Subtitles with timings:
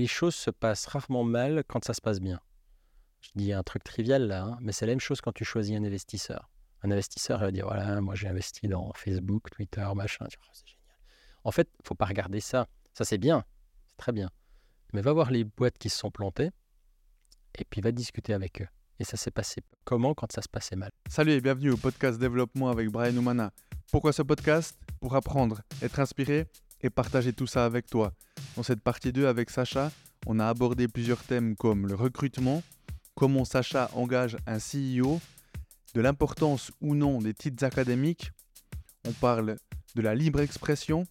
[0.00, 2.40] les choses se passent rarement mal quand ça se passe bien.
[3.20, 5.76] Je dis un truc trivial là, hein, mais c'est la même chose quand tu choisis
[5.76, 6.50] un investisseur.
[6.82, 10.24] Un investisseur il va dire voilà, moi j'ai investi dans Facebook, Twitter, machin.
[10.26, 10.96] Oh, c'est génial.
[11.44, 12.66] En fait, faut pas regarder ça.
[12.94, 13.44] Ça c'est bien,
[13.90, 14.30] c'est très bien.
[14.94, 16.50] Mais va voir les boîtes qui se sont plantées
[17.58, 18.68] et puis va discuter avec eux.
[19.00, 20.90] Et ça s'est passé comment quand ça se passait mal?
[21.10, 23.52] Salut et bienvenue au podcast Développement avec Brian Oumana.
[23.90, 24.78] Pourquoi ce podcast?
[24.98, 26.46] Pour apprendre, être inspiré
[26.82, 28.12] et partager tout ça avec toi.
[28.56, 29.90] Dans cette partie 2 avec Sacha,
[30.26, 32.62] on a abordé plusieurs thèmes comme le recrutement,
[33.14, 35.20] comment Sacha engage un CEO,
[35.94, 38.30] de l'importance ou non des titres académiques,
[39.06, 39.56] on parle
[39.94, 41.04] de la libre expression,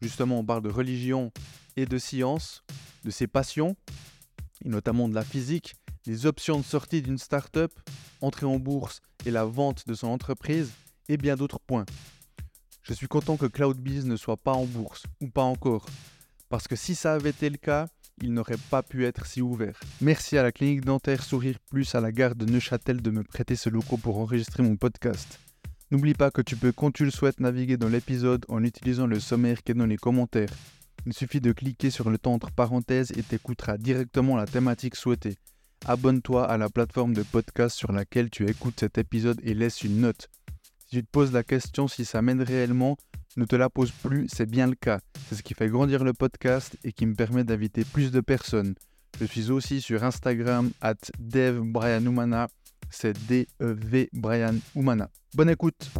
[0.00, 1.32] justement on parle de religion
[1.76, 2.62] et de science,
[3.04, 3.76] de ses passions,
[4.64, 5.74] et notamment de la physique,
[6.06, 7.72] les options de sortie d'une start-up,
[8.20, 10.70] entrée en bourse et la vente de son entreprise,
[11.08, 11.86] et bien d'autres points.
[12.82, 15.86] Je suis content que CloudBees ne soit pas en bourse, ou pas encore,
[16.48, 17.86] parce que si ça avait été le cas,
[18.20, 19.78] il n'aurait pas pu être si ouvert.
[20.00, 23.54] Merci à la clinique dentaire Sourire Plus à la gare de Neuchâtel de me prêter
[23.54, 25.38] ce loco pour enregistrer mon podcast.
[25.92, 29.20] N'oublie pas que tu peux, quand tu le souhaites, naviguer dans l'épisode en utilisant le
[29.20, 30.52] sommaire qui est dans les commentaires.
[31.06, 35.36] Il suffit de cliquer sur le temps entre parenthèses et t'écouteras directement la thématique souhaitée.
[35.84, 40.00] Abonne-toi à la plateforme de podcast sur laquelle tu écoutes cet épisode et laisse une
[40.00, 40.28] note.
[40.92, 42.98] Si tu te poses la question si ça mène réellement,
[43.38, 45.00] ne te la pose plus, c'est bien le cas.
[45.26, 48.74] C'est ce qui fait grandir le podcast et qui me permet d'inviter plus de personnes.
[49.18, 52.48] Je suis aussi sur Instagram at devbrianoumana,
[52.90, 55.08] c'est D-E-V Brian Oumana.
[55.34, 55.90] Bonne écoute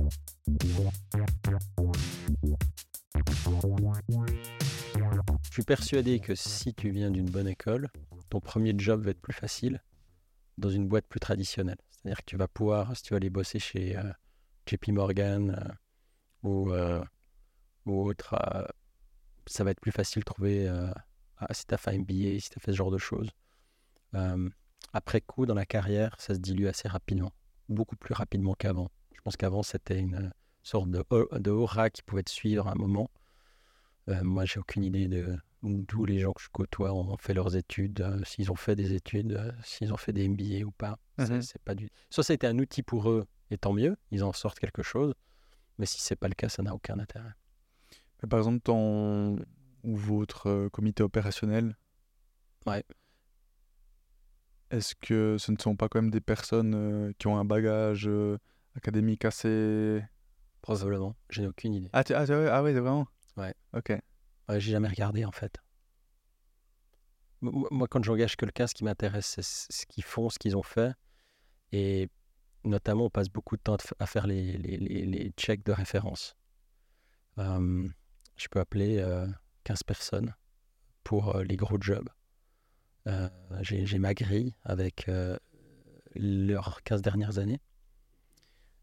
[5.43, 7.89] Je suis persuadé que si tu viens d'une bonne école,
[8.29, 9.83] ton premier job va être plus facile
[10.59, 11.79] dans une boîte plus traditionnelle.
[11.89, 14.03] C'est-à-dire que tu vas pouvoir, si tu vas aller bosser chez euh,
[14.73, 17.05] JP Morgan euh, ou, euh,
[17.87, 18.35] ou autre,
[19.47, 20.69] ça va être plus facile de trouver
[21.39, 23.31] ah, si tu as fait un MBA, si tu as fait ce genre de choses.
[24.93, 27.33] après coup, dans la carrière, ça se dilue assez rapidement,
[27.69, 28.91] beaucoup plus rapidement qu'avant.
[29.15, 31.05] Je pense qu'avant, c'était une sorte de,
[31.39, 33.11] de aura qui pouvait te suivre à un moment.
[34.09, 35.39] moi, j'ai aucune idée de,
[35.87, 39.55] tous les gens que je côtoie ont fait leurs études, s'ils ont fait des études,
[39.65, 40.99] s'ils ont fait des MBA ou pas.
[41.19, 41.89] Mmh c'est pas du.
[42.11, 44.83] Soit ça a été un outil pour eux, et tant mieux, ils en sortent quelque
[44.83, 45.15] chose.
[45.79, 47.33] Mais si c'est pas le cas, ça n'a aucun intérêt.
[48.23, 49.37] Mais par exemple, ton
[49.85, 51.77] ou votre comité opérationnel.
[52.67, 52.85] Ouais.
[54.71, 58.09] Est-ce que ce ne sont pas quand même des personnes qui ont un bagage
[58.77, 60.03] académique assez.
[60.61, 61.91] Probablement, j'ai aucune idée.
[61.93, 63.07] Ah, ah, ah ouais, vraiment
[63.37, 63.55] Ouais.
[63.75, 63.93] Ok.
[64.49, 65.59] J'ai jamais regardé en fait.
[67.41, 70.95] Moi, quand j'engage quelqu'un, ce qui m'intéresse, c'est ce qu'ils font, ce qu'ils ont fait.
[71.73, 72.09] Et
[72.65, 76.37] notamment, on passe beaucoup de temps à faire les, les, les, checks de référence.
[77.37, 79.05] je peux appeler
[79.65, 80.35] 15 personnes
[81.03, 82.09] pour les gros jobs.
[83.63, 85.11] j'ai ma grille avec
[86.15, 87.61] leurs 15 dernières années.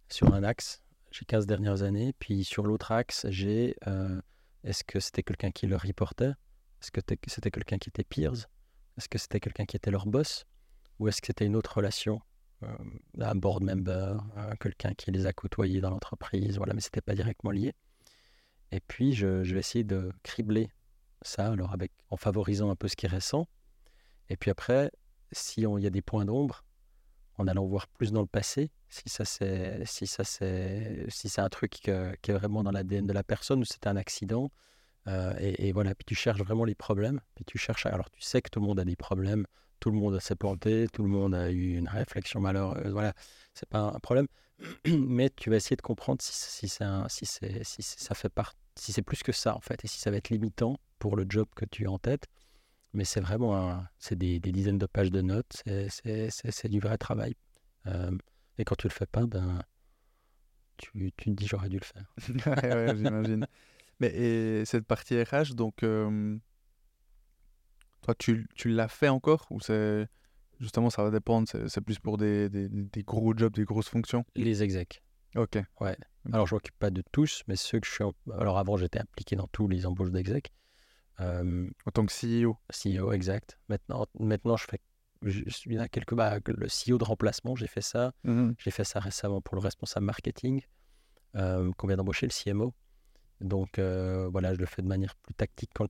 [0.09, 0.81] Sur un axe,
[1.11, 2.13] j'ai 15 dernières années.
[2.19, 3.77] Puis sur l'autre axe, j'ai
[4.63, 6.33] est-ce que c'était quelqu'un qui leur reportait?
[6.81, 8.47] Est-ce que c'était quelqu'un qui était peers?
[8.97, 10.45] Est-ce que c'était quelqu'un qui était leur boss?
[10.99, 12.21] Ou est-ce que c'était une autre relation
[12.63, 12.75] euh,
[13.19, 14.17] Un board member,
[14.59, 17.73] quelqu'un qui les a côtoyés dans l'entreprise, voilà, mais c'était pas directement lié.
[18.71, 20.69] Et puis, je, vais essayer de cribler
[21.21, 21.75] ça, alors
[22.09, 23.47] en favorisant un peu ce qui est récent.
[24.29, 24.91] Et puis après,
[25.31, 26.63] si il y a des points d'ombre,
[27.37, 31.41] en allant voir plus dans le passé, si ça c'est si ça c'est si c'est
[31.41, 34.51] un truc qui est vraiment dans l'ADN de la personne ou c'est un accident
[35.07, 35.95] euh, et, voilà.
[35.95, 38.65] Puis tu cherches vraiment les problèmes puis tu cherches alors tu sais que tout le
[38.65, 39.45] monde a des problèmes
[39.79, 43.13] tout le monde s'est planté tout le monde a eu une réflexion malheureuse voilà.
[43.53, 44.27] C'est pas un problème
[44.85, 48.53] mais tu vas essayer de comprendre si, si c'est si c'est si ça fait part
[48.75, 51.25] si c'est plus que ça en fait et si ça va être limitant pour le
[51.27, 52.27] job que tu as en tête.
[52.93, 57.35] Mais c'est vraiment c'est des, dizaines de pages de notes c'est du vrai travail.
[57.87, 58.11] Euh,
[58.59, 59.63] et quand tu le fais pas, ben,
[60.77, 62.13] tu, tu te dis j'aurais dû le faire.
[62.75, 63.47] ouais, j'imagine.
[63.99, 66.37] Mais et cette partie RH, donc, euh,
[68.01, 70.07] toi, tu, tu l'as fait encore ou c'est
[70.59, 74.25] justement ça va dépendre C'est plus pour des, des, des, gros jobs, des grosses fonctions?
[74.35, 75.01] Les execs.
[75.35, 75.57] Ok.
[75.79, 75.97] Ouais.
[76.33, 78.03] Alors, je m'occupe pas de tous, mais ceux que je suis.
[78.33, 80.51] Alors, avant, j'étais impliqué dans tous les embauches d'exec.
[81.21, 83.57] Euh, en tant que CEO CEO, exact.
[83.67, 84.79] Maintenant, maintenant je fais
[85.21, 88.13] je suis à quelques bah, le CEO de remplacement, j'ai fait ça.
[88.23, 90.61] Mmh j'ai fait ça récemment pour le responsable marketing
[91.35, 92.73] euh, qu'on vient d'embaucher, le CMO.
[93.41, 95.89] Donc euh, voilà, je le fais de manière plus tactique quand,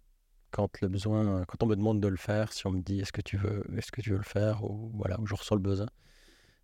[0.52, 3.12] quand le besoin, quand on me demande de le faire, si on me dit est-ce
[3.12, 5.62] que tu veux, est-ce que tu veux le faire ou voilà, où je ressens le
[5.62, 5.88] besoin.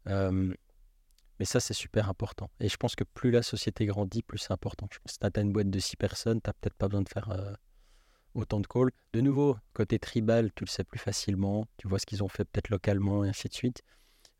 [0.07, 0.53] Euh,
[1.39, 2.49] mais ça, c'est super important.
[2.59, 4.87] Et je pense que plus la société grandit, plus c'est important.
[4.91, 6.87] Je pense que si tu as une boîte de 6 personnes, tu n'as peut-être pas
[6.87, 7.57] besoin de faire
[8.35, 8.91] autant de calls.
[9.13, 12.45] De nouveau, côté tribal, tu le sais plus facilement, tu vois ce qu'ils ont fait
[12.45, 13.81] peut-être localement et ainsi de suite.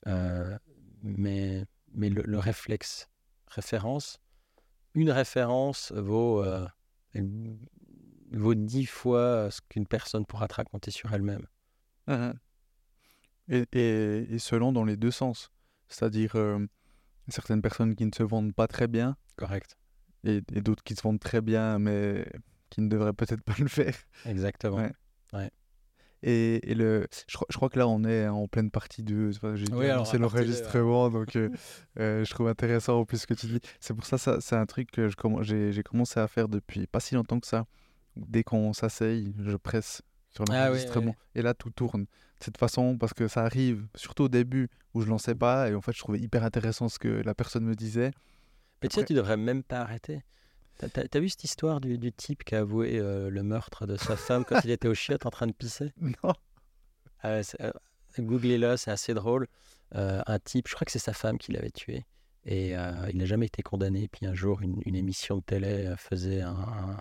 [0.08, 0.58] Euh,
[1.02, 3.10] mais mais le, réflexe
[3.48, 4.20] référence,
[4.94, 6.68] une référence vaut, euh,
[8.32, 11.48] vaut dix fois ce qu'une personne pourra te raconter sur elle-même.
[12.08, 12.32] Mmh
[13.48, 15.52] et, et, selon dans les deux sens.
[15.88, 16.66] C'est-à-dire euh,
[17.28, 19.18] certaines personnes qui ne se vendent pas très bien.
[19.36, 19.78] Correct.
[20.24, 22.26] Et, et d'autres qui se vendent très bien, mais
[22.70, 23.96] qui ne devraient peut-être pas le faire.
[24.26, 24.88] Exactement.
[25.34, 25.52] Ouais.
[26.24, 29.32] Et, et, le, je, je, crois que là, on est en pleine partie 2.
[29.44, 31.50] Oui, c'est l'enregistrement, donc euh,
[32.00, 33.60] euh, je trouve intéressant en plus ce que tu dis.
[33.80, 35.10] C'est pour ça, ça c'est un truc que
[35.42, 37.66] j'ai commencé à faire depuis pas si longtemps que ça.
[38.16, 40.02] Dès qu'on s'asseye, je presse
[40.32, 41.16] sur ah l'enregistrement.
[41.36, 42.04] Et là, tout tourne.
[42.04, 45.70] De cette façon, parce que ça arrive, surtout au début, où je ne lançais pas,
[45.70, 48.12] et en fait, je trouvais hyper intéressant ce que la personne me disait.
[48.82, 50.24] Mais tu sais, tu devrais même pas arrêter.
[50.78, 53.96] T'as as, vu cette histoire du, du type qui a avoué euh, le meurtre de
[53.96, 55.94] sa femme quand il était au chiottes en train de pisser?
[56.24, 56.34] Non.
[57.24, 57.42] Euh,
[58.20, 59.48] Googlez-le, c'est assez drôle.
[59.96, 62.06] Euh, un type, je crois que c'est sa femme qui l'avait tué.
[62.48, 64.08] Et il n'a jamais été condamné.
[64.08, 67.00] Puis un jour, une, une émission de télé faisait un,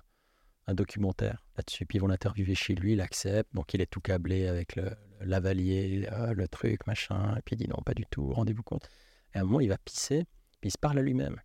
[0.67, 1.85] un, documentaire là-dessus.
[1.85, 3.55] Puis ils vont l'interviewer chez lui, il accepte.
[3.55, 7.37] Donc il est tout câblé avec le, lavalier, le truc, machin.
[7.37, 8.89] Et puis il dit non, pas du tout, rendez-vous compte.
[9.35, 10.25] Et à un moment, il va pisser,
[10.61, 11.41] puis il se parle à lui-même.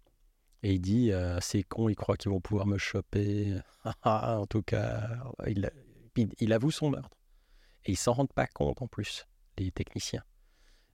[0.63, 3.55] Et il dit euh, c'est con, ils croient qu'ils vont pouvoir me choper.
[4.03, 5.07] en tout cas,
[5.47, 5.69] il,
[6.39, 7.17] il, avoue son meurtre.
[7.85, 9.25] Et ils s'en rendent pas compte en plus,
[9.57, 10.23] les techniciens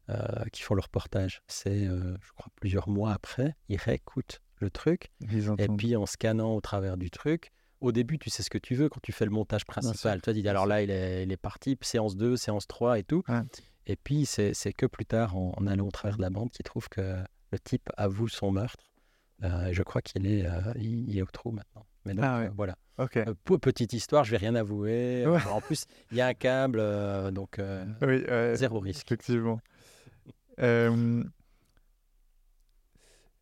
[0.10, 1.42] euh, qui font le reportage.
[1.48, 5.12] C'est, euh, je crois, plusieurs mois après, ils réécoutent le truc.
[5.58, 7.52] Et puis en scannant au travers du truc,
[7.82, 10.22] au début, tu sais ce que tu veux quand tu fais le montage principal.
[10.22, 13.24] Tu dis alors là, il est, il est, parti, séance 2, séance 3 et tout.
[13.88, 16.64] Et puis, c'est que plus tard, en, en, allant au travers de la bande, qu'ils
[16.64, 18.84] trouvent que le type avoue son meurtre
[19.44, 21.86] euh, je crois qu'il est, euh, il, est au trou maintenant.
[22.06, 22.78] Mais donc, ah euh, voilà.
[23.62, 25.26] petite histoire, je vais rien avouer.
[25.26, 26.82] en plus, il y a un câble,
[27.32, 27.60] donc
[28.54, 29.06] zéro risque.
[29.08, 29.60] Effectivement.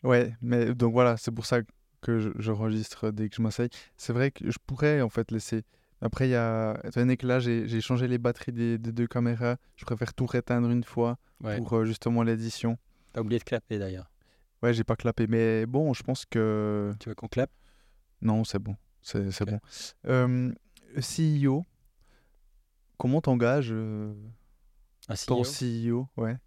[0.03, 1.59] Ouais, mais donc voilà, c'est pour ça
[2.01, 3.69] que j'enregistre dès que je m'asseye.
[3.95, 5.63] C'est vrai que je pourrais en fait laisser.
[6.01, 6.77] Après, il y a.
[6.83, 10.69] Étant donné que là, j'ai changé les batteries des, deux caméras, je préfère tout réteindre
[10.69, 12.77] une fois pour justement l'édition.
[13.13, 14.12] T'as oublié de clapper d'ailleurs.
[14.63, 16.93] Ouais, j'ai pas clapé, mais bon, je pense que.
[17.01, 17.51] Tu veux qu'on clappe?
[18.21, 18.77] Non, c'est bon.
[19.01, 19.59] C'est bon.
[20.07, 20.53] Euh,
[21.01, 21.65] CEO,
[22.97, 24.13] comment t'engages euh,
[25.09, 26.37] CEO ton CEO ouais.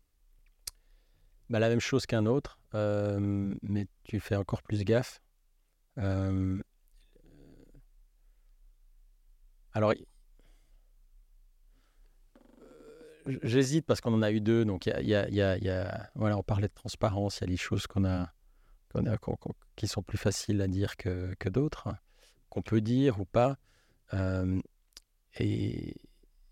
[1.50, 5.20] bah, La même chose qu'un autre, euh, mais tu fais encore plus gaffe.
[5.98, 6.58] Euh,
[9.74, 9.92] alors,
[13.42, 14.64] J'hésite parce qu'on en a eu deux.
[14.64, 17.38] Donc, il y a, y a, y a, voilà, on parlait de transparence.
[17.38, 18.32] Il y a des choses qu'on a,
[18.92, 19.16] qu'on a
[19.76, 21.88] qui sont plus faciles à dire que, que d'autres,
[22.48, 23.58] qu'on peut dire ou pas.
[24.14, 24.60] Euh,
[25.38, 25.94] et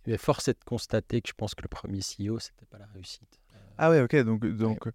[0.06, 2.86] mais force est de constater que je pense que le premier CEO, c'était pas la
[2.86, 3.40] réussite.
[3.54, 4.16] Euh, ah ouais, ok.
[4.16, 4.88] Donc, donc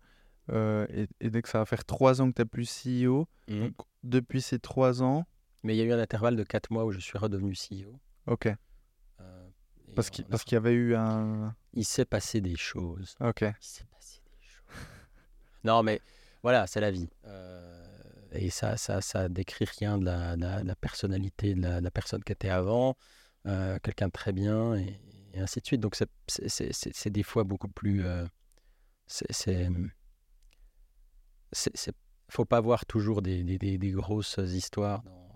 [0.52, 0.86] euh,
[1.20, 3.68] et, dès que ça va faire trois ans que tu n'as plus CEO, mmh.
[4.04, 5.26] depuis ces trois ans.
[5.64, 8.00] Mais il y a eu un intervalle de quatre mois où je suis redevenu CEO.
[8.28, 8.48] Ok.
[9.96, 11.56] Parce qu'il y avait eu un.
[11.74, 13.16] Il s'est passé des choses.
[13.20, 13.42] Ok.
[13.42, 14.76] Il s'est passé des choses.
[15.64, 16.02] non, mais
[16.44, 17.10] voilà, c'est la vie.
[17.26, 17.86] Euh,
[18.32, 22.50] et ça, ça, ça décrit rien de la, la, personnalité de la, personne qui était
[22.50, 22.96] avant.
[23.48, 25.00] Euh, quelqu'un de très bien et,
[25.36, 25.82] ainsi de suite.
[25.82, 25.96] Donc,
[26.28, 28.06] c'est des fois beaucoup plus.
[28.06, 28.26] Euh,
[29.08, 29.70] c'est.
[32.32, 35.30] Faut pas voir toujours des, des, des, grosses histoires dans,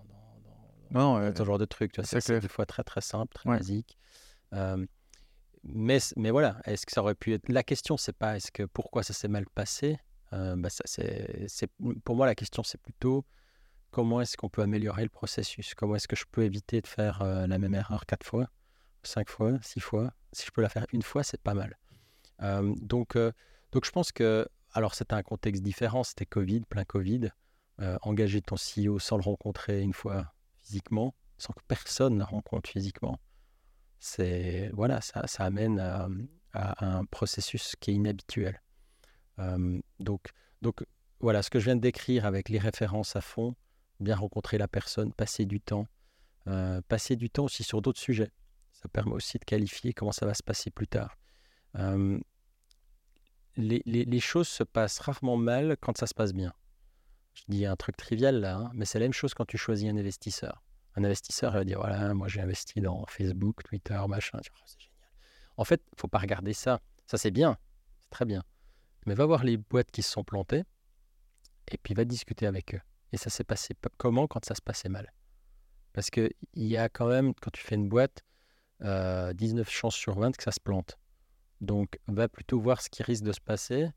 [0.92, 1.94] dans, dans, ce genre de trucs.
[2.04, 3.98] C'est des fois très très simple, très basique.
[4.54, 4.86] Euh,
[5.64, 7.50] mais, mais voilà, est-ce que ça aurait pu être.
[7.50, 9.98] La question, c'est pas est-ce que pourquoi ça s'est mal passé.
[10.34, 10.70] Euh, bah
[12.04, 13.26] pour moi, la question, c'est plutôt
[13.92, 15.76] comment est-ce qu'on peut améliorer le processus?
[15.76, 18.48] Comment est-ce que je peux éviter de faire euh, la même erreur quatre fois,
[19.04, 20.12] cinq fois, six fois?
[20.32, 21.78] Si je peux la faire une fois, c'est pas mal.
[22.82, 23.18] donc,
[23.72, 24.48] donc, je pense que.
[24.76, 27.30] Alors, c'était un contexte différent, c'était Covid, plein Covid.
[28.02, 30.34] engager ton CEO sans le rencontrer une fois
[30.64, 33.20] physiquement, sans que personne ne rencontre physiquement
[34.74, 36.08] voilà, ça, ça amène à,
[36.54, 38.62] un processus qui est inhabituel.
[40.00, 40.34] donc,
[41.20, 43.56] voilà, ce que je viens de décrire avec les références à fond,
[44.00, 45.88] bien rencontrer la personne, passer du temps,
[46.48, 48.32] euh, passer du temps aussi sur d'autres sujets.
[48.74, 51.18] Ça permet aussi de qualifier comment ça va se passer plus tard.
[53.56, 56.54] les, choses se passent rarement mal quand ça se passe bien.
[57.34, 59.90] Je dis un truc trivial là, hein, mais c'est la même chose quand tu choisis
[59.90, 60.62] un investisseur.
[60.96, 64.40] Un investisseur va dire voilà, moi j'ai investi dans Facebook, Twitter, machin.
[64.44, 65.10] Oh, c'est génial.
[65.58, 66.80] En fait, il faut pas regarder ça.
[67.08, 67.58] Ça c'est bien,
[68.02, 68.44] c'est très bien.
[69.06, 70.64] Mais va voir les boîtes qui se sont plantées
[71.70, 72.82] et puis va discuter avec eux.
[73.12, 75.14] Et ça s'est passé comment quand ça se passait mal?
[75.94, 78.24] Parce qu'il y a quand même, quand tu fais une boîte,
[78.80, 80.98] 19 chances sur 20 que ça se plante.
[81.62, 83.90] Donc, va plutôt voir ce qui risque de se passer.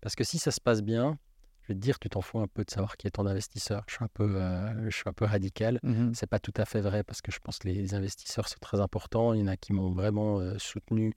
[0.00, 1.18] Parce que si ça se passe bien,
[1.66, 3.82] je vais te dire, tu t'en fous un peu de savoir qui est ton investisseur.
[3.88, 4.40] Je suis un peu,
[4.88, 5.80] je suis un peu radical.
[5.82, 6.14] Mhm.
[6.14, 8.80] C'est pas tout à fait vrai parce que je pense que les investisseurs sont très
[8.80, 9.34] importants.
[9.34, 11.12] Il y en a qui m'ont vraiment soutenu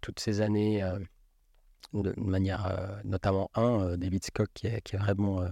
[0.00, 0.82] toutes ces années
[1.92, 5.46] de manière, notamment un, David Scott, qui est, qui est vraiment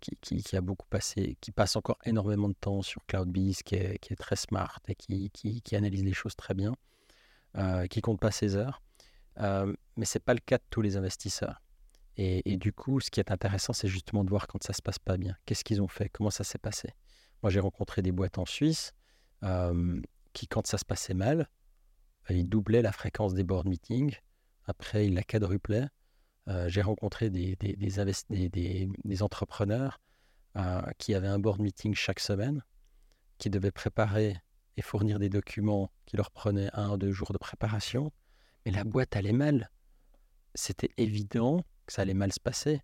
[0.00, 3.98] qui, qui, a beaucoup passé, qui passe encore énormément de temps sur CloudBees, qui est,
[3.98, 6.74] qui est très smart et qui, qui, analyse les choses très bien,
[7.56, 8.82] euh, qui compte pas ses heures.
[9.40, 11.60] Euh, mais c'est pas le cas de tous les investisseurs.
[12.20, 14.98] Et, du coup, ce qui est intéressant, c'est justement de voir quand ça se passe
[14.98, 15.36] pas bien.
[15.46, 16.08] Qu'est-ce qu'ils ont fait?
[16.08, 16.88] Comment ça s'est passé?
[17.44, 18.92] Moi, j'ai rencontré des boîtes en Suisse
[19.44, 20.00] euh,
[20.32, 21.48] qui, quand ça se passait mal,
[22.28, 24.16] ils doublaient la fréquence des board meetings.
[24.66, 25.86] Après, ils la quadruplaient.
[26.48, 30.00] Euh, j'ai rencontré des, des, des, des entrepreneurs
[30.56, 32.64] euh, qui avaient un board meeting chaque semaine,
[33.38, 34.36] qui devaient préparer
[34.76, 38.10] et fournir des documents qui leur prenaient un ou deux jours de préparation.
[38.66, 39.70] Mais la boîte allait mal.
[40.56, 42.82] C'était évident que ça allait mal se passer.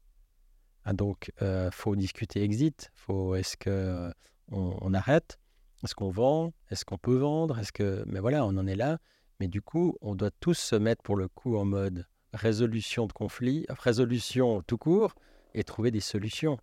[0.84, 2.90] Ah, donc, euh, faut discuter exit.
[2.94, 4.12] Faut, est-ce que
[4.50, 5.38] on, arrête?
[5.82, 6.52] Est-ce qu'on vend?
[6.70, 7.58] Est-ce qu'on peut vendre?
[7.58, 8.98] Est-ce que, mais voilà, on en est là.
[9.40, 13.12] Mais du coup, on doit tous se mettre pour le coup en mode résolution de
[13.12, 15.14] conflits, résolution tout court,
[15.54, 16.58] et trouver des solutions.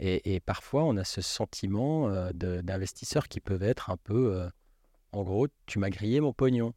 [0.00, 4.48] Et, parfois, on a ce sentiment euh, d'investisseurs qui peuvent être un peu, euh,
[5.12, 6.74] en gros, tu m'as grillé mon pognon.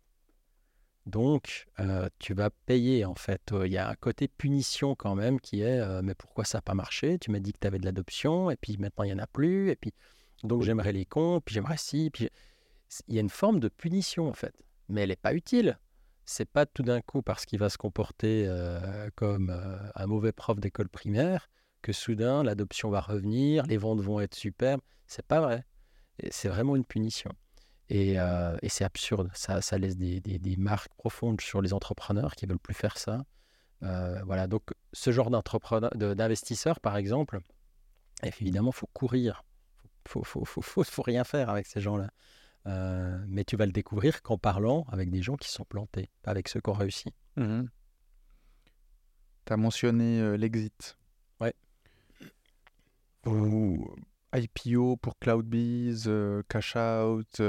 [1.08, 3.42] Donc, euh, tu vas payer, en fait.
[3.66, 6.74] Il y a un côté punition quand même qui est, mais pourquoi ça n'a pas
[6.74, 7.18] marché?
[7.18, 9.28] Tu m'as dit que tu avais de l'adoption, et puis maintenant, il n'y en a
[9.28, 9.94] plus, et puis,
[10.44, 12.30] donc j'aimerais les cons, puis j'aimerais si, puis...
[13.10, 14.54] Il y a une forme de punition, en fait,
[14.88, 15.78] mais elle n'est pas utile
[16.28, 20.34] c'est pas tout d'un coup parce qu'il va se comporter euh, comme euh, un mauvais
[20.34, 21.50] prof d'école primaire
[21.82, 24.82] que soudain l'adoption va revenir, les ventes vont être superbes.
[25.08, 25.64] C'est pas vrai.
[26.30, 27.32] C'est vraiment une punition.
[27.89, 29.29] Et, euh, c'est absurde.
[29.34, 33.24] Ça, ça laisse des, marques profondes sur les entrepreneurs qui veulent plus faire ça.
[33.82, 34.48] voilà.
[34.48, 34.63] Donc,
[34.94, 37.39] ce genre d'investisseurs, par exemple,
[38.24, 39.44] évidemment, faut courir.
[40.08, 42.10] Faut, faut, faut, faut, faut rien faire avec ces gens-là.
[42.67, 46.32] Euh, mais tu vas le découvrir qu'en parlant avec des gens qui sont plantés, pas
[46.32, 47.13] avec ceux qui ont réussi.
[47.36, 47.63] Mmh
[49.46, 50.98] tu as mentionné euh, l'exit.
[51.39, 51.53] Ouais.
[53.25, 53.96] Ou
[54.36, 57.41] IPO pour CloudBees, euh, cash out.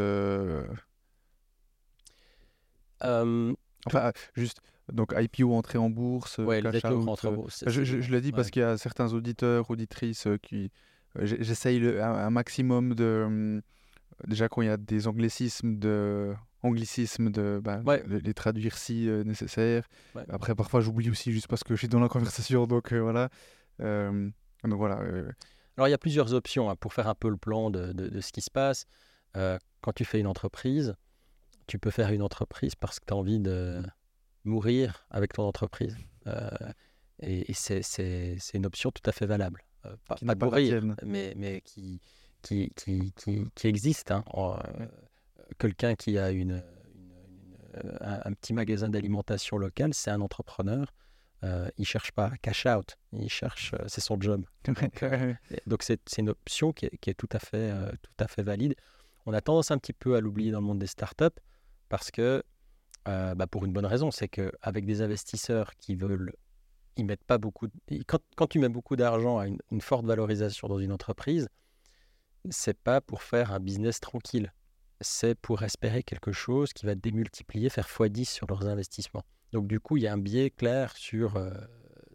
[3.87, 4.61] Enfin, juste,
[4.93, 6.39] donc IPO entrée en bourse.
[6.39, 7.65] Ouais, cash out, en bourse.
[7.67, 10.71] Je, je, le dis parce qu'il y a certains auditeurs, auditrices qui.
[11.21, 13.63] J'essaye un maximum de hum,
[14.27, 19.25] déjà quand il y a des anglicismes de anglicismes de, bah, les traduire si euh,
[19.25, 19.89] nécessaire.
[20.29, 23.29] Après, parfois, j'oublie aussi juste parce que je suis dans la conversation, donc euh, voilà.
[23.81, 24.29] Euh,
[24.65, 25.01] donc voilà.
[25.79, 28.21] Alors, il y a plusieurs options hein, pour faire un peu le plan de, de,
[28.21, 28.87] ce qui se passe.
[29.33, 30.95] quand tu fais une entreprise,
[31.67, 33.81] tu peux faire une entreprise parce que tu as envie de
[34.45, 35.97] mourir avec ton entreprise.
[37.23, 39.65] et, et c'est une option tout à fait valable.
[40.07, 42.01] pas, pas de mourir, mais, mais qui,
[42.43, 43.13] qui, qui,
[43.55, 44.11] qui, existe.
[44.11, 44.25] Hein.
[44.35, 44.57] Euh,
[45.59, 46.63] quelqu'un qui a une,
[48.01, 50.93] un, petit magasin d'alimentation local, c'est un entrepreneur.
[51.45, 54.45] Euh, il cherche pas cash out, il cherche, euh, c'est son job.
[55.67, 58.75] Donc c'est une option qui est, qui est, tout à fait, tout à fait valide.
[59.27, 61.27] On a tendance un petit peu à l'oublier dans le monde des startups
[61.89, 62.43] parce que,
[63.05, 66.33] bah pour une bonne raison, c'est qu'avec des investisseurs qui veulent,
[66.97, 67.69] ils mettent pas beaucoup.
[68.07, 71.49] Quand, quand tu mets beaucoup d'argent à une, une, forte valorisation dans une entreprise,
[72.51, 74.53] c'est pas pour faire un business tranquille.
[75.01, 79.25] C'est pour espérer quelque chose qui va démultiplier, faire x10 sur leurs investissements.
[79.53, 81.51] Donc du coup, il y a un biais clair sur, euh,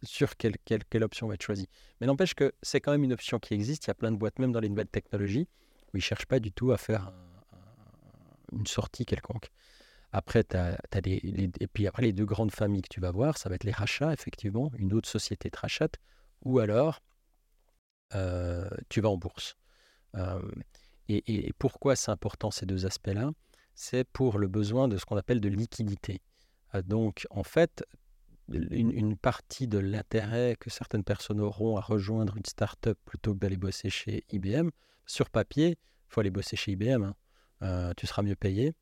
[0.04, 1.68] sur quelle, quelle, option va être choisie.
[2.00, 3.86] Mais n'empêche que c'est quand même une option qui existe.
[3.86, 5.48] Il y a plein de boîtes, même dans les nouvelles technologies,
[5.88, 7.12] où ils ne cherchent pas du tout à faire
[8.52, 9.50] une sortie quelconque.
[10.12, 10.44] Après,
[11.06, 11.50] les,
[11.88, 14.72] après, les deux grandes familles que tu vas voir, ça va être les rachats, effectivement,
[14.78, 15.98] une autre société te rachète,
[16.44, 17.02] ou alors
[18.14, 19.56] euh, tu vas en bourse.
[20.16, 20.40] Euh,
[21.10, 23.32] et, pourquoi c'est important ces deux aspects-là?
[23.74, 26.22] C'est pour le besoin de ce qu'on appelle de liquidité.
[26.76, 27.84] Euh, donc, en fait,
[28.50, 33.58] une, partie de l'intérêt que certaines personnes auront à rejoindre une start-up plutôt que d'aller
[33.58, 34.70] bosser chez IBM,
[35.06, 37.04] sur papier, il faut aller bosser chez IBM.
[37.04, 37.16] Hein.
[37.62, 38.74] Euh, tu seras mieux payé,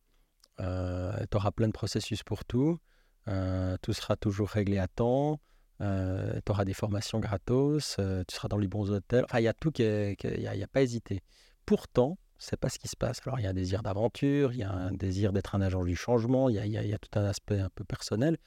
[0.58, 2.80] tu auras plein de processus pour tout,
[3.26, 5.40] tout sera toujours réglé à temps,
[5.82, 9.24] euh, tu auras des formations gratos, euh, tu seras dans les bons hôtels.
[9.26, 11.22] Enfin, il y a tout, il n'y a, pas hésité.
[11.66, 13.22] Pourtant, c'est pas ce qui se passe.
[13.26, 15.84] Alors, il y a un désir d'aventure, il y a un désir d'être un agent
[15.84, 18.38] du changement, il y, a, tout un aspect un peu personnel.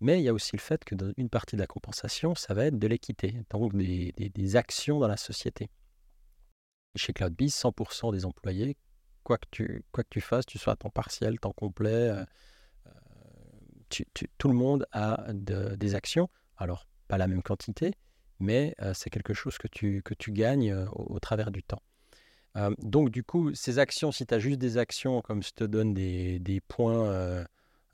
[0.00, 2.54] Mais il y a aussi le fait que dans une partie de la compensation, ça
[2.54, 5.68] va être de l'équité, donc des, des, actions dans la société.
[6.94, 8.76] Chez CloudBees, 100% des employés,
[9.24, 12.24] quoi que, tu, quoi que tu fasses, tu sois à temps partiel, temps complet, euh,
[14.38, 16.30] tout le monde a des actions.
[16.56, 17.94] Alors, pas la même quantité,
[18.38, 21.82] mais c'est quelque chose que tu, que tu gagnes au, travers du temps.
[22.78, 25.94] Donc, du coup, ces actions, si tu as juste des actions comme je te donne
[25.94, 27.44] des, points,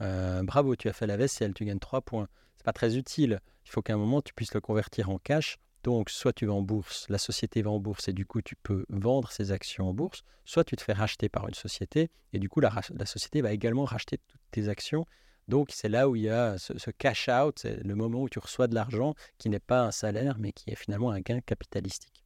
[0.01, 2.29] bravo, tu as fait la vaisselle, tu gagnes 3 points.
[2.57, 3.41] C'est pas très utile.
[3.65, 5.59] Il faut qu'à un moment, tu puisses le convertir en cash.
[5.83, 8.57] Donc, soit tu vas en bourse, la société va en bourse et du coup, tu
[8.57, 12.41] peux vendre ces actions en bourse, soit tu te fais racheter par une société et
[12.41, 12.73] du coup, la,
[13.05, 15.07] société va également racheter toutes tes actions
[15.49, 18.67] donc, c'est là où il y a ce, cash-out, c'est le moment où tu reçois
[18.67, 22.25] de l'argent qui n'est pas un salaire, mais qui est finalement un gain capitalistique.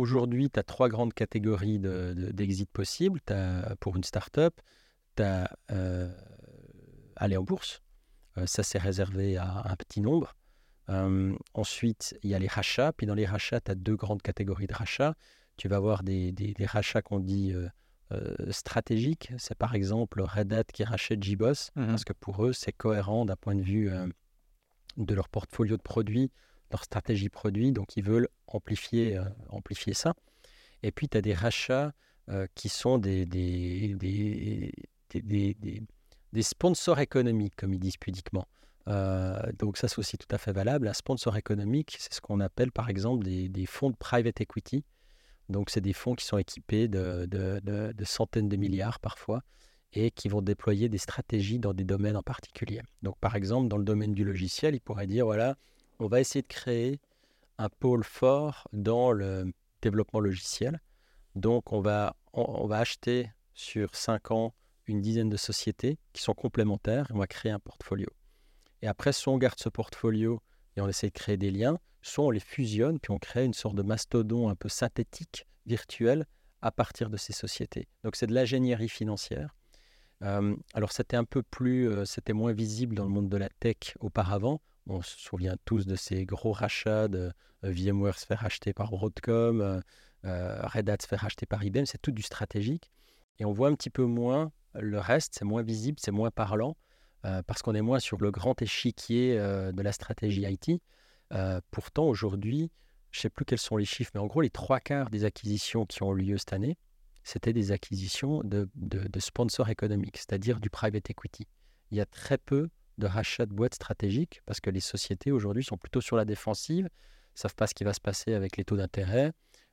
[0.00, 3.20] Aujourd'hui, tu as trois grandes catégories d'exit de, possibles.
[3.28, 4.58] As, pour une start-up,
[5.16, 6.10] tu as euh,
[7.16, 7.82] aller en bourse.
[8.38, 10.34] Euh, ça, c'est réservé à un petit nombre.
[11.52, 12.92] ensuite, il y a les rachats.
[12.94, 15.14] Puis dans les rachats, tu as deux grandes catégories de rachats.
[15.58, 17.68] Tu vas avoir des, rachats qu'on dit euh,
[18.12, 19.30] euh, stratégique.
[19.36, 23.26] C'est par exemple Red Hat qui rachète JBoss, mmh parce que pour eux, c'est cohérent
[23.26, 24.08] d'un point de vue euh,
[24.96, 26.32] de leur portfolio de produits,
[26.70, 30.14] leur stratégie produit, donc ils veulent amplifier, euh, amplifier ça.
[30.82, 31.92] Et puis, tu as des rachats
[32.54, 34.72] qui sont des des, des,
[35.12, 35.82] des,
[36.32, 38.46] des, sponsors économiques, comme ils disent pudiquement.
[38.86, 40.86] donc ça, c'est aussi tout à fait valable.
[40.86, 44.84] Un sponsor économique, c'est ce qu'on appelle par exemple des, fonds de private equity
[45.50, 47.28] donc, c'est des fonds qui sont équipés de,
[48.04, 49.42] centaines de milliards parfois
[49.92, 52.80] et qui vont déployer des stratégies dans des domaines en particulier.
[53.02, 55.56] Donc, par exemple, dans le domaine du logiciel, ils pourraient dire voilà,
[56.00, 57.00] on va essayer de créer
[57.58, 59.52] un pôle fort dans le
[59.82, 60.80] développement logiciel.
[61.34, 64.54] Donc, on va, on, va acheter sur 5 ans
[64.86, 68.08] une dizaine de sociétés qui sont complémentaires et on va créer un portfolio.
[68.82, 70.42] Et après, soit on garde ce portfolio
[70.76, 73.54] et on essaie de créer des liens, soit on les fusionne, puis on crée une
[73.54, 76.26] sorte de mastodon un peu synthétique, virtuel,
[76.62, 77.88] à partir de ces sociétés.
[78.04, 79.54] Donc c'est de l'ingénierie financière.
[80.22, 83.48] Euh, alors c'était un peu plus, euh, c'était moins visible dans le monde de la
[83.48, 84.60] tech auparavant.
[84.86, 87.32] On se souvient tous de ces gros rachats de
[87.64, 89.82] euh, VMware se faire racheter par Broadcom,
[90.22, 92.90] Red Hat se faire racheter par IBM, c'est tout du stratégique.
[93.38, 96.76] Et on voit un petit peu moins le reste, c'est moins visible, c'est moins parlant,
[97.22, 100.82] parce qu'on est moins sur le grand échiquier de la stratégie IT.
[101.32, 102.70] Euh, pourtant, aujourd'hui,
[103.10, 105.24] je ne sais plus quels sont les chiffres, mais en gros, les trois quarts des
[105.24, 106.76] acquisitions qui ont eu lieu cette année,
[107.22, 108.68] c'était des acquisitions de,
[109.18, 111.46] sponsors économiques, c'est-à-dire du private equity.
[111.90, 112.68] Il y a très peu
[113.00, 116.88] de rachats de boîtes stratégiques parce que les sociétés aujourd'hui sont plutôt sur la défensive,
[117.34, 119.32] savent pas ce qui va se passer avec les taux d'intérêt,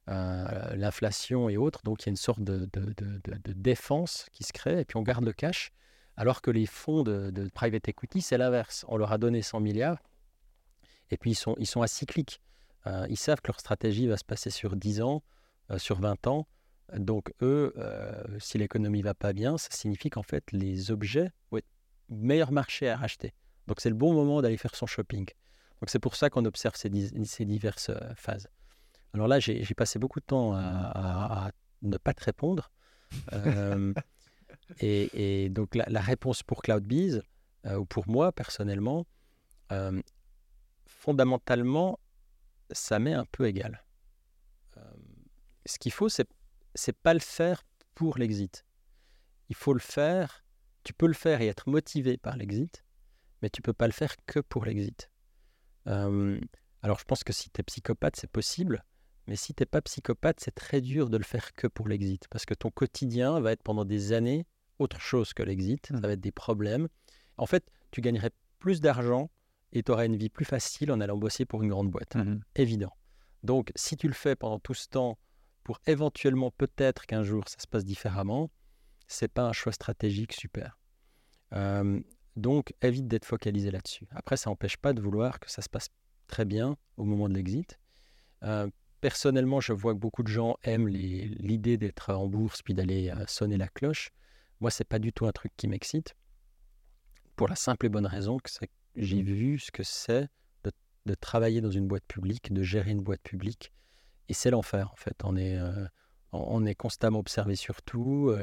[0.10, 1.82] euh, l'inflation et autres.
[1.84, 5.04] Donc il y a une sorte de, de, défense qui se crée et puis on
[5.04, 5.72] garde le cash.
[6.16, 8.86] Alors que les fonds de, private equity, c'est l'inverse.
[8.88, 10.02] On leur a donné 100 milliards,
[11.12, 12.42] et puis, ils sont, ils sont acycliques.
[12.88, 15.24] Euh, ils savent que leur stratégie va se passer sur 10 ans,
[15.72, 16.48] euh, sur 20 ans.
[16.98, 17.74] Donc, eux,
[18.40, 21.32] si l'économie va pas bien, ça signifie qu'en fait, les objets
[22.10, 23.34] meilleur marché à racheter.
[23.68, 25.26] Donc, c'est le bon moment d'aller faire son shopping.
[25.82, 26.90] Donc, c'est pour ça qu'on observe ces,
[27.26, 28.48] ces, diverses phases.
[29.14, 32.72] Alors là, j'ai passé beaucoup de temps à, ne pas te répondre.
[34.80, 37.22] et, donc, la, la, réponse pour CloudBees,
[37.66, 39.06] ou pour moi personnellement,
[40.86, 42.00] fondamentalement,
[42.72, 43.84] ça m'est un peu égal.
[44.78, 44.82] Euh,
[45.66, 46.28] ce qu'il faut, c'est
[46.76, 47.64] c'est pas le faire
[47.96, 48.64] pour l'exit.
[49.50, 50.44] Il faut le faire,
[50.88, 52.86] tu peux le faire et être motivé par l'exit,
[53.42, 55.12] mais tu peux pas le faire que pour l'exit.
[55.88, 56.40] Euh,
[56.82, 58.86] alors je pense que si tu es psychopathe, c'est possible,
[59.28, 62.26] mais si tu n'es pas psychopathe, c'est très dur de le faire que pour l'exit,
[62.30, 64.46] parce que ton quotidien va être pendant des années
[64.80, 66.00] autre chose que l'exit, ça mmh.
[66.00, 66.88] va être des problèmes.
[67.36, 69.30] En fait, tu gagnerais plus d'argent
[69.74, 72.16] et tu auras une vie plus facile en allant bosser pour une grande boîte.
[72.16, 72.94] Mmh Évident.
[73.44, 75.20] Donc, si tu le fais pendant tout ce temps
[75.66, 78.50] pour éventuellement peut-être qu'un jour ça se passe différemment,
[79.08, 80.78] c'est pas un choix stratégique super.
[82.36, 84.08] donc, évite d'être focalisé là-dessus.
[84.12, 85.90] Après, ça n'empêche pas de vouloir que ça se passe
[86.28, 87.80] très bien au moment de l'exit.
[89.02, 93.26] personnellement, je vois que beaucoup de gens aiment l'idée d'être en bourse puis d'aller euh,
[93.28, 94.12] sonner la cloche.
[94.60, 96.16] Moi, c'est pas du tout un truc qui m'excite.
[97.36, 98.50] Pour la simple et bonne raison que
[98.96, 100.28] j'ai vu ce que c'est
[101.06, 103.72] de, travailler dans une boîte publique, de gérer une boîte publique.
[104.28, 105.16] Et c'est l'enfer, en fait.
[105.24, 105.86] On est, euh,
[106.34, 108.36] on est constamment observé sur tout.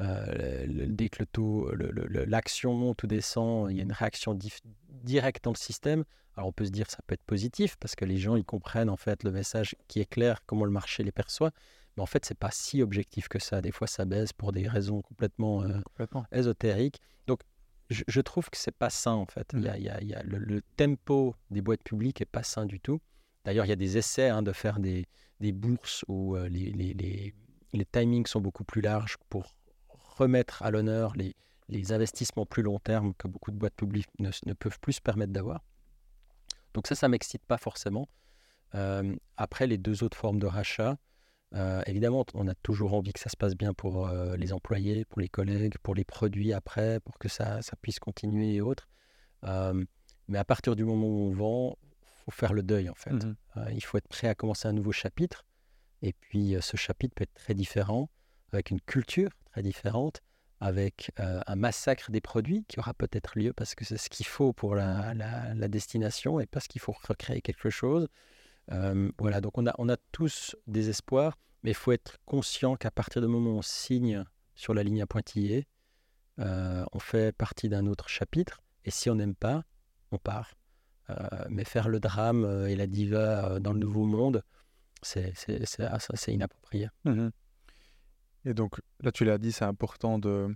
[0.00, 1.70] Euh, euh, dès que le taux,
[2.26, 4.36] l'action monte ou descend, il y a une réaction
[5.04, 6.04] directe dans le système.
[6.36, 8.44] Alors on peut se dire que ça peut être positif parce que les gens ils
[8.44, 11.52] comprennent en fait le message qui est clair, comment le marché les perçoit.
[11.96, 13.60] Mais en fait, c'est pas si objectif que ça.
[13.60, 16.26] Des fois, ça baisse pour des raisons complètement, complètement.
[16.32, 17.00] ésotériques.
[17.28, 17.38] Donc,
[17.88, 19.52] je, trouve que c'est pas sain en fait.
[19.52, 23.00] Il y a, le, tempo des boîtes publiques est pas sain du tout.
[23.44, 25.06] D'ailleurs, il y a des essais hein, de faire des,
[25.38, 27.32] des bourses où les, les, les,
[27.72, 29.54] les, timings sont beaucoup plus larges pour
[30.16, 31.34] remettre à l'honneur les,
[31.68, 35.00] les investissements plus long terme que beaucoup de boîtes publiques ne, ne peuvent plus se
[35.00, 35.64] permettre d'avoir.
[36.74, 38.08] Donc ça, ça m'excite pas forcément.
[38.74, 40.96] Euh, après, les deux autres formes de rachat,
[41.54, 45.04] euh, évidemment, on a toujours envie que ça se passe bien pour euh, les employés,
[45.04, 48.88] pour les collègues, pour les produits après, pour que ça, ça puisse continuer et autres.
[50.26, 51.78] mais à partir du moment où on vend,
[52.24, 53.12] faut faire le deuil en fait.
[53.12, 53.36] Mmh
[53.72, 55.44] il faut être prêt à commencer un nouveau chapitre.
[56.02, 58.10] Et puis ce chapitre peut être très différent,
[58.52, 60.20] avec une culture très différente,
[60.58, 64.52] avec un massacre des produits qui aura peut-être lieu parce que c'est ce qu'il faut
[64.52, 65.14] pour la,
[65.68, 68.08] destination et parce qu'il faut recréer quelque chose.
[69.18, 72.90] voilà, donc on a, on a tous des espoirs, mais il faut être conscient qu'à
[72.90, 74.24] partir du moment où on signe
[74.56, 75.68] sur la ligne à pointillés,
[76.38, 79.62] on fait partie d'un autre chapitre, et si on n'aime pas,
[80.10, 80.54] on part.
[81.48, 84.42] mais faire le drame et la diva dans le nouveau monde,
[85.02, 85.32] c'est
[85.78, 86.88] ah, inapproprié.
[87.04, 87.28] Mmh
[88.44, 90.54] et donc, là, tu l'as dit, c'est important de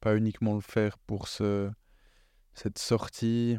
[0.00, 1.70] pas uniquement le faire pour ce,
[2.54, 3.56] cette sortie.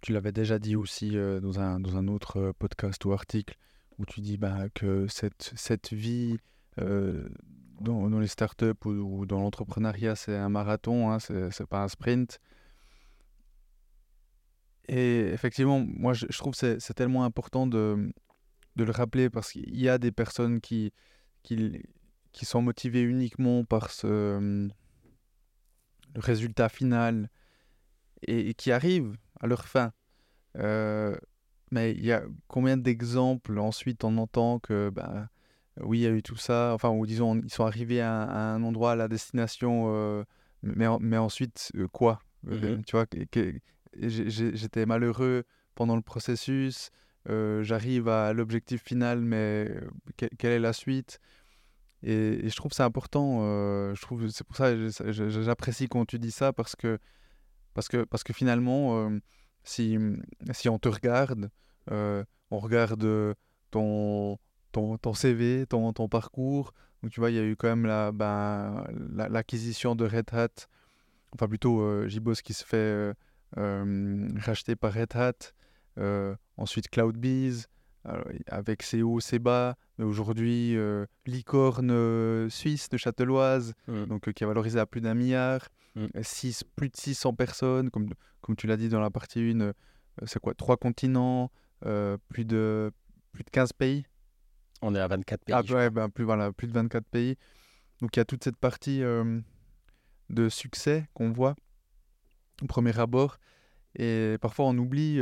[0.00, 3.56] Tu l'avais déjà dit aussi euh, dans, un, dans un autre euh, podcast ou article
[3.98, 6.36] où tu dis bah, que cette, cette vie
[6.78, 7.28] euh,
[7.80, 12.38] dans, les startups ou, dans l'entrepreneuriat, c'est un marathon, hein, c'est pas un sprint.
[14.88, 18.12] Et effectivement, moi, je, je trouve que c'est tellement important de,
[18.76, 20.92] de le rappeler parce qu'il y a des personnes qui,
[21.42, 21.82] qui,
[22.38, 24.68] qui sont motivés uniquement par ce euh,
[26.14, 27.28] le résultat final
[28.22, 29.92] et, qui arrivent à leur fin.
[30.56, 31.16] Euh,
[31.72, 35.28] mais il y a combien d'exemples ensuite on entend que bah,
[35.80, 38.62] oui, il y a eu tout ça, enfin, ou disons, ils sont arrivés à, un
[38.62, 40.22] endroit, à la destination, euh,
[40.62, 42.20] mais, mais ensuite, quoi?
[42.44, 43.06] Mmh Tu vois,
[43.96, 45.42] j'étais malheureux
[45.74, 46.90] pendant le processus,
[47.26, 49.68] j'arrive à l'objectif final, mais
[50.38, 51.20] quelle est la suite?
[52.02, 53.40] Et, je trouve c'est important.
[53.42, 56.98] Euh, je trouve c'est pour ça j'apprécie quand tu dis ça parce que
[57.74, 59.18] parce que parce que finalement euh,
[59.64, 59.98] si
[60.52, 61.50] si on te regarde,
[61.90, 63.34] euh, on regarde
[63.70, 64.38] ton
[64.72, 66.72] ton, ton CV, ton, ton parcours.
[67.02, 68.84] Donc tu vois, il y a eu quand même la ben,
[69.30, 70.66] l'acquisition de Red Hat,
[71.32, 73.14] enfin plutôt Jibos qui se fait
[73.56, 75.52] racheter par Red Hat.
[76.56, 77.66] ensuite Cloudbees,
[78.46, 84.04] avec ses hauts, ses bas, mais aujourd'hui, euh, licorne euh, suisse de Châteloise, mmh.
[84.04, 86.06] donc, euh, qui a valorisé à plus d'un milliard, mmh.
[86.76, 88.08] plus de 600 personnes, comme,
[88.40, 89.72] comme tu l'as dit dans la partie 1,
[90.26, 91.50] c'est quoi Trois continents,
[92.28, 92.92] plus, de,
[93.32, 94.04] plus de 15 pays?
[94.80, 95.54] On est à 24 pays.
[95.56, 97.36] Ah, ouais, ben, plus, voilà, plus de 24 pays.
[98.00, 101.56] Donc il y a toute cette partie de succès qu'on voit
[102.62, 103.38] au premier abord.
[103.96, 105.18] Et parfois on oublie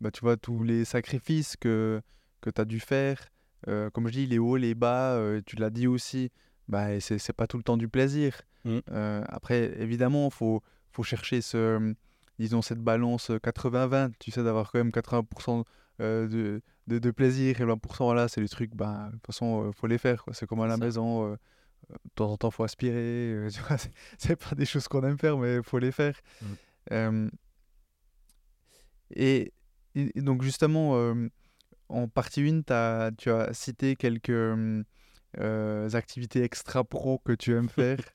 [0.00, 2.00] bah, tu vois, tous les sacrifices que,
[2.40, 3.28] que tu as dû faire.
[3.66, 6.30] Euh, comme je dis, les hauts, les bas, euh, tu l'as dit aussi,
[6.68, 8.42] bah, c'est pas tout le temps du plaisir.
[8.64, 8.78] Mmh.
[8.90, 11.94] Euh, après, évidemment, il faut, faut chercher ce,
[12.38, 15.64] disons, cette balance 80-20, tu sais, d'avoir quand même 80%
[15.98, 19.74] de, de, de, plaisir et 20%, là, c'est les trucs, bah, de toute façon, il
[19.74, 20.24] faut les faire.
[20.32, 21.38] C'est comme à la maison, de
[22.14, 23.48] temps en temps, il faut aspirer.
[24.18, 26.14] c'est pas des choses qu'on aime faire, mais il faut les faire.
[26.90, 27.28] Mmh.
[29.16, 29.52] et
[29.94, 31.28] et, donc justement, euh,
[31.88, 37.98] en partie 1, as, tu as cité quelques euh, activités extra-pro que tu aimes faire.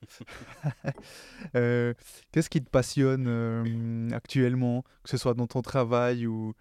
[1.56, 1.94] Euh,
[2.32, 6.54] qu'est-ce qui te passionne actuellement, que ce soit dans ton travail ou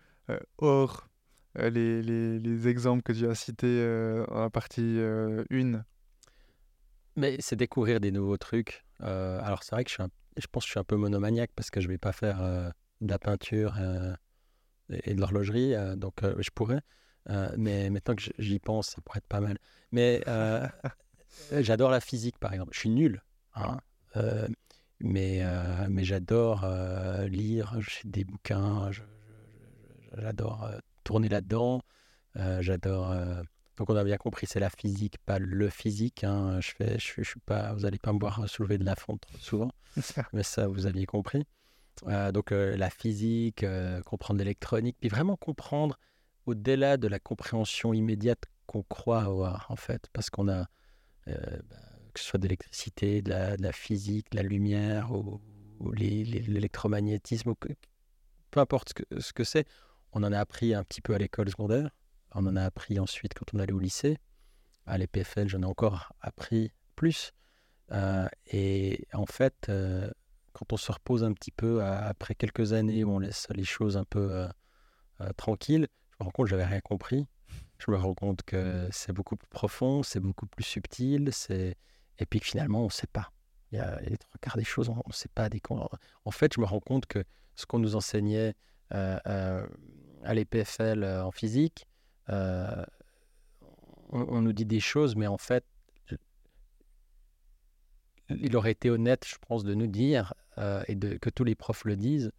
[0.58, 1.08] hors
[1.56, 3.80] les, les, les, exemples que tu as cités
[4.28, 5.84] dans la partie 1
[7.16, 8.84] Mais c'est découvrir des nouveaux trucs.
[9.00, 10.04] alors c'est vrai que je, suis
[10.38, 12.40] je pense que je suis un peu monomaniaque parce que je ne vais pas faire
[13.02, 13.76] de la peinture
[14.90, 16.82] et de l'horlogerie, euh, donc euh, je pourrais.
[17.30, 19.58] Euh, mais maintenant que j'y pense, ça pourrait être pas mal.
[19.92, 20.22] Mais
[21.52, 22.74] j'adore la physique, par exemple.
[22.74, 23.22] Je suis nul,
[23.56, 23.78] hein,
[25.00, 25.42] mais,
[25.90, 26.66] mais j'adore
[27.28, 28.92] lire des bouquins,
[30.18, 30.70] j'adore
[31.04, 31.82] tourner là-dedans,
[32.60, 33.16] j'adore.
[33.78, 36.24] donc on a bien compris, c'est la physique, pas le physique.
[36.26, 36.60] Hein.
[36.60, 39.26] Je fais, je, je, suis pas, vous allez pas me voir soulever de la fonte
[39.40, 39.72] souvent,
[40.34, 41.46] mais ça vous aviez compris.
[42.08, 46.00] Euh, donc euh, la physique, euh, comprendre l'électronique, puis vraiment comprendre
[46.46, 50.68] au-delà de la compréhension immédiate qu'on croit avoir en fait, parce qu'on a
[51.26, 51.34] bah,
[52.14, 55.42] que ce soit de l'électricité, de la, physique, de la lumière ou,
[55.94, 57.54] l'électromagnétisme,
[58.52, 59.68] peu importe ce que, ce que c'est,
[60.12, 61.90] on en a appris un petit peu à l'école secondaire,
[62.34, 64.18] on en a appris ensuite quand on allait au lycée,
[64.86, 67.34] à l'EPFL j'en ai encore appris plus,
[68.52, 69.70] et en fait
[70.72, 74.06] on se repose un petit peu après quelques années où on laisse les choses un
[74.06, 74.48] peu euh,
[75.22, 77.28] euh, tranquilles, je me rends compte que j'avais rien compris.
[77.80, 81.76] Je me rends compte que c'est beaucoup plus profond, c'est beaucoup plus subtil, c'est
[82.20, 83.32] et puis que finalement on ne sait pas.
[83.72, 85.50] Il y a les trois quarts des choses, on ne sait pas.
[86.26, 87.24] En fait, je me rends compte que
[87.56, 88.54] ce qu'on nous enseignait
[88.94, 89.66] euh,
[90.24, 91.88] à l'EPFL en physique,
[94.14, 95.66] on, nous dit des choses, mais en fait,
[98.30, 100.34] il aurait été honnête, je pense, de nous dire,
[100.88, 102.32] et de, que tous les profs le disent,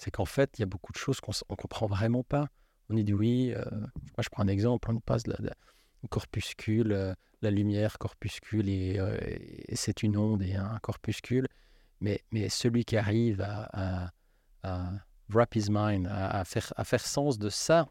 [0.00, 2.48] c'est qu'en fait, il y a beaucoup de choses qu'on ne comprend vraiment pas.
[2.88, 5.36] On dit oui, euh, moi je prends un exemple, on passe la,
[6.08, 11.46] corpuscule, euh, la lumière, corpuscule, euh, et, c'est une onde et un corpuscule.
[12.00, 14.10] Mais, mais celui qui arrive à,
[15.28, 17.86] wrap his mind, à, faire, à faire sens de ça,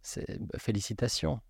[0.00, 1.40] c'est bah, félicitations.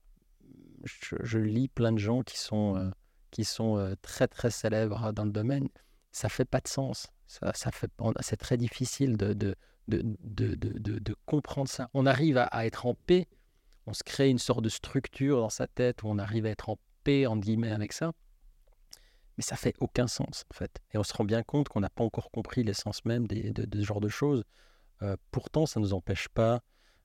[0.85, 2.91] Je, lis plein de gens qui sont,
[3.31, 5.69] qui sont très très célèbres dans le domaine.
[6.11, 7.07] Ça fait pas de sens.
[7.31, 7.53] Ça,
[8.23, 9.55] c'est très difficile de,
[11.27, 11.89] comprendre ça.
[11.95, 13.29] On arrive à, être en paix,
[13.87, 16.71] on se crée une sorte de structure dans sa tête où on arrive à être
[16.71, 18.11] en paix, en guillemets, avec ça.
[19.37, 20.81] Mais ça fait aucun sens, en fait.
[20.93, 23.85] Et on se rend bien compte qu'on n'a pas encore compris l'essence même de, ce
[23.85, 24.43] genre de choses.
[25.03, 26.63] Euh, pourtant, ça ne nous empêche pas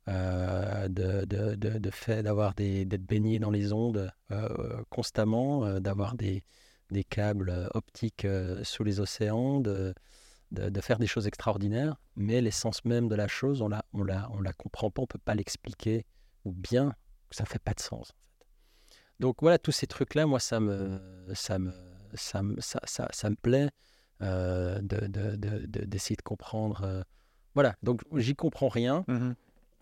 [0.08, 6.44] euh, de, de, d'être baigné dans les ondes euh, constamment, d'avoir des,
[6.96, 8.26] des câbles optiques
[8.64, 9.94] sous les océans, de,
[10.52, 14.30] de, faire des choses extraordinaires, mais l'essence même de la chose, on la, on la,
[14.32, 16.06] on la comprend pas, on peut pas l'expliquer,
[16.46, 16.94] ou bien
[17.32, 18.14] ça fait pas de sens.
[19.20, 21.02] Donc voilà, tous ces trucs-là, moi, ça me,
[21.34, 21.74] ça me,
[22.14, 23.70] ça me, ça, ça, me plaît
[24.22, 26.84] euh, d'essayer de, comprendre.
[26.84, 27.04] Euh,
[27.56, 29.34] voilà, donc j'y comprends rien, mmh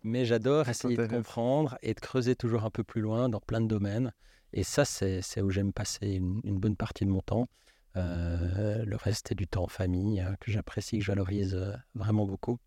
[0.06, 3.62] mais j'adore essayer de comprendre et de creuser toujours un peu plus loin dans plein
[3.62, 4.12] de domaines.
[4.53, 7.49] Et ça, c'est où j'aime passer une, bonne partie de mon temps.
[7.95, 11.73] Euh, le reste est du temps en famille euh, que j'apprécie, que je valorise euh,
[11.93, 12.57] vraiment beaucoup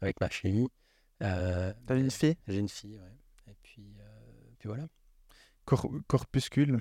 [0.00, 0.68] avec ma fille.
[1.18, 2.36] T'as une fille?
[2.48, 3.50] J'ai une fille, ouais.
[3.50, 3.94] Et puis,
[4.58, 4.86] puis voilà.
[6.06, 6.80] corpuscule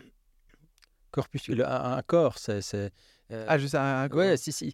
[1.11, 2.91] Corpuscule, un, corps, c'est.
[3.29, 4.73] ah, juste un, corps Ouais, si, si.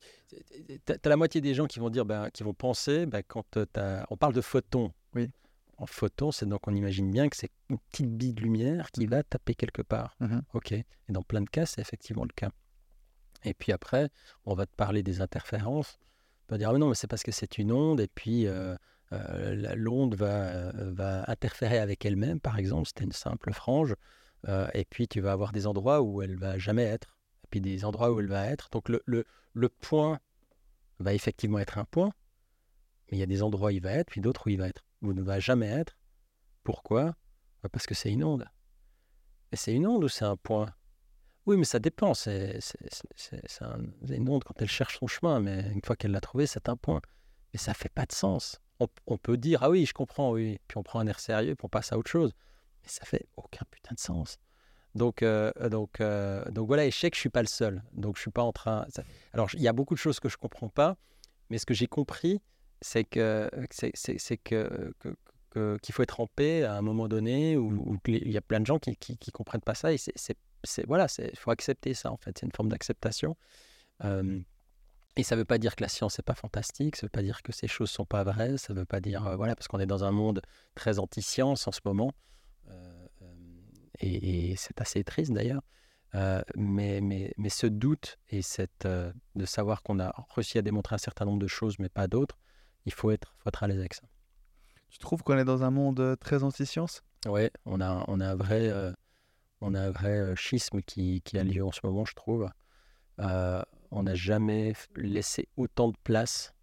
[0.86, 3.58] T'as as la moitié des gens qui vont dire, ben, qui vont penser, ben, quand
[3.58, 4.94] as, on parle de photons.
[5.16, 5.30] Oui.
[5.78, 9.06] En photon, c'est donc on imagine bien que c'est une petite bille de lumière qui
[9.06, 10.16] va taper quelque part.
[10.20, 10.72] Mmh ok.
[10.72, 12.50] Et dans plein de cas, c'est effectivement le cas.
[13.44, 14.10] Et puis après,
[14.46, 16.00] on va te parler des interférences.
[16.50, 18.76] On va dire, ah non, mais c'est parce que c'est une onde, et puis euh,
[19.12, 23.96] euh, l'onde va, euh, va interférer avec elle-même, par exemple, c'était une simple frange,
[24.74, 27.84] et puis tu vas avoir des endroits où elle va jamais être, et puis des
[27.84, 28.70] endroits où elle va être.
[28.72, 30.20] Donc le, le, le point
[31.00, 32.12] va effectivement être un point,
[33.12, 34.70] mais il y a des endroits où il va être, puis d'autres où il va
[34.70, 35.98] être, il ne va jamais être.
[36.64, 37.16] Pourquoi?
[37.64, 38.46] Bah, Parce que c'est une onde.
[39.52, 40.74] Et c'est une onde ou c'est un point?
[41.46, 42.14] Oui, mais ça dépend.
[42.14, 42.60] C'est
[44.10, 46.76] une onde quand elle cherche son chemin, mais une fois qu'elle l'a trouvé, c'est un
[46.76, 47.02] point.
[47.54, 48.60] Mais ça fait pas de sens.
[48.80, 51.66] On, peut dire ah oui, je comprends, oui, puis on prend un air sérieux, puis
[51.66, 52.34] on passe à autre chose.
[52.84, 54.38] Mais ça fait aucun putain de sens.
[54.94, 57.82] Donc, euh, donc, euh, donc voilà, que je suis pas le seul.
[57.94, 58.86] Donc je suis pas en train.
[59.34, 60.98] Alors il y a beaucoup de choses que je comprends pas,
[61.50, 62.42] mais ce que j'ai compris,
[62.82, 64.94] c'est que c'est que,
[65.82, 68.66] qu'il faut être en paix à un moment donné, où, il y a plein de
[68.66, 70.38] gens qui, qui, qui comprennent pas ça, et c'est
[70.88, 72.38] voilà, il faut accepter ça en fait.
[72.38, 73.36] C'est une forme d'acceptation.
[74.04, 77.12] et ça ne veut pas dire que la science n'est pas fantastique, ça ne veut
[77.12, 79.68] pas dire que ces choses ne sont pas vraies, ça veut pas dire, voilà, parce
[79.68, 80.42] qu'on est dans un monde
[80.76, 82.14] très anti-science en ce moment,
[84.00, 85.64] et, c'est assez triste d'ailleurs,
[86.56, 91.00] mais, mais, mais, ce doute et cette, de savoir qu'on a réussi à démontrer un
[91.00, 92.38] certain nombre de choses, mais pas d'autres,
[92.88, 94.04] il faut être, faut être à l'aise avec ça.
[94.90, 97.04] Tu trouves qu'on est dans un monde très anti-science?
[97.28, 98.72] Oui, on a, on a un vrai
[99.62, 102.50] on a un vrai schisme qui, a lieu en ce moment, je trouve.
[103.18, 106.54] on n'a jamais laissé autant de place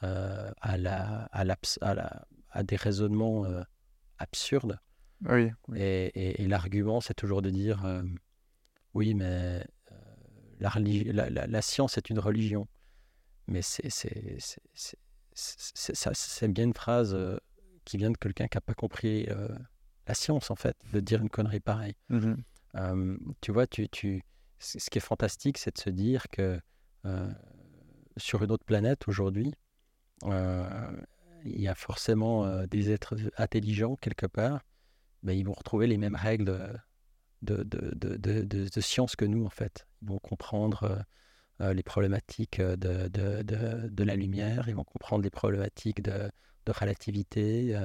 [0.00, 3.44] à, la, à, des raisonnements
[4.18, 4.78] absurdes.
[5.24, 7.84] Oui, Et, l'argument, c'est toujours de dire
[8.94, 9.66] oui, mais
[10.60, 12.68] la, science est une religion.
[13.48, 13.90] Mais c'est
[16.48, 17.16] bien une phrase
[17.84, 19.26] qui vient de quelqu'un qui n'a pas compris
[20.06, 21.96] la science, en fait, de dire une connerie pareille.
[22.08, 22.34] Mmh
[23.40, 24.22] tu vois, tu, tu,
[24.58, 26.60] ce qui est fantastique, c'est de se dire que
[28.18, 29.54] sur une autre planète aujourd'hui,
[30.24, 34.60] il y a forcément des êtres intelligents quelque part.
[35.22, 36.44] Ben, ils vont retrouver les mêmes règles
[37.42, 39.86] de, de, de, de, science que nous, en fait.
[40.02, 41.04] Ils vont comprendre
[41.60, 46.30] les problématiques de, de, la lumière, ils vont comprendre les problématiques de,
[46.68, 47.76] relativité,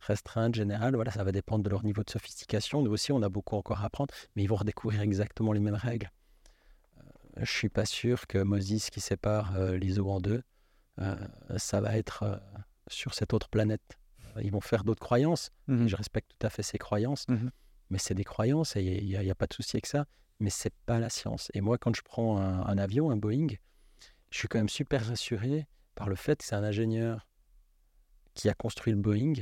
[0.00, 2.82] restreinte, générale, voilà, ça va dépendre de leur niveau de sophistication.
[2.82, 5.74] Nous aussi, on a beaucoup encore à apprendre, mais ils vont redécouvrir exactement les mêmes
[5.76, 6.10] règles.
[6.98, 10.42] Euh, je suis pas sûr que Moses qui sépare euh, les eaux en deux,
[11.00, 11.16] euh,
[11.56, 12.40] ça va être
[12.88, 13.96] sur cette autre planète.
[14.40, 15.50] ils vont faire d'autres croyances.
[15.66, 15.88] Mhm.
[15.88, 17.50] Je respecte tout à fait ces croyances, Mhm.
[17.90, 20.06] mais c'est des croyances et il n'y a, a pas de souci avec ça.
[20.42, 21.52] Mais c'est pas la science.
[21.54, 23.46] Et moi, quand je prends un, avion, un Boeing,
[24.30, 27.28] je suis quand même super rassuré par le fait que c'est un ingénieur
[28.34, 29.34] qui a construit le Boeing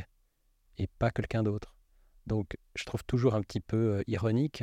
[0.77, 1.75] et pas quelqu'un d'autre.
[2.27, 4.63] Donc, je trouve toujours un petit peu euh, ironique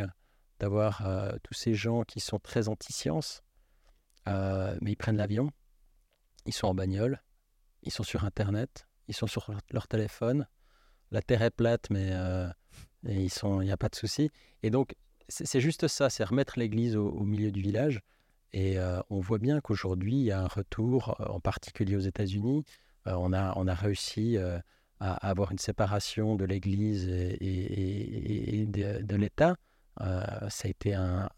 [0.60, 3.42] d'avoir euh, tous ces gens qui sont très anti-science,
[4.28, 5.50] euh, mais ils prennent l'avion,
[6.46, 7.24] ils sont en bagnole,
[7.82, 10.48] ils sont sur Internet, ils sont sur leur, téléphone.
[11.10, 12.12] La Terre est plate, mais
[13.06, 14.30] il n'y a pas de souci.
[14.62, 14.94] Et donc,
[15.30, 18.02] c'est juste ça, c'est remettre l'église au, milieu du village.
[18.54, 22.02] Et euh, on voit bien qu'aujourd'hui, il y a un retour, euh, en particulier aux
[22.02, 22.64] États-Unis.
[23.08, 24.64] Euh, on, a, on a réussi à,
[25.00, 29.56] avoir une séparation de l'Église et, de, l'État.
[30.00, 30.98] Ça a été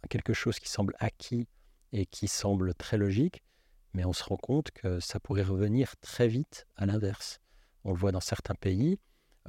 [0.10, 1.47] quelque chose qui semble acquis
[1.91, 3.43] et qui semble très logique,
[3.93, 7.41] mais on se rend compte que ça pourrait revenir très vite à l'inverse.
[7.84, 8.97] On le voit dans certains pays.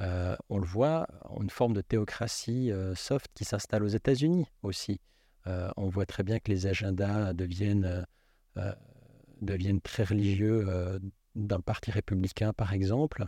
[0.01, 1.07] Euh, on le voit,
[1.41, 5.01] une forme de théocratie euh, soft qui s'installe aux États-Unis aussi.
[5.47, 8.07] Euh, on voit très bien que les agendas deviennent,
[9.83, 11.01] très religieux
[11.35, 13.25] d'un parti républicain, par exemple.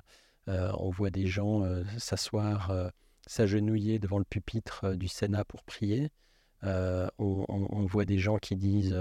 [0.46, 1.62] On voit des gens
[1.98, 2.90] s'asseoir,
[3.26, 6.10] s'agenouiller devant le pupitre du Sénat pour prier.
[6.62, 8.96] On, voit des gens qui disent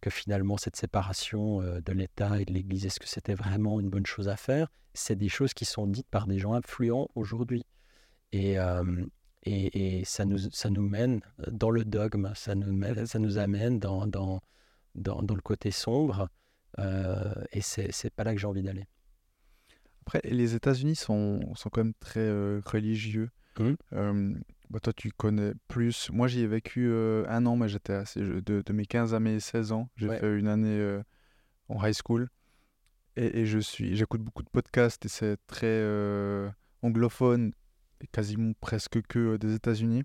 [0.00, 3.88] que finalement cette séparation euh, de l'État et de l'Église, est-ce que c'était vraiment une
[3.90, 4.68] bonne chose à faire?
[4.94, 7.64] C'est des choses qui sont dites par des gens influents aujourd'hui.
[8.32, 9.04] Et, euh,
[9.44, 13.38] et, et ça, nous, ça nous mène dans le dogme, ça nous, mène- ça nous
[13.38, 14.40] amène dans, dans,
[14.94, 16.28] dans, dans le côté sombre.
[16.78, 18.86] euh, et c'est pas là que j'ai envie d'aller.
[20.02, 23.30] Après, les États-Unis sont, sont quand même très euh, religieux.
[23.58, 23.76] Mhm.
[24.70, 26.10] Bah, toi, tu connais plus.
[26.10, 28.24] Moi, j'y ai vécu euh, un an, mais j'étais assez.
[28.24, 30.18] je- De, de mes 15 à mes 16 ans, j'ai Ouais.
[30.18, 31.02] fait une année euh,
[31.68, 32.28] en high school.
[33.16, 36.48] Et, et je suis, j'écoute beaucoup de podcasts et c'est très euh,
[36.82, 37.52] anglophone
[38.00, 40.04] et quasiment presque que euh, des États-Unis.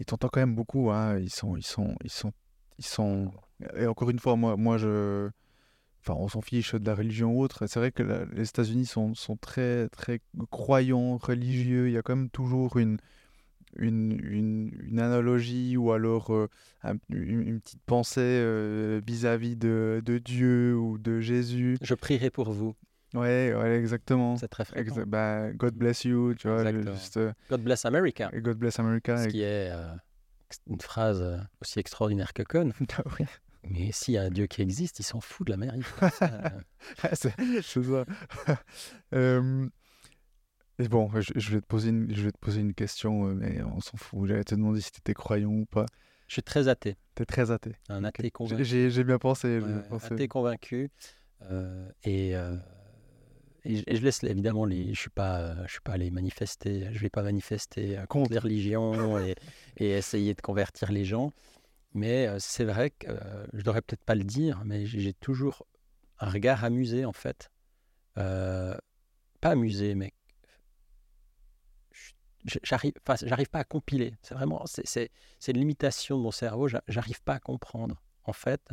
[0.00, 0.90] Et t'entends quand même beaucoup.
[0.90, 2.32] Hein, ils sont, ils sont, ils sont,
[2.78, 3.32] ils sont.
[3.76, 5.30] Et encore une fois, moi, moi, je.
[6.08, 7.66] Enfin, on s'en fiche de la religion ou autre.
[7.66, 11.88] C'est vrai que la- les États-Unis sont, sont très, très croyants, religieux.
[11.88, 12.96] Il y a quand même toujours une,
[13.76, 16.48] une, une, une analogie ou alors euh,
[16.82, 21.76] un- une, une petite pensée euh, vis-à-vis de, de Dieu ou de Jésus.
[21.82, 22.74] Je prierai pour vous.
[23.14, 24.36] Ouais, ouais, exactement.
[24.36, 25.02] C'est très fréquent.
[25.06, 26.70] Bah, God bless you, tu vois.
[26.94, 28.30] Juste, euh, God bless America.
[28.34, 29.16] God bless America.
[29.18, 29.70] Ce et- qui est
[30.66, 31.22] une phrase
[31.60, 32.72] aussi extraordinaire que conne.
[32.96, 33.26] Ah oui.
[33.64, 35.80] Mais s'il y a un Dieu qui existe, il s'en fout de euh,
[37.02, 38.04] Ah, c'est c'est ça.
[39.14, 39.68] Euh,
[40.78, 43.34] et bon, je, je vais te poser une, je vais te poser une question, euh,
[43.34, 44.28] mais on s'en fout.
[44.28, 45.86] J'allais te demander si tu étais croyant ou pas.
[46.28, 46.96] je suis très athée.
[47.16, 47.74] Tu es très athée.
[47.88, 48.64] Un athée convaincu.
[48.64, 49.58] J'ai bien pensé.
[49.58, 50.14] Ouais, pensé.
[50.14, 50.90] athée convaincu.
[51.50, 52.56] Euh, et, euh,
[53.64, 54.94] et je- et je laisse évidemment les.
[54.94, 55.66] Je suis pas.
[55.66, 56.88] Je suis pas allé manifester.
[56.92, 58.32] Je vais pas manifester contre Contre.
[58.32, 59.34] les religions et,
[59.78, 61.32] et essayer de convertir les gens.
[61.98, 63.08] Mais c'est vrai que
[63.52, 65.66] je devrais peut-être pas le dire, mais j'ai toujours
[66.20, 67.50] un regard amusé en fait.
[69.40, 70.12] Pas amusé, mais
[72.62, 74.14] j'arrive, enfin, j'arrive pas à compiler.
[74.22, 75.10] C'est vraiment, c'est,
[75.48, 76.68] une limitation de mon cerveau.
[76.68, 78.70] J'a- J'arrive pas à comprendre en fait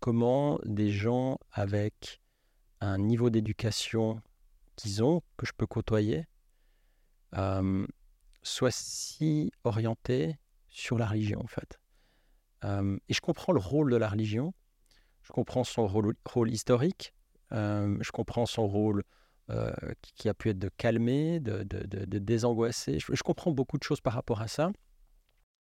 [0.00, 2.20] comment des gens avec
[2.80, 4.20] un niveau d'éducation
[4.76, 6.26] qu'ils ont, que je peux côtoyer,
[8.42, 10.38] soient si orientés
[10.70, 11.80] sur la religion en fait.
[12.64, 14.54] Euh, et je comprends le rôle de la religion,
[15.22, 16.16] je comprends son rôle,
[16.50, 17.14] historique,
[17.52, 19.02] euh, je comprends son rôle
[19.50, 21.62] euh, qui, a pu être de calmer, de,
[22.18, 22.98] désangoisser.
[22.98, 24.72] Je, comprends beaucoup de choses par rapport à ça.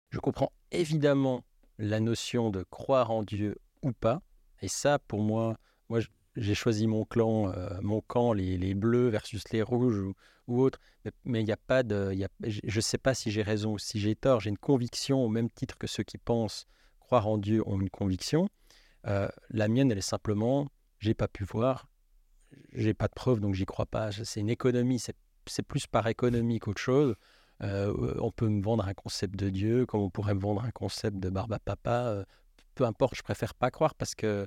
[0.09, 1.43] Je comprends évidemment
[1.77, 4.21] la notion de croire en Dieu ou pas.
[4.61, 5.99] Et ça, pour moi, moi,
[6.35, 10.01] j'ai choisi mon clan, mon camp, les, bleus versus les rouges
[10.47, 10.79] ou, autres.
[11.23, 13.99] Mais- il n'y a pas de, je ne sais pas si j'ai raison ou si
[13.99, 14.41] j'ai tort.
[14.41, 16.67] J'ai une conviction au même titre que ceux qui pensent
[17.09, 18.49] croire en Dieu ont une conviction.
[19.07, 20.67] Euh, la mienne, elle est simplement,
[20.99, 21.87] j'ai pas pu voir,
[22.71, 24.11] j'ai pas de preuves, donc j'y crois pas.
[24.11, 27.15] C'est une économie, c'est plus par économie qu'autre chose.
[27.63, 30.69] Euh, on peut me vendre un concept de Dieu, comme on pourrait me vendre un
[30.69, 32.09] concept de barbe à papa.
[32.09, 32.23] euh,
[32.75, 34.45] peu importe, je préfère pas croire parce que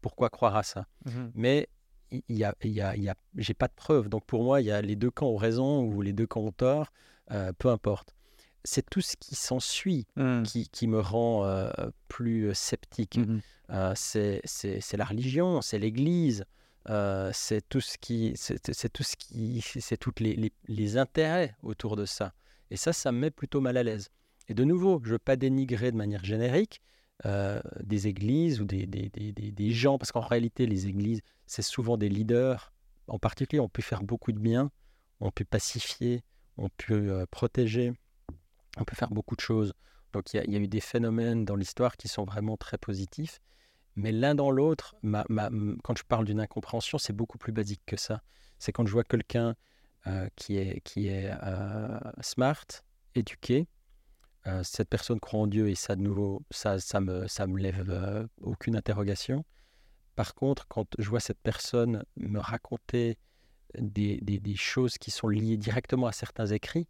[0.00, 0.86] pourquoi croire à ça?
[1.06, 1.32] Mhm.
[1.34, 1.68] Mais
[2.12, 4.08] il y a, il y a, y a, j'ai pas de preuves.
[4.08, 6.42] Donc pour moi, il y a les deux camps ont raison ou les deux camps
[6.42, 6.92] ont tort,
[7.58, 8.14] peu importe.
[8.64, 10.42] C'est tout ce qui s'ensuit Mhm.
[10.44, 11.70] qui, qui me rend euh,
[12.08, 13.16] plus euh, sceptique.
[13.18, 13.40] Mhm.
[13.70, 16.44] Euh, c'est la religion, c'est l'Église,
[16.88, 21.54] euh, c'est tout ce qui, c'est tout ce qui, c'est toutes les, les, les intérêts
[21.62, 22.32] autour de ça.
[22.70, 24.10] Et ça, ça me met plutôt mal à l'aise.
[24.48, 26.80] Et de nouveau, je ne veux pas dénigrer de manière générique
[27.82, 31.62] des églises ou des, des, des, des- des gens, parce qu'en réalité, les églises, c'est
[31.62, 32.72] souvent des leaders
[33.08, 34.70] en particulier, ont pu faire beaucoup de bien,
[35.20, 36.22] ont pu pacifier,
[36.56, 37.92] ont pu euh, protéger,
[38.78, 39.72] on peut faire beaucoup de choses.
[40.12, 43.40] Donc il y, a eu des phénomènes dans l'histoire qui sont vraiment très positifs.
[43.96, 48.22] Mais l'un dans l'autre, quand je parle d'une incompréhension, c'est beaucoup plus basique que ça.
[48.58, 49.54] C'est quand je vois quelqu'un
[50.06, 52.66] euh, qui est, qui est euh, smart,
[53.14, 53.66] éduqué,
[54.62, 58.28] cette personne croit en Dieu et ça, de nouveau, ça, ça, me, ça me lève
[58.40, 59.44] aucune interrogation.
[60.16, 63.16] Par contre, quand je vois cette personne me raconter
[63.78, 66.88] des, des, choses qui sont liées directement à certains écrits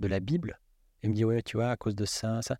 [0.00, 0.58] de la Bible,
[1.04, 2.56] et me dit, ouais, tu vois, à cause de ça, ça,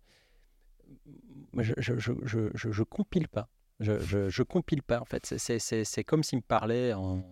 [1.57, 3.49] je, je, je, je, compile pas.
[3.79, 5.35] Je, compile pas, en fait.
[5.37, 7.23] C'est comme s'il me parlait en,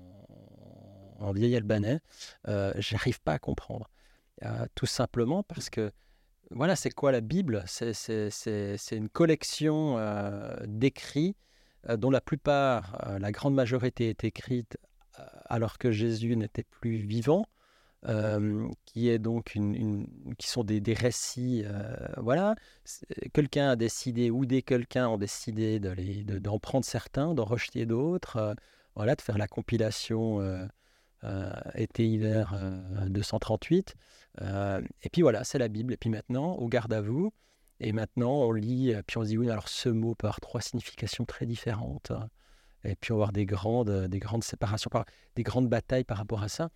[1.19, 1.99] en vieil albanais.
[2.47, 3.89] Euh, J'arrive pas à comprendre.
[4.43, 5.91] Euh, tout simplement parce que
[6.49, 7.63] voilà, c'est quoi la Bible?
[7.67, 11.35] C'est une collection euh, d'écrits
[11.89, 14.77] euh, dont la plupart, la grande majorité est écrite
[15.45, 17.45] alors que Jésus n'était plus vivant.
[18.85, 21.63] Qui est donc une, qui sont des, des récits
[22.17, 22.55] voilà
[23.33, 28.55] quelqu'un a décidé ou des quelqu'un ont décidé d'en prendre certains d'en rejeter d'autres
[28.95, 30.41] voilà de faire la compilation
[31.75, 32.53] été hiver
[33.07, 33.95] 238
[34.41, 35.93] et puis voilà, c'est la Bible.
[35.93, 37.33] Et puis maintenant, au garde à vous.
[37.79, 40.61] Et maintenant, on lit, puis on se dit, oui, alors ce mot peut avoir trois
[40.61, 42.11] significations très différentes.
[42.83, 44.89] Et puis on va avoir des grandes, des grandes séparations,
[45.35, 46.69] des grandes batailles par rapport à ça.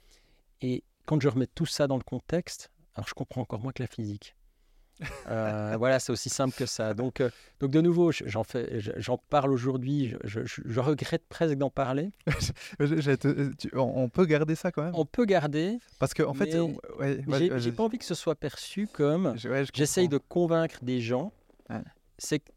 [0.62, 3.82] Et quand je remets tout ça dans le contexte, alors je comprends encore moins que
[3.82, 4.36] la physique.
[5.30, 6.96] Euh, voilà, c'est aussi simple que ça.
[6.96, 7.30] Donc, euh,
[7.60, 10.16] donc de nouveau, j'en fais, j'en parle aujourd'hui.
[10.24, 12.12] Je, je, regrette presque d'en parler.
[12.82, 14.96] Euh, on peut garder ça quand même?
[14.96, 15.78] On peut garder.
[16.00, 16.50] Parce que en fait,
[17.58, 19.36] j'ai pas envie que ce soit perçu comme
[19.74, 21.32] j'essaye de convaincre des gens.
[22.18, 22.52] C'est que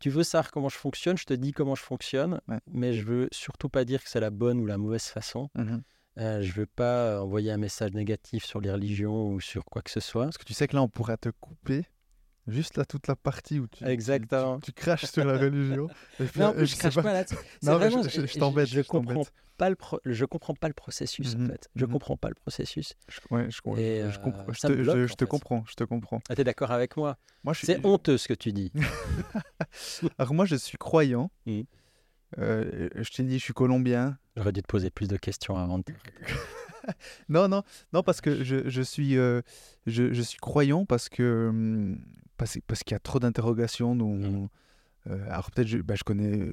[0.00, 3.28] tu veux savoir comment je fonctionne, je te dis comment je fonctionne, mais je veux
[3.30, 5.50] surtout pas dire que c'est la bonne ou la mauvaise façon.
[6.16, 9.82] Mmh je ne veux pas envoyer un message négatif sur les religions ou sur quoi
[9.82, 10.24] que ce soit.
[10.24, 11.86] Parce que tu sais que là, on pourrait te couper
[12.46, 14.60] juste là toute la partie où tu, Exactement.
[14.60, 15.88] tu, craches sur la religion.
[16.36, 17.36] non, je, je crache pas, là-dessus.
[17.62, 18.68] Non, vraiment, je, je t'embête.
[18.68, 19.24] Je, comprends
[19.56, 21.68] pas le je comprends pas le processus en mmh fait.
[21.76, 22.94] Je mmh comprends pas le processus.
[23.30, 24.52] ouais, je, Et, je, comprends.
[24.52, 25.64] je, te, je te comprends.
[25.68, 26.20] Je te comprends.
[26.28, 28.72] Ah, es d'accord avec moi, moi C'est honteux ce que tu dis.
[30.18, 31.30] Alors moi, je suis croyant.
[31.46, 31.62] Mmh.
[32.38, 34.18] Euh, je t'ai dit, je suis colombien.
[34.36, 35.84] J'aurais dû te poser plus de questions avant de...
[37.28, 37.62] non, non,
[37.92, 39.42] non, parce que je, je suis, euh,
[39.86, 42.04] je, je, suis croyant parce que hum,
[42.36, 43.94] parce, parce qu'il y a trop d'interrogations.
[43.94, 44.48] Mmh.
[45.06, 46.50] Euh, alors peut-être je, bah, je connais,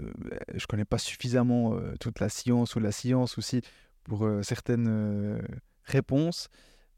[0.54, 3.62] je connais pas suffisamment toute la science ou la science aussi
[4.04, 5.42] pour certaines
[5.84, 6.50] réponses.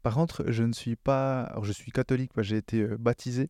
[0.02, 3.48] Par contre, je ne suis pas, alors je suis catholique, j'ai été baptisé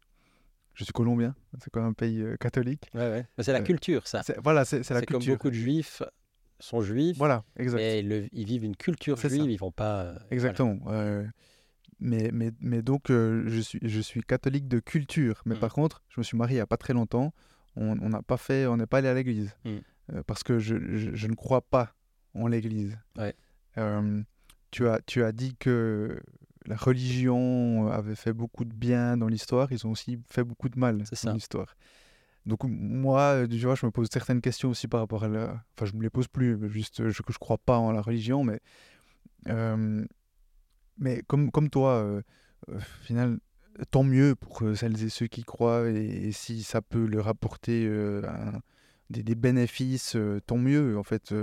[0.74, 2.90] je suis colombien, c'est quand même un pays euh, catholique.
[2.94, 3.26] Ouais, ouais.
[3.38, 4.22] C'est la euh, culture, ça.
[4.42, 5.18] Voilà, c'est la culture.
[5.18, 6.02] comme beaucoup de juifs
[6.64, 7.16] sont juifs.
[7.16, 7.80] Voilà, exact.
[7.80, 8.00] Et
[8.32, 10.02] ils vivent une culture juive, ils vont pas.
[10.02, 10.78] Euh, Exactement.
[12.00, 15.42] mais, mais, mais donc, je, suis, je suis catholique de culture.
[15.46, 15.60] Mais mm.
[15.60, 17.32] par contre, je me suis marié il n'y a pas très longtemps.
[17.76, 19.56] On n'a pas fait, on n'est pas allé à l'église.
[19.64, 20.20] Mm.
[20.26, 21.94] parce que je, je, je, ne crois pas
[22.34, 22.98] en l'église.
[23.16, 23.34] Ouais.
[24.70, 26.20] tu, as, tu as dit que
[26.66, 30.78] la religion avait fait beaucoup de bien dans l'histoire, ils ont aussi fait beaucoup de
[30.78, 31.76] mal dans l'histoire.
[32.46, 35.64] Donc moi, tu vois, je me pose certaines questions aussi par rapport à la...
[35.76, 38.60] Enfin, je me les pose plus, juste je, je crois pas en la religion, mais...
[40.98, 42.22] mais comme, comme toi, euh,
[42.68, 43.38] au final,
[43.90, 47.88] tant mieux pour celles et ceux qui croient, et, si ça peut leur apporter
[49.10, 50.16] des, des, bénéfices,
[50.46, 51.34] tant mieux, en fait,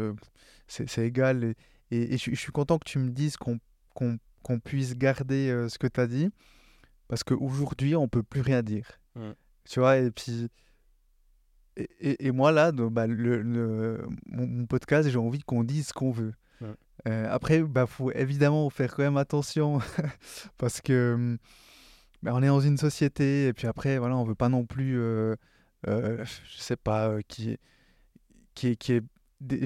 [0.67, 1.55] c'est égal.
[1.89, 3.59] Et, et, je, suis content que tu me dises qu'on
[4.43, 6.29] qu'on puisse garder euh, ce que tu as dit,
[7.07, 8.99] parce qu'aujourd'hui, on peut plus rien dire.
[9.15, 9.31] Mmh.
[9.65, 10.47] Tu vois, et puis.
[11.77, 16.33] Et, et, moi, là, bah, le, mon, podcast, j'ai envie qu'on dise ce qu'on veut.
[17.07, 19.79] Euh, après, il bah, faut évidemment faire quand même attention,
[20.57, 21.37] parce que
[22.21, 24.99] bah, on est dans une société, et puis après, voilà, on veut pas non plus,
[24.99, 25.35] euh,
[25.87, 27.57] euh je sais pas, qui,
[28.53, 29.03] qui, qui est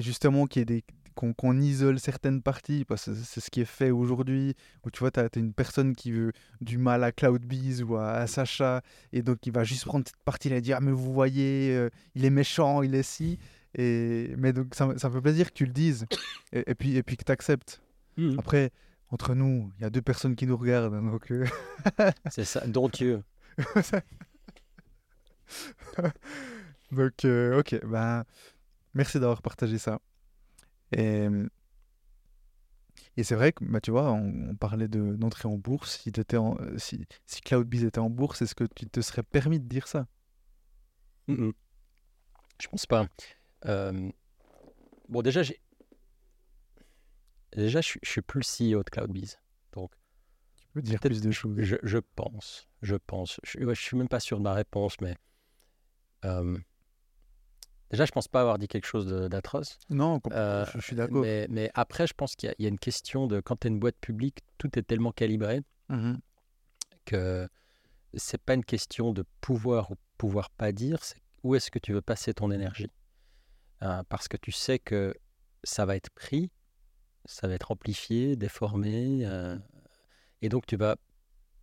[0.00, 0.82] justement qui est des,
[1.16, 4.54] qu'on isole certaines parties, parce que c'est ce qui est fait aujourd'hui,
[4.84, 8.26] où tu vois, tu as, une personne qui veut du mal à CloudBees ou à,
[8.26, 11.74] Sacha, et donc il va juste prendre cette partie-là et dire, ah mais vous voyez,
[11.74, 13.38] euh, il est méchant, il est si.
[13.74, 16.06] Et, mais donc ça, ça me fait plaisir que tu le dises,
[16.52, 17.80] et, puis, et puis que tu acceptes.
[18.16, 18.38] Mmh.
[18.38, 18.70] Après,
[19.10, 21.30] entre nous, il y a deux personnes qui nous regardent, donc...
[21.30, 21.46] Euh,
[22.30, 23.22] c'est ça, dont Dieu.
[26.92, 28.24] donc, euh, ok, ben,
[28.94, 30.00] merci d'avoir partagé ça.
[30.92, 31.26] Et,
[33.16, 35.98] et c'est vrai que, bah, tu vois, on, parlait d'entrer en bourse.
[35.98, 39.22] Si, étais en, euh, si, si CloudBees était en bourse, est-ce que tu te serais
[39.22, 40.06] permis de dire ça?
[41.28, 41.50] Je
[42.60, 43.06] Je pense pas.
[45.08, 45.60] bon, déjà, j'ai.
[47.52, 49.38] Déjà, je, je suis plus le CEO de CloudBees.
[49.72, 49.92] Donc,
[50.58, 51.56] Tu peux dire plus de choses.
[51.62, 53.40] je, je pense, je pense.
[53.44, 55.16] Je, ouais, je suis même pas sûr de ma réponse, mais
[56.24, 56.58] euh,
[57.90, 59.78] déjà, je pense pas avoir dit quelque chose d'atroce.
[59.90, 61.20] Non, Euh, je, suis d'accord.
[61.22, 63.56] Mais, mais après, je pense qu'il y, a- il y a une question de quand
[63.60, 66.18] tu es une boîte publique, tout est tellement calibré Mhm.
[67.04, 67.48] que
[68.14, 71.92] c'est pas une question de pouvoir ou pouvoir pas dire, c'est où est-ce que tu
[71.92, 72.90] veux passer ton énergie?
[73.82, 75.14] Euh, parce que tu sais que
[75.62, 76.50] ça va être pris,
[77.24, 79.56] ça va être amplifié, déformé, euh,
[80.42, 80.96] et donc tu vas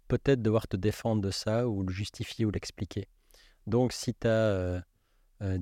[0.08, 3.08] peut-être devoir te défendre de ça ou le justifier ou l'expliquer.
[3.66, 4.84] Donc si tu as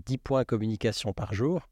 [0.06, 1.68] 10 points de communication par jour,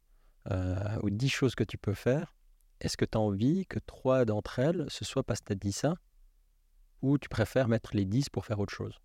[0.52, 2.36] euh, ou 10 choses que tu peux faire,
[2.82, 5.56] est-ce que tu as envie que trois d'entre elles, ce soit parce que tu as
[5.56, 5.96] dit ça,
[7.02, 9.00] ou tu préfères mettre les 10 pour faire autre chose?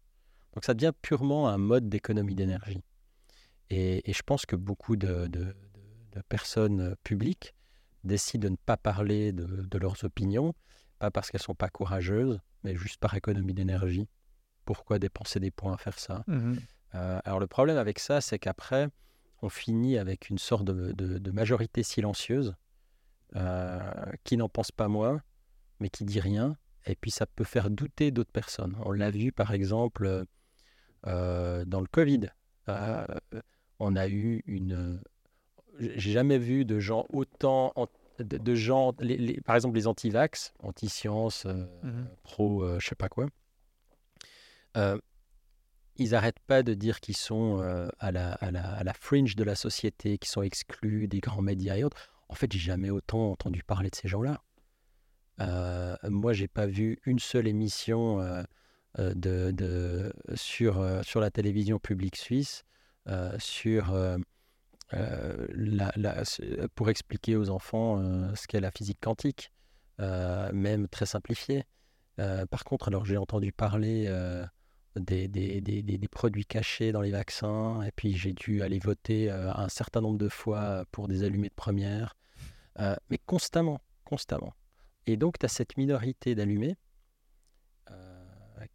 [0.54, 2.82] Donc ça devient purement un mode d'économie d'énergie.
[3.70, 5.54] Et, et je pense que beaucoup de, de-
[6.28, 7.54] personnes euh, publiques
[8.04, 10.54] décident de ne pas parler de, de leurs opinions,
[11.00, 14.08] pas parce qu'elles sont pas courageuses, mais juste par économie d'énergie.
[14.64, 16.22] Pourquoi dépenser des points à faire ça?
[16.28, 16.60] Mhm.
[16.94, 18.88] Euh, alors le problème avec ça, c'est qu'après,
[19.42, 22.54] on finit avec une sorte de, de- de majorité silencieuse
[23.36, 23.80] euh,
[24.24, 25.20] qui n'en pense pas moins,
[25.80, 26.56] mais qui dit rien.
[26.86, 28.76] Et puis ça peut faire douter d'autres personnes.
[28.84, 30.24] On l'a vu par exemple
[31.06, 32.28] euh, dans le Covid.
[33.80, 35.02] On a eu une...
[35.78, 37.72] J'ai jamais vu de gens autant...
[37.76, 37.88] en-
[38.20, 42.06] De, de gens, les- les- par exemple les anti-vax, anti-science, euh, Mhm.
[42.22, 43.26] pro, euh, je sais pas quoi.
[44.76, 44.96] Euh,
[45.96, 50.18] ils n'arrêtent pas de dire qu'ils sont euh, à, la, à, fringe de la société,
[50.18, 51.96] qu'ils sont exclus des grands médias et autres.
[52.28, 54.42] En fait, j'ai jamais autant entendu parler de ces gens-là.
[55.40, 58.42] Euh, moi, j'ai pas vu une seule émission euh,
[58.98, 62.64] euh, de, sur, la télévision publique suisse
[66.74, 69.52] pour expliquer aux enfants ce qu'est la physique quantique,
[69.98, 71.64] même très simplifié.
[72.20, 74.08] Euh, par contre, alors j'ai entendu parler
[74.96, 80.00] des, produits cachés dans les vaccins, et puis j'ai dû aller voter euh, un certain
[80.00, 82.16] nombre de fois pour des allumés de première,
[82.80, 84.52] Euh, mais constamment, constamment.
[85.06, 86.76] Et donc, tu as cette minorité d'allumés
[87.90, 88.66] euh,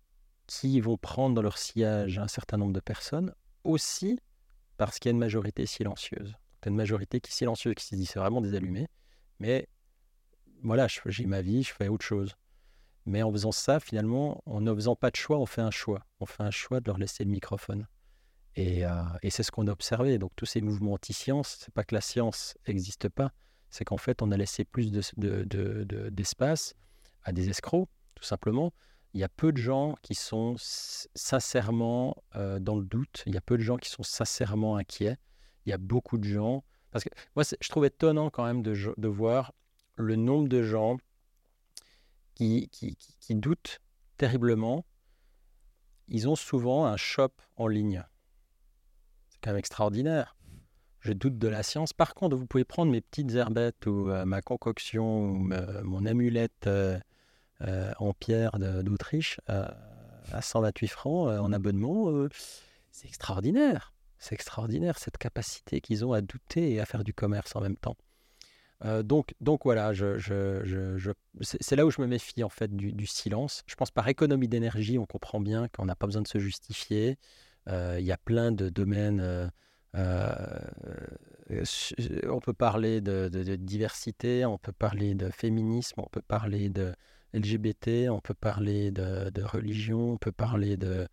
[0.47, 3.33] qui vont prendre dans leur sillage un certain nombre de personnes,
[3.65, 4.17] aussi
[4.77, 6.33] parce qu'il y a une majorité silencieuse.
[6.61, 8.87] Tu as une majorité qui est silencieuse, qui se dit c'est vraiment des allumés,
[9.39, 9.67] mais
[10.63, 12.35] voilà, j'ai ma vie, je fais autre chose.
[13.09, 16.05] Mais en faisant ça, finalement, en ne faisant pas de choix, on fait un choix.
[16.19, 17.87] On fait un choix de leur laisser le microphone.
[18.55, 18.91] Et, euh,
[19.23, 20.17] et c'est ce qu'on a observé.
[20.19, 23.31] Donc tous ces mouvements anti-science, c'est pas que la science n'existe pas,
[23.69, 26.75] c'est qu'en fait, on a laissé plus de- de- de- d'espace
[27.23, 28.73] à des escrocs, tout simplement.
[29.15, 30.55] Il y a peu de gens qui sont
[31.15, 33.23] sincèrement euh, dans le doute.
[33.25, 35.17] Il y a peu de gens qui sont sincèrement inquiets.
[35.65, 36.63] Il y a beaucoup de gens.
[36.91, 39.53] Parce que moi, je trouve étonnant quand même de voir
[39.95, 40.97] le nombre de gens
[42.39, 43.79] qui, doutent
[44.17, 44.85] terriblement.
[46.07, 48.03] Ils ont souvent un shop en ligne.
[49.29, 50.35] C'est quand même extraordinaire.
[51.01, 51.93] Je doute de la science.
[51.93, 56.05] Par contre, vous pouvez prendre mes petites herbettes ou euh, ma concoction ou me- mon
[56.05, 56.99] amulette euh,
[57.61, 59.67] euh, en pierre d'Autriche euh,
[60.31, 62.09] à 128 francs euh, en abonnement.
[62.09, 62.29] euh,
[62.91, 63.93] c'est extraordinaire.
[64.17, 67.77] C'est extraordinaire cette capacité qu'ils ont à douter et à faire du commerce en même
[67.77, 67.95] temps.
[68.85, 69.91] Euh, donc, donc voilà,
[71.41, 73.63] c'est là où je me méfie en fait du, silence.
[73.67, 77.17] Je pense par économie d'énergie, on comprend bien qu'on n'a pas besoin de se justifier.
[77.67, 79.51] Euh, Il y a plein de domaines.
[79.95, 80.59] euh,
[82.29, 86.93] on peut parler de, diversité, on peut parler de féminisme, on peut parler de
[87.33, 91.07] LGBT, on peut parler de, religion, on peut parler de,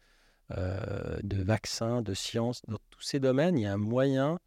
[0.50, 2.62] de vaccins, de sciences.
[2.68, 4.38] Dans tous ces domaines, il y a un moyen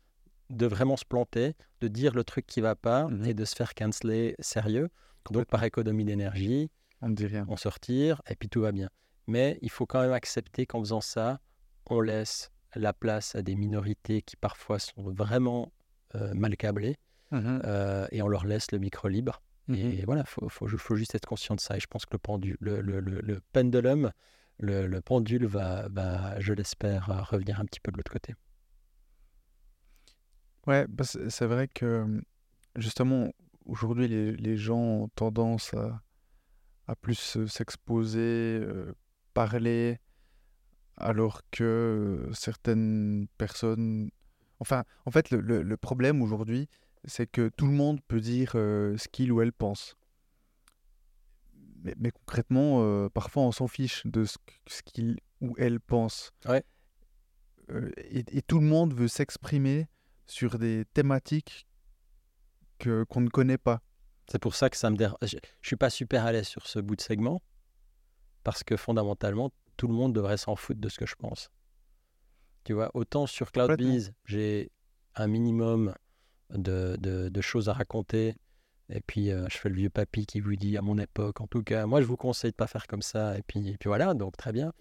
[0.50, 3.26] de vraiment se planter, de dire le truc qui va pas Mhm.
[3.26, 4.89] et de se faire canceler sérieux.
[5.32, 6.72] Donc par économie d'énergie,
[7.02, 7.45] On dit rien.
[7.50, 8.89] on se retire et puis tout va bien.
[9.28, 11.39] Mais il faut quand même accepter qu'en faisant ça,
[11.88, 15.72] on laisse la place à des minorités qui parfois sont vraiment
[16.16, 16.95] euh, mal câblées
[17.32, 17.62] Mhm.
[17.66, 19.41] euh, et on leur laisse le micro libre.
[19.68, 19.76] Mhm.
[19.91, 21.78] Et voilà, il faut, faut, faut juste être conscient de ça.
[21.78, 24.12] Et je pense que le, pendu, le, le, le, le pendulum,
[24.58, 28.34] le, le pendule va, va, je l'espère, revenir un petit peu de l'autre côté.
[30.68, 32.22] Ouais, bah, c'est c'est vrai que
[32.76, 33.32] justement,
[33.66, 36.01] aujourd'hui, les, les gens ont tendance à,
[36.88, 38.93] à plus euh, s'exposer, euh,
[39.34, 39.99] parler,
[40.97, 41.64] alors que
[42.30, 44.10] euh, certaines personnes...
[44.60, 46.68] Enfin, en fait, le, le- le problème aujourd'hui,
[47.05, 49.95] c'est que tout le monde peut dire euh, ce qu'il ou elle pense.
[51.84, 55.80] Mais, mais concrètement, euh, parfois, on s'en fiche de ce, que- ce qu'il ou elle
[55.80, 56.32] pense.
[56.45, 56.64] Ouais.
[57.72, 59.88] Euh, et, et tout le monde veut s'exprimer
[60.30, 61.68] sur des thématiques
[62.78, 63.82] que qu'on ne connaît pas.
[64.32, 65.18] C'est pour ça que ça me dérange.
[65.24, 67.42] Je, je suis pas super à l'aise sur ce bout de segment
[68.44, 71.52] parce que fondamentalement, tout le monde devrait s'en foutre de ce que je pense.
[72.64, 74.72] Tu vois, autant sur CloudBees, j'ai
[75.16, 75.94] un minimum
[76.52, 78.36] de, de, de, choses à raconter.
[78.90, 81.48] Et puis, euh, je fais le vieux papy qui vous dit, à mon époque, en
[81.48, 83.38] tout cas, moi, je vous conseille de pas faire comme ça.
[83.38, 84.74] Et puis, et puis voilà, donc très bien.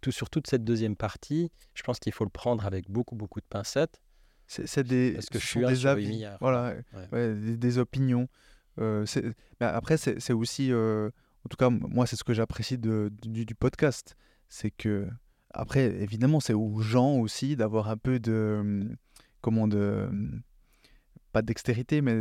[0.00, 3.40] Tout, sur toute cette deuxième partie, je pense qu'il faut le prendre avec beaucoup, beaucoup
[3.40, 4.00] de pincettes.
[4.46, 7.08] C'est des, Parce que je suis des avis, voilà, ouais.
[7.12, 8.28] Ouais, des, des, opinions.
[8.78, 9.04] Euh,
[9.60, 11.10] mais après, c'est aussi, euh,
[11.44, 14.16] en tout cas, moi, c'est ce que j'apprécie du, du, podcast.
[14.48, 15.08] C'est que,
[15.50, 18.88] après, évidemment, c'est aux gens aussi d'avoir un peu de,
[19.40, 20.08] comment de,
[21.32, 22.14] pas de dextérité, mais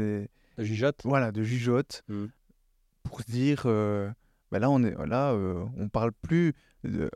[0.57, 1.01] de jugeote.
[1.03, 2.03] Voilà, de jugeote.
[2.07, 2.25] Mmh.
[3.03, 4.09] Pour dire, euh,
[4.51, 6.53] ben là, on est là, euh, on parle plus.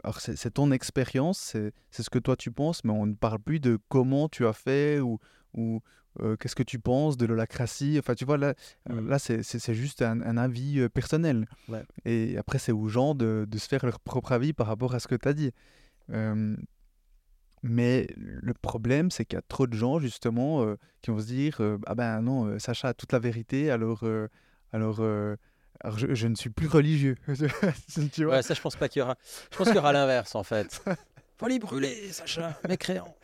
[0.03, 1.55] Alors, c'est ton expérience,
[1.91, 4.53] c'est ce que toi tu penses, mais on ne parle plus de comment tu as
[4.53, 5.19] fait ou,
[5.53, 5.81] ou
[6.21, 7.97] euh, qu'est-ce que tu penses de l'holacratie.
[7.99, 8.53] Enfin, tu vois, là,
[8.89, 9.07] mmh.
[9.07, 11.47] là c'est juste un, un avis personnel.
[11.67, 11.83] Ouais.
[12.05, 14.99] Et après, c'est aux gens de, de, se faire leur propre avis par rapport à
[14.99, 15.51] ce que tu as dit.
[17.63, 21.25] Mais le problème, c'est qu'il y a trop de gens, justement, euh, qui vont se
[21.25, 24.05] dire euh, Ah ben non, euh, Sacha a toute la vérité, alors,
[24.71, 25.01] alors,
[25.81, 27.15] alors je, je, ne suis plus religieux.
[28.13, 29.17] tu vois ouais, ça, je pense pas qu'il y aura.
[29.51, 30.83] Je pense qu'il y aura l'inverse, en fait.
[31.37, 33.15] Faut les brûler, Sacha, mécréant.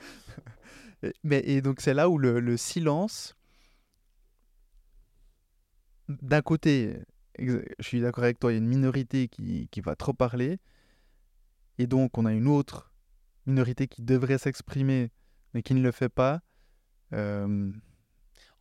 [1.23, 3.35] Mais, et donc, c'est là où le, le silence,
[6.07, 6.97] d'un côté,
[7.37, 10.59] je suis d'accord avec toi, il y a une minorité qui, qui va trop parler,
[11.77, 12.93] et donc on a une autre
[13.45, 15.11] minorité qui devrait s'exprimer
[15.55, 16.41] mais qui ne le fait pas.
[17.13, 17.71] Euh...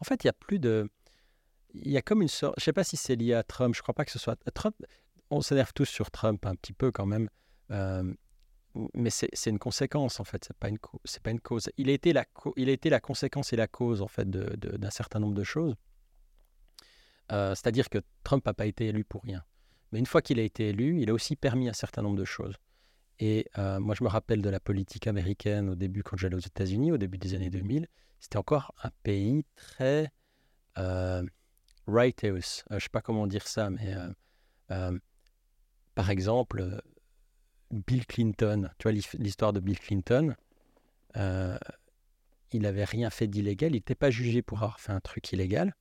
[0.01, 0.89] En fait, il y a plus de.
[1.75, 2.55] Il y a comme une sorte.
[2.59, 3.75] Je ne sais pas si c'est lié à Trump.
[3.75, 4.37] Je ne crois pas que ce soit.
[4.55, 4.77] Trump.
[5.31, 7.29] On s'énerve tous sur Trump un petit peu quand même.
[7.71, 8.15] Euh...
[8.95, 10.45] Mais c'est une conséquence en fait.
[10.45, 11.71] C'est pas une c'est pas une cause.
[11.77, 12.25] Il a été la
[12.57, 15.77] il a été la conséquence et la cause en fait d'un certain nombre de choses.
[17.31, 19.45] Euh, C'est-à-dire que Trump n'a pas été élu pour rien.
[19.93, 22.25] Mais une fois qu'il a été élu, il a aussi permis un certain nombre de
[22.25, 22.57] choses.
[23.21, 26.41] Et euh, moi, je me rappelle de la politique américaine au début, quand j'allais aux
[26.41, 27.87] États-Unis, au début des années 2000.
[28.19, 30.11] C'était encore un pays très
[31.87, 32.65] right house.
[32.71, 34.09] Euh, je ne sais pas comment dire ça, mais euh,
[34.71, 34.99] euh,
[35.95, 36.83] par exemple,
[37.71, 40.35] Bill Clinton, tu vois l'histoire de Bill Clinton,
[41.17, 45.75] il n'avait rien fait d'illégal, il n'était pas jugé pour avoir fait un truc illégal.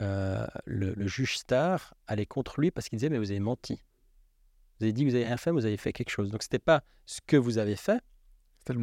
[0.00, 3.82] Le, le, juge Starr allait contre lui parce qu'il disait mais vous avez menti.
[4.78, 6.30] Vous avez dit que vous avez rien fait, vous avez fait quelque chose.
[6.30, 8.00] Donc, ce n'était pas ce que vous avez fait.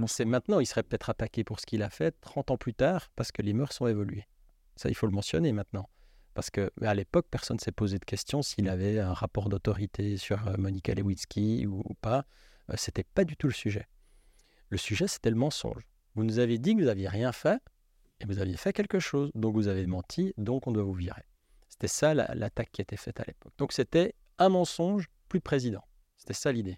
[0.08, 3.10] C'est maintenant, il serait peut-être attaqué pour ce qu'il a fait 30 ans plus tard
[3.16, 4.28] parce que les mœurs sont évoluées.
[4.76, 5.88] Ça, il faut le mentionner maintenant.
[6.36, 10.48] Parce qu'à l'époque, personne ne s'est posé de question s'il avait un rapport d'autorité sur
[10.48, 12.26] euh, Monica Lewinsky ou, ou pas.
[12.70, 13.88] Euh, c'était pas du tout le sujet.
[14.70, 15.88] Le sujet, c'était le mensonge.
[16.14, 17.62] Vous nous avez dit que vous n'aviez rien fait
[18.20, 19.32] et vous aviez fait quelque chose.
[19.34, 21.24] Donc vous avez menti, donc on doit vous virer.
[21.70, 23.54] C'était ça l'attaque qui était faite à l'époque.
[23.58, 25.84] Donc c'était un mensonge plus président.
[26.18, 26.78] C'était ça l'idée.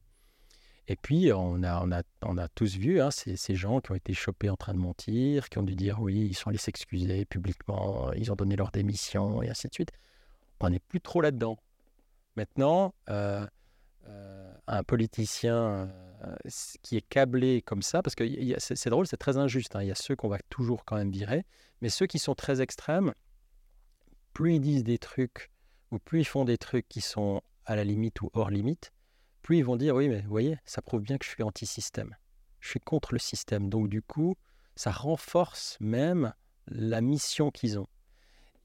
[0.89, 3.95] Et puis, on a, on a, on a tous vu hein, ces, gens qui ont
[3.95, 7.25] été chopés en train de mentir, qui ont dû dire oui, ils sont allés s'excuser
[7.25, 9.91] publiquement, ils ont donné leur démission, et ainsi de suite.
[10.61, 11.57] On n'est plus trop là-dedans.
[12.37, 13.45] Maintenant, euh,
[14.07, 15.91] euh, un politicien
[16.23, 16.35] euh,
[16.83, 18.23] qui est câblé comme ça, parce que
[18.57, 21.11] c'est drôle, c'est très injuste, hein, il y a ceux qu'on va toujours quand même
[21.11, 21.45] virer,
[21.81, 23.13] mais ceux qui sont très extrêmes,
[24.33, 25.51] plus ils disent des trucs,
[25.91, 28.93] ou plus ils font des trucs qui sont à la limite ou hors limite,
[29.55, 32.15] ils vont dire oui, mais voyez, ça prouve bien que je suis anti-système.
[32.59, 33.69] Je suis contre le système.
[33.69, 34.35] Donc du coup,
[34.75, 36.33] ça renforce même
[36.67, 37.87] la mission qu'ils ont.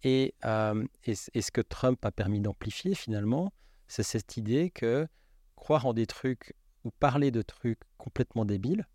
[0.02, 3.52] Et, euh, et, ce que Trump a permis d'amplifier finalement,
[3.86, 5.06] c'est cette idée que
[5.54, 8.88] croire en des trucs ou parler de trucs complètement débiles,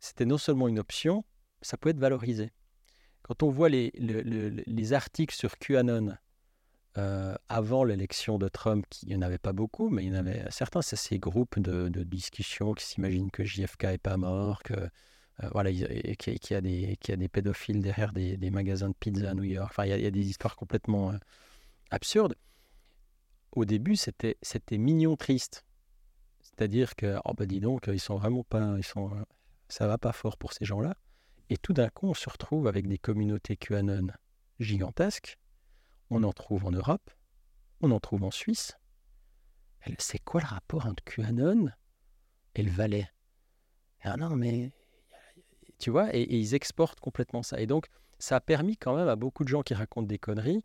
[0.00, 1.24] c'était non seulement une option,
[1.62, 2.52] ça peut être valorisé.
[3.22, 6.18] Quand on voit les, les articles sur QAnon
[6.96, 10.18] euh, avant l'élection de Trump, il n'y en avait pas beaucoup, mais il y en
[10.18, 14.62] avait certains, c'est ces groupes de, de discussion qui s'imaginent que JFK n'est pas mort,
[14.62, 18.50] que euh, voilà, qu'il y, a des, qu y a des pédophiles derrière des, des,
[18.50, 19.68] magasins de pizza à New York.
[19.70, 21.18] Enfin, il y, a, il y a des histoires complètement euh,
[21.90, 22.34] absurdes.
[23.52, 24.36] Au début, c'était
[24.72, 25.64] mignon triste.
[26.40, 29.10] C'est-à-dire que, oh ben dis donc, ils sont vraiment pas, ils sont,
[29.68, 30.96] ça va pas fort pour ces gens-là.
[31.50, 34.08] Et tout d'un coup, on se retrouve avec des communautés QAnon
[34.58, 35.38] gigantesques
[36.10, 37.10] on en trouve en Europe,
[37.80, 38.76] on en trouve en Suisse.
[39.98, 41.70] C'est quoi le rapport entre QAnon
[42.54, 43.08] et le Valais?
[44.02, 44.72] Ah non, mais
[45.78, 47.60] tu vois, et, et, ils exportent complètement ça.
[47.60, 47.86] Et donc,
[48.18, 50.64] ça a permis quand même à beaucoup de gens qui racontent des conneries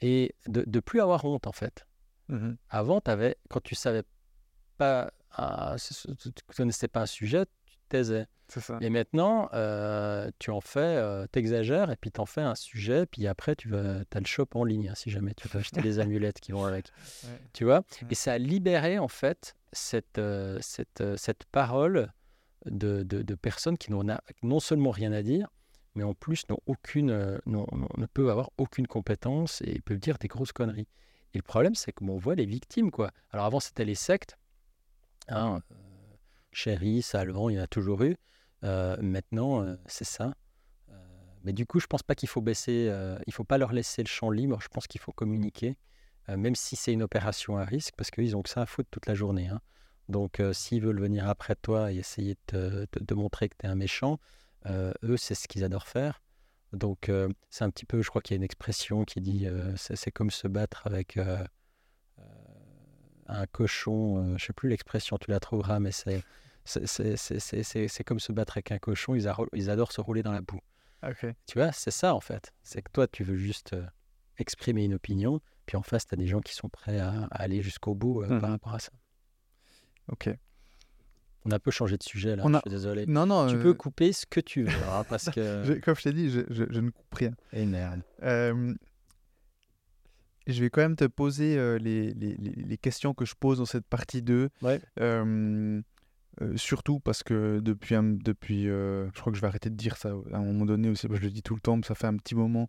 [0.00, 1.86] et de plus avoir honte en fait.
[2.28, 4.02] Mmh Avant, avais, quand tu savais
[4.78, 7.44] pas, tu connaissais pas un sujet,
[7.92, 8.26] taisais.
[8.48, 8.78] C'est ça.
[8.80, 13.26] Et maintenant, euh, tu en fais, euh, t'exagères, et puis t'en fais un sujet, puis
[13.26, 15.98] après, tu vas, as le shop en ligne, hein, si jamais tu veux acheter les
[16.00, 16.88] amulettes qui vont avec.
[17.24, 17.30] Ouais.
[17.54, 17.78] Tu vois?
[17.78, 18.08] Ouais.
[18.10, 22.12] Et ça a libéré, en fait, cette, euh, cette, euh, cette parole
[22.66, 24.04] de, de, de personnes qui n'ont
[24.42, 25.48] non seulement rien à dire,
[25.94, 30.52] mais en plus n'ont aucune, ne peuvent avoir aucune compétence et peuvent dire des grosses
[30.52, 30.88] conneries.
[31.34, 33.10] Et le problème, c'est qu'on voit les victimes, quoi.
[33.30, 34.36] Alors avant, c'était les sectes.
[35.28, 35.62] Hein,
[36.52, 38.16] Chéri, Salvan, il y en a toujours eu.
[38.64, 40.34] Euh, maintenant, euh, c'est ça.
[40.90, 40.94] Euh,
[41.44, 42.92] mais du coup, je pense pas qu'il faut baisser,
[43.26, 44.60] il faut pas leur laisser le champ libre.
[44.60, 45.76] Je pense qu'il faut communiquer,
[46.28, 49.06] même si c'est une opération à risque, parce qu'ils ont que ça à foutre toute
[49.06, 49.48] la journée.
[49.48, 49.60] hein.
[50.08, 53.74] Donc, s'ils veulent venir après toi et essayer de, te- montrer que tu es un
[53.74, 54.20] méchant,
[54.68, 56.22] eux, c'est ce qu'ils adorent faire.
[56.72, 57.10] Donc,
[57.50, 59.46] c'est un petit peu, je crois qu'il y a une expression qui dit,
[59.76, 61.18] c'est comme se battre avec
[63.40, 64.18] un cochon.
[64.34, 66.22] euh, je sais plus l'expression, tu la trouveras, mais c'est
[68.04, 69.14] comme se battre avec un cochon.
[69.14, 70.60] Ils, ils adorent se rouler dans la boue.
[71.06, 71.26] Ok.
[71.46, 72.52] Tu vois, c'est ça en fait.
[72.62, 73.84] C'est que toi, tu veux juste euh,
[74.38, 77.42] exprimer une opinion, puis en face, tu as des gens qui sont prêts à, à
[77.42, 78.50] aller jusqu'au bout euh, par Mhm.
[78.52, 78.92] rapport à ça.
[80.10, 80.30] Ok.
[81.44, 83.04] On a un peu changé de sujet là, On a- je suis désolé.
[83.06, 83.48] Non, non.
[83.48, 85.64] Tu euh, peux couper ce que tu veux, hein, parce que...
[85.64, 87.32] je- comme je t'ai dit, je, je- je ne coupe rien.
[87.52, 88.02] Et merde.
[90.46, 93.64] Je vais quand même te poser euh, les, les- les- questions que je pose dans
[93.66, 94.48] cette partie 2.
[94.62, 94.80] Ouais.
[95.00, 95.80] Euh,
[96.40, 99.96] euh, surtout parce que depuis, un- depuis je crois que je vais arrêter de dire
[99.96, 101.84] ça à un moment donné aussi, parce que je le dis tout le temps, mais
[101.84, 102.68] ça fait un petit moment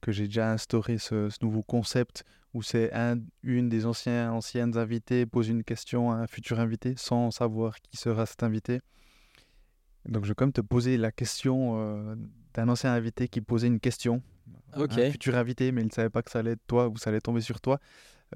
[0.00, 4.76] que j'ai déjà instauré ce, ce nouveau concept où c'est un, une des anciens, anciennes
[4.76, 8.80] invitées pose une question à un futur invité sans savoir qui sera cet invité.
[10.06, 12.16] Donc je vais quand même te poser la question
[12.52, 14.22] d'un ancien invité qui posait une question
[14.76, 14.98] Ok.
[14.98, 17.10] un futur invité, mais il ne savait pas que ça allait être toi ou ça
[17.10, 17.78] allait tomber sur toi.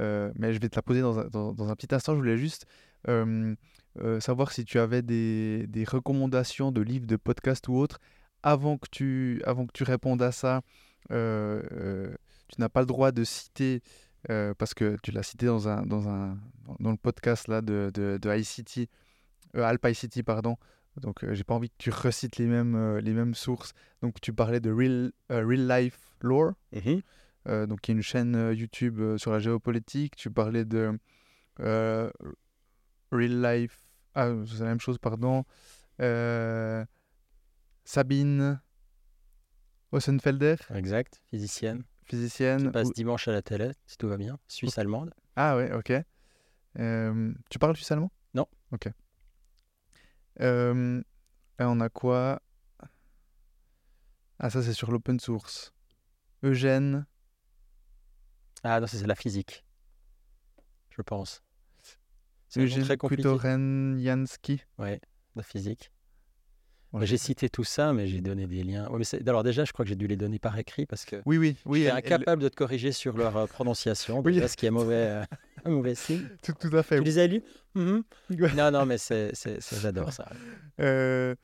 [0.01, 2.12] Euh, mais je vais te la poser dans un, dans, un petit instant.
[2.14, 2.66] Je voulais juste
[3.09, 3.55] euh,
[4.01, 7.99] euh, savoir si tu avais des, des recommandations de livres, de podcasts ou autres.
[8.43, 10.62] Avant que tu, avant que tu répondes à ça,
[11.09, 13.82] tu n'as pas le droit de citer,
[14.28, 16.39] parce que tu l'as cité dans, un, dans, un,
[16.78, 18.89] dans le podcast là, de, de, de ICT,
[19.57, 20.57] euh, Alp ICT, pardon.
[21.01, 23.72] Donc, euh, j'ai pas envie que tu recites les mêmes, euh, les mêmes sources.
[24.03, 26.53] Donc, tu parlais de Real, euh, Real Life Lore,
[27.46, 30.16] euh, donc qui est une chaîne YouTube sur la géopolitique.
[30.16, 30.99] Tu parlais de
[31.59, 32.12] Real
[33.12, 33.84] Life.
[34.14, 35.44] Ah, c'est la même chose, pardon.
[37.84, 38.61] Sabine
[39.92, 41.84] Ossenfelder, Exact, physicienne.
[42.05, 42.66] physicienne.
[42.66, 44.38] Qui passe ou- dimanche à la télé, si tout va bien.
[44.46, 45.14] Suisse allemande.
[45.36, 45.92] Ah ouais, ok.
[47.49, 48.11] Tu parles suisse allemand?
[48.34, 48.46] Non.
[48.72, 48.88] Ok.
[50.41, 51.03] Euh,
[51.59, 52.41] on a quoi?
[54.39, 55.72] Ah ça c'est sur l'open source.
[56.43, 57.07] Eugène.
[58.62, 59.64] Ah non, c'est la physique.
[60.91, 61.43] Je pense.
[62.49, 63.22] C'est Eugène compliqué.
[63.22, 64.62] Kutorenyansky.
[64.78, 65.01] Ouais,
[65.34, 65.93] la physique.
[67.03, 68.89] J'ai cité tout ça, mais j'ai donné des liens.
[68.91, 71.16] Ouais, mais alors déjà, je crois que j'ai dû les donner par écrit parce que
[71.26, 71.80] Oui, oui, oui.
[71.80, 74.32] je suis elle- elle- incapable de te corriger sur leur euh, prononciation, Oui.
[74.34, 75.22] déjà, ce qui est mauvais, euh,
[75.66, 76.22] un mauvais signe.
[76.43, 76.97] tout, tout à fait.
[76.99, 77.43] Tu les as lus?
[77.74, 78.03] Mhm.
[78.30, 78.55] Ouais.
[78.55, 79.32] Non, non, mais c'est,
[79.80, 80.28] j'adore ça.
[80.80, 81.34] Euh,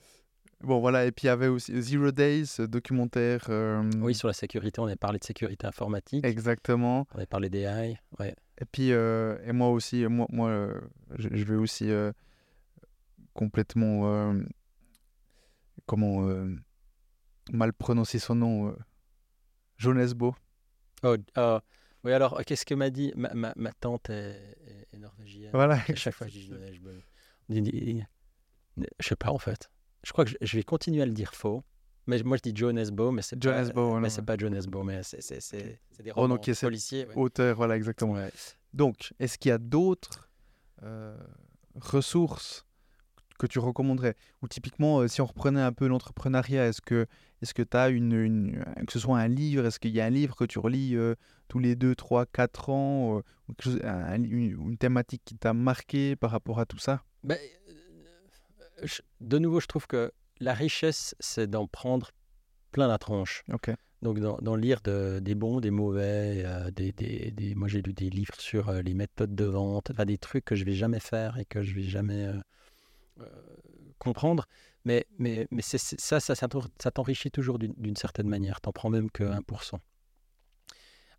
[0.61, 3.47] bon voilà, et puis il y avait aussi Zero Days, ce documentaire.
[3.49, 7.07] euh, Oui, sur la sécurité, on a parlé de sécurité informatique, Exactement.
[7.17, 7.99] on a parlé des AI.
[8.21, 8.35] Ouais.
[8.61, 10.69] Et puis, euh, et moi aussi, moi, moi
[11.19, 12.13] je, je vais aussi euh,
[13.35, 14.33] complètement,
[15.87, 16.55] comment, euh,
[17.53, 18.77] mal prononcer son nom, euh,
[19.77, 20.35] Jonesbo.
[21.03, 21.59] Oh, oh,
[22.05, 25.51] oui, alors, qu'est-ce que m'a dit ma, ma, ma tante est, est- est norvégienne?
[25.53, 25.75] Voilà.
[25.89, 26.55] À chaque fois, je dis, je,
[29.01, 29.71] je, sais pas en fait.
[30.03, 31.63] Je crois que je, je vais continuer à le dire faux.
[32.07, 34.27] Mais moi, je dis Joe Nesbo, mais c'est Joe pas, mais c'est ouais.
[34.27, 37.07] pas Joe Nesbo, mais c'est, c'est, c'est, c'est des Oh, romans policiers.
[37.07, 37.15] ouais.
[37.17, 38.13] Auteur, voilà, exactement.
[38.13, 38.31] Ouais.
[38.75, 40.29] Donc, est-ce qu'il y a d'autres
[40.83, 41.17] euh,
[41.77, 42.67] ressources
[43.39, 44.15] que tu recommanderais?
[44.43, 47.07] Ou typiquement, euh, si on reprenait un peu l'entrepreneuriat, est-ce que
[47.43, 50.07] est-ce que tu as une, une- que ce soit un livre, est-ce qu'il y a
[50.07, 51.15] un livre que tu relis euh,
[51.49, 55.23] tous les 2, 3, 4 ans, euh, ou quelque chose, un- un- une, une thématique
[55.25, 57.03] qui t'a marqué par rapport à tout ça?
[57.23, 62.11] Ben, euh, je- de nouveau, je trouve que la richesse, c'est d'en prendre
[62.73, 63.45] plein la tronche.
[64.03, 66.43] Donc, d'en, d'en lire de- des bons, des mauvais.
[66.45, 69.91] euh, des, des, des- moi, j'ai lu des livres sur euh, les méthodes de vente,
[69.91, 72.41] enfin, des trucs que je vais jamais faire et que je vais jamais euh, euh,
[73.99, 74.47] comprendre.
[74.85, 78.61] Mais, mais, mais ça, ça, ça t'en- ça t'enrichit toujours d'une, certaine manière.
[78.61, 79.81] T'en prends même que 1%.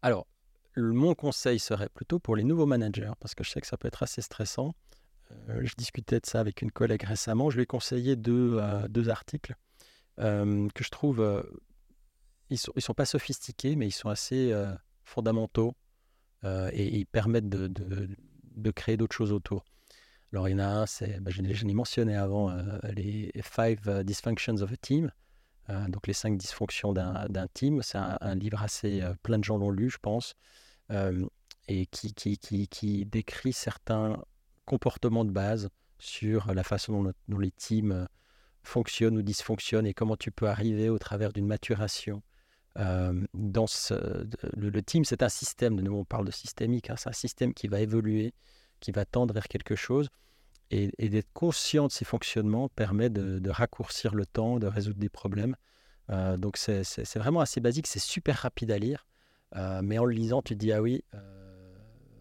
[0.02, 0.28] Alors,
[0.78, 3.88] mon conseil serait plutôt pour les nouveaux managers, parce que je sais que ça peut
[3.88, 4.76] être assez stressant.
[5.50, 7.50] Euh, je discutais de ça avec une collègue récemment.
[7.50, 9.56] Je lui ai conseillé deux, euh, deux articles
[10.20, 11.22] euh, que je trouve.
[11.22, 11.42] euh,
[12.52, 14.72] ils sont, ils sont pas sophistiqués, mais ils sont assez euh,
[15.04, 15.76] fondamentaux
[16.44, 19.66] euh, et, ils permettent de- de créer d'autres choses autour.
[20.34, 24.62] Alors, il y en a un, c'est, bah, je l'ai mentionné avant, les Five Dysfunctions
[24.62, 25.12] of a Team.
[25.88, 27.82] donc, les cinq dysfonctions d'un team.
[27.82, 29.02] C'est un, livre assez.
[29.24, 30.36] plein de gens l'ont lu, je pense.
[31.68, 34.22] et qui, qui, qui, qui, décrit certains
[34.66, 38.08] comportements de base sur la façon dont, les teams
[38.64, 42.22] fonctionnent ou dysfonctionnent et comment tu peux arriver au travers d'une maturation.
[42.76, 43.66] dans
[44.56, 47.54] le, team, c'est un système, de nouveau on parle de systémique, hein, c'est un système
[47.54, 48.34] qui va évoluer,
[48.86, 50.10] qui va tendre vers quelque chose.
[50.72, 55.56] Et, d'être conscient de ces fonctionnements permet de, raccourcir le temps, de résoudre des problèmes.
[56.38, 59.08] donc c'est vraiment assez basique, c'est super rapide à lire.
[59.84, 61.04] mais en le lisant, tu te dis, ah oui,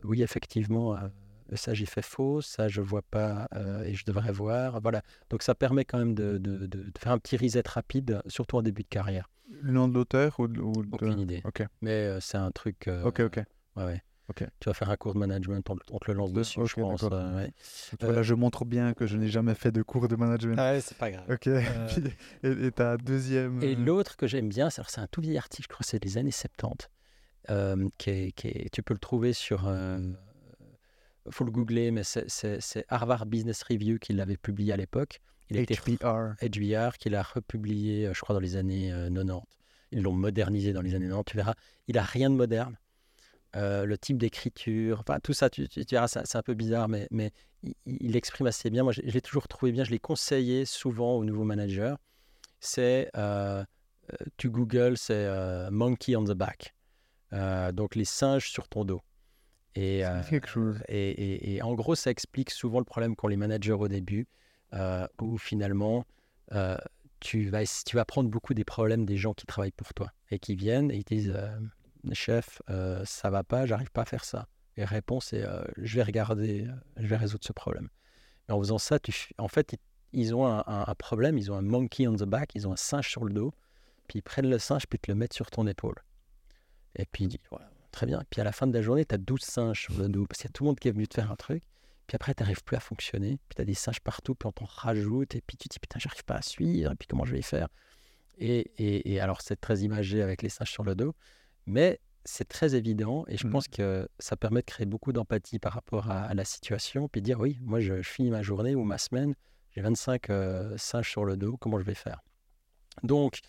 [0.05, 0.97] oui, effectivement,
[1.53, 4.81] ça j'ai fait faux, ça je vois pas euh, et je devrais voir.
[4.81, 5.03] Voilà.
[5.31, 8.63] Donc ça permet quand même de, de, de, faire un petit reset rapide, surtout en
[8.63, 9.31] début de carrière.
[9.63, 10.45] Le nom de l'auteur ou,
[10.93, 11.43] Aucune idée.
[11.45, 11.65] Ok.
[11.81, 12.89] Mais euh, c'est un truc.
[12.89, 13.41] Euh, ok, ok.
[13.77, 14.03] Ouais, ouais.
[14.31, 14.45] Ok.
[14.61, 17.03] Tu vas faire un cours de management, on, te le lance dessus, je pense.
[17.03, 17.53] Ouais.
[18.01, 20.57] Voilà, je montre bien que je n'ai jamais fait de cours de management.
[20.59, 21.25] Ah ouais, c'est pas grave.
[21.31, 21.47] Ok.
[22.43, 23.63] et ta deuxième.
[23.63, 26.31] Et l'autre que j'aime bien, c'est un tout vieil article, je crois, c'est des années
[26.31, 26.89] 70.
[27.99, 29.69] qui, est, qui est, tu peux le trouver sur
[31.31, 35.21] faut le googler, mais c'est Harvard Business Review qui l'avait publié à l'époque.
[35.51, 36.35] Il était HBR.
[36.43, 39.31] HBR, qui l'a republié, euh, je crois, dans les années 90.
[39.31, 39.41] Euh,
[39.93, 41.31] Ils l'ont modernisé dans les années 90.
[41.31, 41.55] Tu verras,
[41.87, 42.77] il n'a rien de moderne.
[43.57, 47.31] Euh, le type d'écriture, enfin tout ça, tu, verras, c'est un peu bizarre, mais, mais
[47.87, 48.83] il, exprime assez bien.
[48.83, 49.85] Moi, je, l'ai toujours trouvé bien.
[49.85, 51.95] Je l'ai conseillé souvent aux nouveaux managers.
[52.61, 53.11] C'est,
[54.37, 55.29] tu googles, c'est
[55.71, 56.75] Monkey on the back.
[57.73, 59.03] donc les singes sur ton dos.
[59.75, 60.83] Et, euh, chose.
[60.89, 64.27] Et, et, en gros, ça explique souvent le problème qu'ont les managers au début,
[64.73, 66.05] euh, où finalement,
[66.53, 66.77] euh,
[67.21, 70.39] tu, vas, tu vas prendre beaucoup des problèmes des gens qui travaillent pour toi et
[70.39, 71.37] qui viennent et ils disent
[72.13, 72.61] Chef,
[73.05, 74.49] ça va pas, j'arrive pas à faire ça.
[74.77, 75.47] Et réponse est
[75.77, 77.89] Je vais regarder, je vais résoudre ce problème.
[78.49, 78.99] Et en faisant ça,
[79.39, 79.77] en fait,
[80.13, 83.09] ils ont un, problème, ils ont un monkey on the back, ils ont un singe
[83.09, 83.55] sur le dos,
[84.09, 85.97] puis ils prennent le singe, puis te le mettent sur ton épaule.
[86.97, 88.21] Et puis, voilà, Très bien.
[88.21, 90.27] Et puis à la fin de la journée, tu as 12 singes sur le dos
[90.27, 91.63] parce qu'il y a tout le monde qui est venu te faire un truc.
[92.09, 93.39] Puis après, tu n'arrives plus à fonctionner.
[93.49, 95.37] Puis tu as des singes partout, puis on t'en rajoute.
[95.37, 96.91] Et puis tu te dis, putain, j'arrive pas à suivre.
[96.91, 97.69] Et puis comment je vais faire?
[98.37, 101.15] Et, et, alors, c'est très imagé avec les singes sur le dos.
[101.67, 103.25] Mais c'est très évident.
[103.29, 103.51] Et je mmh.
[103.51, 107.09] pense que ça permet de créer beaucoup d'empathie par rapport à, la situation.
[107.09, 109.35] Puis dire, oui, moi, je, finis ma journée ou ma semaine.
[109.71, 111.57] J'ai 25 euh, singes sur le dos.
[111.57, 112.23] Comment je vais faire?
[113.03, 113.41] Donc,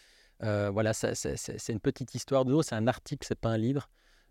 [0.43, 2.63] euh, voilà, c'est une petite histoire de dos.
[2.63, 3.89] C'est un article, c'est pas un livre.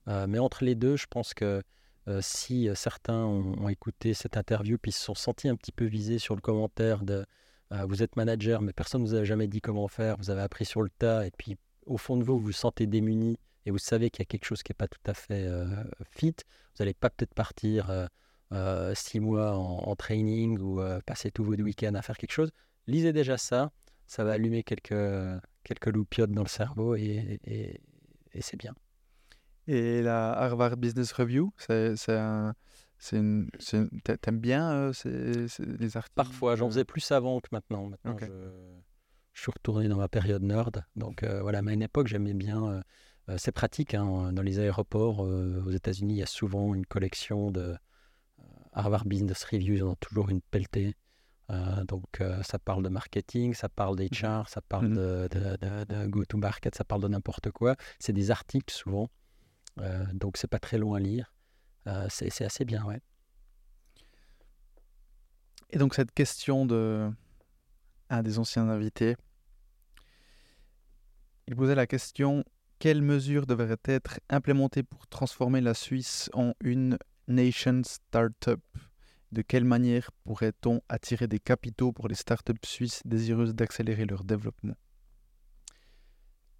[0.09, 1.62] Euh, mais entre les deux, je pense que
[2.09, 6.18] euh, si certains ont, écouté cette interview puis se sont sentis un petit peu visés
[6.18, 7.24] sur le commentaire de
[7.89, 10.64] vous êtes manager, mais personne ne vous a jamais dit comment faire, vous avez appris
[10.64, 11.57] sur le tas, et puis
[11.87, 14.44] au fond de vous, vous vous sentez démuni et vous savez qu'il y a quelque
[14.44, 15.48] chose qui n'est pas tout à fait
[16.10, 17.90] fit, vous n'allez pas peut-être partir
[18.94, 22.50] six mois en, training ou passer tous vos week-ends à faire quelque chose.
[22.86, 23.72] Lisez déjà ça,
[24.06, 27.40] ça va allumer quelques, quelques loupiottes dans le cerveau et
[28.40, 28.74] c'est bien.
[29.66, 32.54] Et la Harvard Business Review, c'est un.
[33.12, 33.50] Une,
[34.02, 37.88] T'aimes bien euh, les articles Parfois, j'en faisais plus avant que maintenant.
[37.88, 38.26] Maintenant, je,
[39.32, 40.82] je, suis retourné dans ma période nerd.
[40.96, 42.64] Donc euh, voilà, mais à une époque, j'aimais bien.
[42.64, 42.80] Euh,
[43.37, 47.75] c'est pratique, hein, dans les aéroports aux États-Unis, il y a souvent une collection de
[48.72, 50.95] Harvard Business Review, ils en ont toujours une pelletée.
[51.87, 56.07] donc ça parle de marketing, ça parle d'HR, mmh ça parle mmh de, de, de
[56.07, 57.77] go-to-market, ça parle de n'importe quoi.
[57.99, 59.09] C'est des articles souvent.
[59.81, 61.33] Euh, donc c'est pas très long à lire.
[61.87, 63.01] Euh, c'est assez bien, ouais.
[65.70, 67.11] Et donc cette question de
[68.11, 69.16] un des anciens invités,
[71.49, 72.45] il posait la question
[72.85, 78.61] quelles mesures devraient être implémentées pour transformer la Suisse en une nation startup?
[79.32, 84.74] De quelle manière pourrait-on attirer des capitaux pour les startups suisses désireuses d'accélérer leur développement?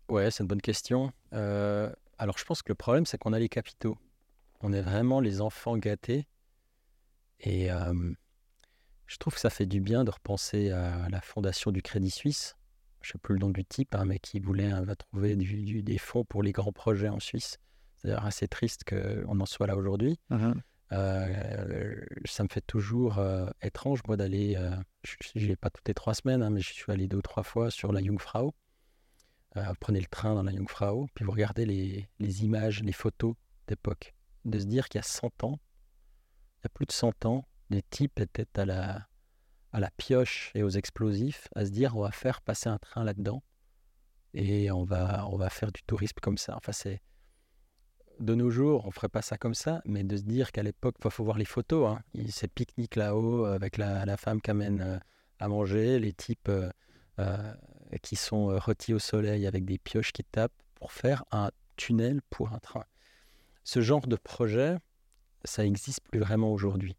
[0.09, 1.13] Ouais, c'est une bonne question.
[1.35, 3.99] Euh, alors, je pense que le problème, c'est qu'on a les capitaux.
[4.63, 6.27] On est vraiment les enfants gâtés.
[7.41, 12.11] Et je trouve que ça fait du bien de repenser à la fondation du Crédit
[12.11, 12.57] Suisse.
[13.05, 15.37] Je ne sais plus le nom du type, hein, mais qui voulait hein, va trouver
[15.37, 17.59] des fonds pour les grands projets en Suisse.
[17.99, 20.19] C'est assez triste qu'on en soit là aujourd'hui.
[20.31, 20.53] Mmh
[20.91, 23.21] ça me fait toujours
[23.63, 24.57] étrange, moi, d'aller.
[25.03, 27.23] je n'y vais pas toutes les trois semaines, hein, mais je suis allé deux ou
[27.23, 28.55] trois fois sur la Jungfrau
[29.57, 33.35] euh, prenez le train dans la Jungfrau, puis vous regardez les, les images, les photos
[33.69, 34.15] d'époque.
[34.45, 35.61] De se dire qu'il y a 100 ans,
[36.59, 39.07] il y a plus de 100 ans, les types étaient à la,
[39.75, 43.03] à la pioche et aux explosifs, à se dire on va faire passer un train
[43.03, 43.43] là-dedans
[44.33, 46.57] et on va, on va faire du tourisme comme ça.
[46.57, 47.03] Enfin, c'est.
[48.21, 50.95] de nos jours, on ferait pas ça comme ça, mais de se dire qu'à l'époque,
[51.05, 54.99] il faut voir les photos, hein, ces pique-niques là-haut avec la, femme qui amène euh,
[55.41, 56.71] à manger, les types euh,
[57.19, 57.53] euh,
[58.01, 62.53] qui sont rôtis au soleil avec des pioches qui tapent pour faire un tunnel pour
[62.53, 62.85] un train.
[63.65, 64.77] Ce genre de projet,
[65.45, 66.97] ça n'existe plus vraiment aujourd'hui.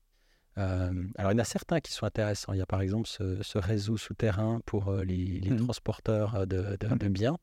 [0.58, 2.54] Alors, il y en a certains qui sont intéressants.
[2.54, 7.38] Il y a par exemple ce, réseau souterrain pour les, mmh transporteurs de, de biens.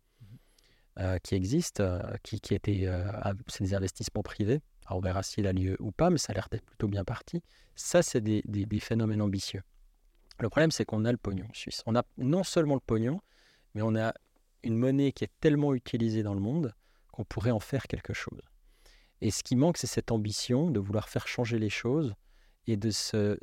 [0.99, 3.11] Euh, qui existent, euh, qui, qui étaient, euh,
[3.47, 4.61] c'est des investissements privés.
[4.85, 7.03] Alors on verra s'il a lieu ou pas, mais ça a l'air d'être plutôt bien
[7.03, 7.43] parti.
[7.77, 9.63] Ça, c'est des, des, phénomènes ambitieux.
[10.39, 11.83] Le problème, c'est qu'on a le pognon en Suisse.
[11.87, 13.23] On a non seulement le pognon,
[13.75, 14.13] mais on a
[14.65, 16.75] une monnaie qui est tellement utilisée dans le monde
[17.11, 18.43] qu'on pourrait en faire quelque chose.
[19.23, 22.15] Et ce qui manque, c'est cette ambition de vouloir faire changer les choses
[22.67, 23.39] et de se.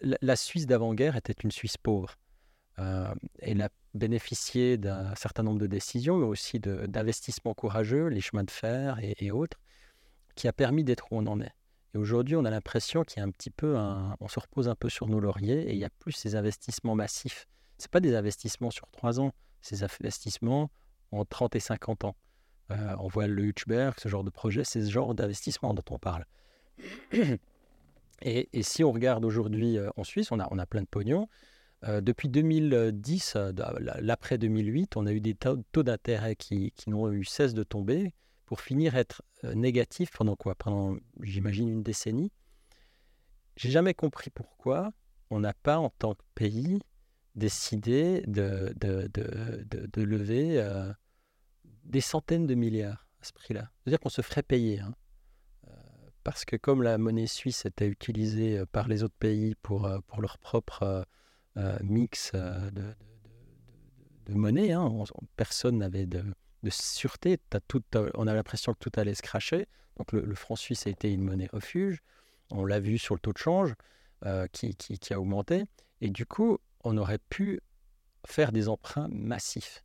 [0.00, 2.16] la Suisse d'avant-guerre était une Suisse pauvre.
[2.78, 8.44] Euh, elle a bénéficié d'un certain nombre de décisions, mais aussi d'investissements courageux, les chemins
[8.44, 9.58] de fer et, autres,
[10.34, 11.52] qui a permis d'être où on en est.
[11.94, 13.74] Et aujourd'hui, on a l'impression qu'il y a un petit peu,
[14.20, 16.94] on se repose un peu sur nos lauriers et il y a plus ces investissements
[16.94, 17.46] massifs.
[17.78, 19.32] Ce pas des investissements sur trois ans,
[19.62, 20.70] ces investissements
[21.12, 22.16] en 30 et 50 ans.
[22.70, 25.98] Euh, on voit le Hutchberg, ce genre de projet, c'est ce genre d'investissement dont on
[25.98, 26.26] parle.
[28.22, 31.28] Et, si on regarde aujourd'hui euh, en Suisse, on a, on a plein de pognon,
[31.84, 33.52] euh, depuis 2010, euh,
[34.00, 38.14] l'après 2008, on a eu des taux, d'intérêt qui, n'ont eu cesse de tomber
[38.46, 40.54] pour finir être négatifs pendant quoi?
[40.54, 42.30] Pendant, j'imagine, une décennie.
[43.56, 44.92] J'ai jamais compris pourquoi
[45.30, 46.78] on n'a pas, en tant que pays,
[47.34, 50.64] décidé de, de, lever
[51.84, 53.68] des centaines de milliards à ce prix-là.
[53.82, 54.80] C'est-à-dire qu'on se ferait payer.
[54.80, 54.94] Hein.
[56.26, 60.38] Parce que comme la monnaie suisse était utilisée par les autres pays pour, pour leur
[60.38, 61.06] propre
[61.56, 64.72] euh, mix euh, de, monnaie.
[64.72, 65.04] Hein.
[65.36, 66.24] personne n'avait de,
[66.68, 67.38] sûreté.
[68.14, 69.68] on a l'impression que tout allait se cracher.
[69.98, 72.02] Donc le, franc suisse a été une monnaie refuge.
[72.50, 73.76] On l'a vu sur le taux de change
[74.24, 75.62] euh, qui, qui, a augmenté.
[76.00, 77.60] Et du coup, on aurait pu
[78.26, 79.84] faire des emprunts massifs.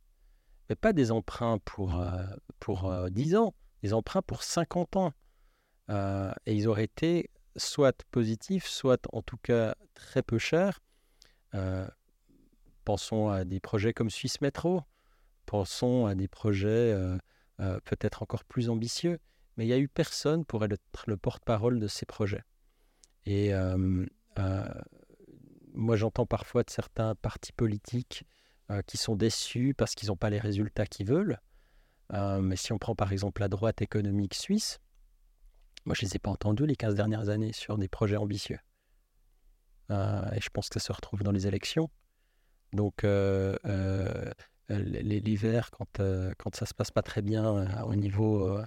[0.68, 2.04] Mais pas des emprunts pour,
[2.58, 5.12] pour 10 ans, des emprunts pour 50 ans.
[6.46, 10.80] Et ils auraient été soit positifs, soit en tout cas très peu chers.
[11.54, 11.86] Euh,
[12.84, 14.82] pensons à des projets comme Suisse Métro,
[15.46, 17.16] pensons à des projets euh,
[17.60, 19.18] euh, peut-être encore plus ambitieux,
[19.56, 22.42] mais il n'y a eu personne pour être le porte-parole de ces projets.
[23.26, 23.52] Et
[25.74, 28.24] moi, j'entends parfois de certains partis politiques
[28.86, 31.38] qui sont déçus parce qu'ils n'ont pas les résultats qu'ils veulent.
[32.10, 34.80] mais si on prend par exemple la droite économique suisse,
[35.84, 38.58] moi, je ne les ai pas entendus les 15 dernières années sur des projets ambitieux.
[39.90, 41.90] Euh, et je pense que ça se retrouve dans les élections.
[42.72, 44.32] Donc, euh, euh,
[44.68, 46.00] l'hiver, quand,
[46.38, 48.58] quand ça se passe pas très bien au niveau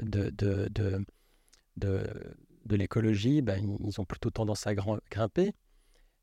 [0.00, 0.68] de, de,
[1.76, 5.54] de, l'écologie, ben, ils ont plutôt tendance à grimper.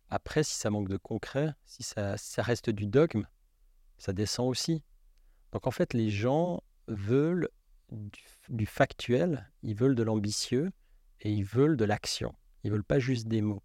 [0.09, 3.25] Après, si ça manque de concret, si ça, ça reste du dogme,
[3.97, 4.83] ça descend aussi.
[5.51, 7.49] Donc en fait, les gens veulent
[7.91, 10.71] du, factuel, ils veulent de l'ambitieux
[11.21, 12.33] et ils veulent de l'action.
[12.63, 13.63] Ils veulent pas juste des mots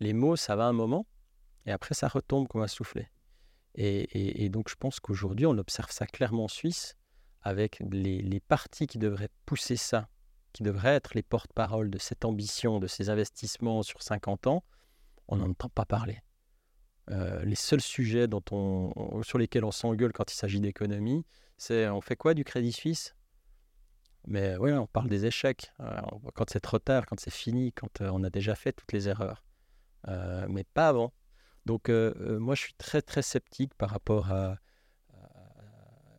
[0.00, 1.06] les mots, ça va un moment,
[1.66, 3.10] et après, ça retombe comme un soufflet.
[3.74, 6.96] Et, donc, je pense qu'aujourd'hui, on observe ça clairement en Suisse,
[7.42, 10.08] avec les, partis qui devraient pousser ça,
[10.52, 14.64] qui devraient être les porte-parole de cette ambition, de ces investissements sur 50 ans,
[15.28, 16.20] on n'en entend pas parler.
[17.10, 21.24] Euh, les seuls sujets dont on, sur lesquels on s'engueule quand il s'agit d'économie,
[21.56, 23.14] c'est on fait quoi du Crédit Suisse?
[24.28, 25.72] Mais oui, on parle des échecs.
[25.80, 26.00] Euh,
[26.34, 29.08] quand c'est trop tard, quand c'est fini, quand euh, on a déjà fait toutes les
[29.08, 29.42] erreurs.
[30.06, 31.12] Euh, mais pas avant.
[31.66, 34.58] Donc euh, euh, moi, je suis très très sceptique par rapport à,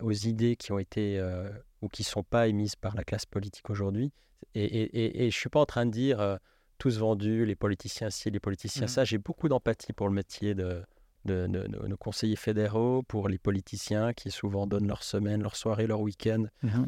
[0.01, 1.22] aux idées qui ont été
[1.82, 4.12] ou qui ne sont pas émises par la classe politique aujourd'hui.
[4.55, 6.39] Et, et, et, je ne suis pas en train de dire
[6.78, 8.89] tous vendus, les politiciens ci, les politiciens mmh.
[8.89, 9.03] ça.
[9.03, 10.82] J'ai beaucoup d'empathie pour le métier de,
[11.26, 16.02] de, nos conseillers fédéraux, pour les politiciens qui souvent donnent leur semaine, leur soirée, leur
[16.02, 16.84] week-end mmh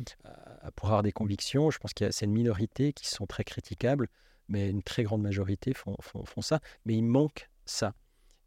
[0.76, 1.70] pour avoir des convictions.
[1.70, 4.08] Je pense que c'est une minorité qui sont très critiquables
[4.52, 6.60] mais une très grande majorité font, font, ça.
[6.86, 7.94] Mais il manque ça.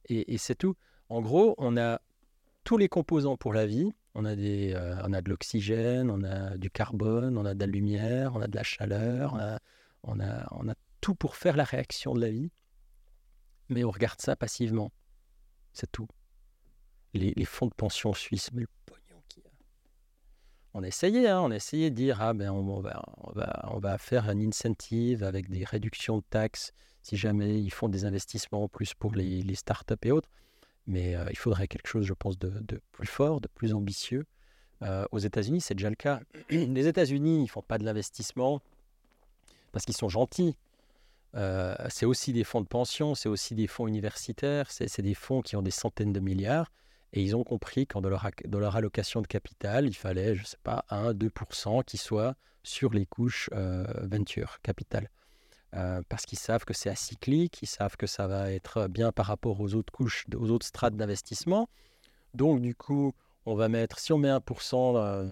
[0.09, 0.76] Et, c'est tout.
[1.09, 2.01] En gros, on a
[2.62, 3.91] tous les composants pour la vie.
[4.14, 7.61] On a, des, euh, on a de l'oxygène, on a du carbone, on a de
[7.61, 9.35] la lumière, on a de la chaleur,
[10.05, 12.51] on a, on a, tout pour faire la réaction de la vie.
[13.70, 14.93] Mais on regarde ça passivement.
[15.74, 16.08] C'est tout.
[17.12, 18.64] Les, fonds de pension suisses, mais
[20.72, 23.78] on a essayé, hein, on a de dire ah ben on, va, on, va, on
[23.78, 26.72] va faire un incentive avec des réductions de taxes
[27.02, 30.28] si jamais ils font des investissements en plus pour les, les startups et autres.
[30.86, 34.24] Mais euh, il faudrait quelque chose, je pense, de, plus fort, de plus ambitieux.
[34.82, 36.20] Euh, aux États-Unis, c'est déjà le cas.
[36.50, 38.60] Les États-Unis, ils font pas de l'investissement
[39.72, 40.56] parce qu'ils sont gentils.
[41.37, 45.43] Euh, c'est aussi des fonds de pension, c'est aussi des fonds universitaires, c'est des fonds
[45.43, 46.70] qui ont des centaines de milliards.
[47.12, 50.47] Et ils ont compris qu'en de leur, leur allocation de capital, il fallait, je ne
[50.47, 55.09] sais pas, 1-2% qui soit sur les couches euh, venture, capital.
[55.74, 59.26] Euh, parce qu'ils savent que c'est acyclique, ils savent que ça va être bien par
[59.26, 61.68] rapport aux autres couches, aux autres strates d'investissement.
[62.32, 63.12] Donc, du coup,
[63.47, 65.28] on va mettre, si on met 1% euh,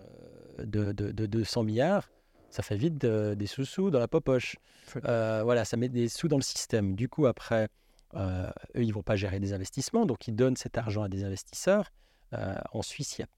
[0.59, 2.09] de, de, de, 200 milliards,
[2.53, 4.57] ça fait vite des sous-sous dans la poche.
[4.95, 6.95] voilà, ça met des sous dans le système.
[6.95, 7.69] Du coup, après,
[8.15, 11.09] euh, eux, ils ne vont pas gérer des investissements, donc ils donnent cet argent à
[11.09, 11.91] des investisseurs.
[12.35, 13.29] Euh, en Suisse, il y a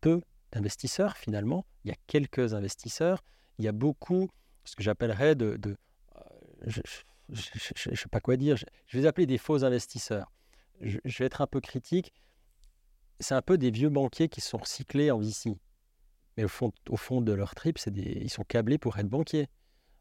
[0.00, 1.66] peu d'investisseurs finalement.
[1.84, 3.22] Il y a quelques investisseurs.
[3.58, 4.30] Il y a beaucoup,
[4.64, 5.56] ce que j'appellerais de...
[5.56, 5.76] de
[6.16, 6.80] euh,
[7.28, 8.56] je ne sais pas quoi dire.
[8.56, 10.32] Je, vais les appeler des faux investisseurs.
[10.80, 12.12] Je, vais être un peu critique.
[13.20, 15.56] C'est un peu des vieux banquiers qui sont recyclés en VC.
[16.36, 19.48] Mais au fond, au fond de leur trip, ils sont câblés pour être banquiers.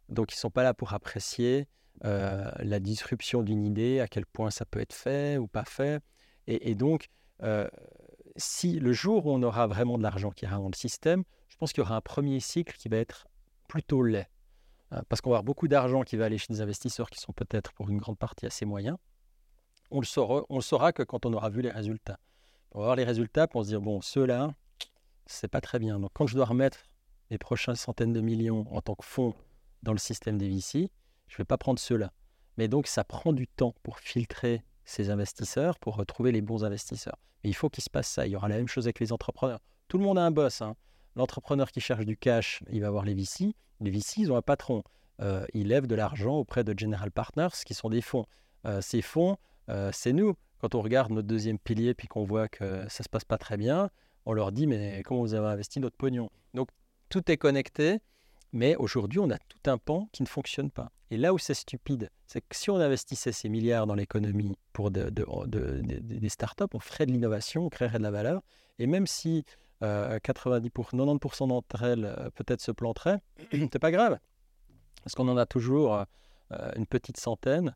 [0.09, 1.67] Donc ils ne sont pas là pour apprécier
[2.03, 6.01] euh, la disruption d'une idée, à quel point ça peut être fait ou pas fait.
[6.47, 7.07] Et, donc,
[7.43, 7.69] euh,
[8.35, 11.55] si le jour où on aura vraiment de l'argent qui ira dans le système, je
[11.55, 13.27] pense qu'il y aura un premier cycle qui va être
[13.67, 14.27] plutôt laid.
[14.93, 17.31] Euh, parce qu'on va avoir beaucoup d'argent qui va aller chez des investisseurs qui sont
[17.31, 18.97] peut-être pour une grande partie assez moyens.
[19.91, 22.19] On le saura, on le saura que quand on aura vu les résultats.
[22.71, 24.53] On va voir les résultats pour se dire, bon, ceux-là,
[25.31, 25.99] c'est pas très bien.
[25.99, 26.79] Donc quand je dois remettre
[27.29, 29.33] les prochaines centaines de millions en tant que fonds
[29.83, 30.91] dans le système des VC,
[31.27, 32.11] je vais pas prendre ceux-là.
[32.57, 37.17] Mais donc, ça prend du temps pour filtrer ces investisseurs, pour retrouver les bons investisseurs.
[37.43, 38.27] Mais il faut qu'il se passe ça.
[38.27, 39.59] Il y aura la même chose avec les entrepreneurs.
[39.87, 40.61] Tout le monde a un boss.
[40.61, 40.75] Hein.
[41.15, 43.55] L'entrepreneur qui cherche du cash, il va voir les VC.
[43.79, 44.83] Les VC, ils ont un patron.
[45.21, 48.25] Euh, ils lèvent de l'argent auprès de General Partners, qui sont des fonds.
[48.65, 49.37] Euh, ces fonds,
[49.69, 50.35] euh, c'est nous.
[50.59, 53.37] Quand on regarde notre deuxième pilier, puis qu'on voit que ça ne se passe pas
[53.37, 53.89] très bien,
[54.25, 56.29] on leur dit, mais comment vous avez investi notre pognon?
[56.53, 56.69] Donc,
[57.09, 57.99] tout est connecté.
[58.53, 60.91] Mais aujourd'hui, on a tout un pan qui ne fonctionne pas.
[61.09, 64.91] Et là où c'est stupide, c'est que si on investissait ces milliards dans l'économie pour
[64.91, 68.41] de, des startups, on ferait de l'innovation, on créerait de la valeur.
[68.79, 69.45] Et même si
[69.81, 73.19] 90 pour, 90% d'entre elles euh, peut-être se planteraient,
[73.51, 74.19] c'est pas grave.
[75.03, 77.75] Parce qu'on en a toujours euh, une petite centaine.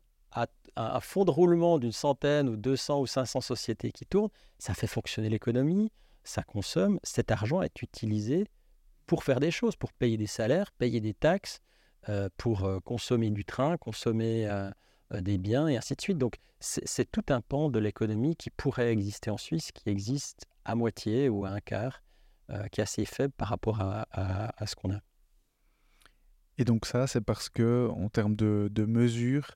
[0.78, 4.28] À, fond de roulement d'une centaine ou 200 ou 500 sociétés qui tournent,
[4.58, 5.90] ça fait fonctionner l'économie,
[6.26, 6.98] ça consomme.
[7.02, 8.46] Cet argent est utilisé
[9.06, 11.60] pour faire des choses, pour payer des salaires, payer des taxes,
[12.08, 14.70] euh, pour euh, consommer du train, consommer euh,
[15.12, 16.18] des biens et ainsi de suite.
[16.18, 20.74] Donc c'est tout un pan de l'économie qui pourrait exister en Suisse, qui existe à
[20.74, 22.02] moitié ou à un quart,
[22.72, 25.00] qui est assez faible par rapport à, ce qu'on a.
[26.58, 29.50] Et donc ça, c'est parce que en termes de, mesures,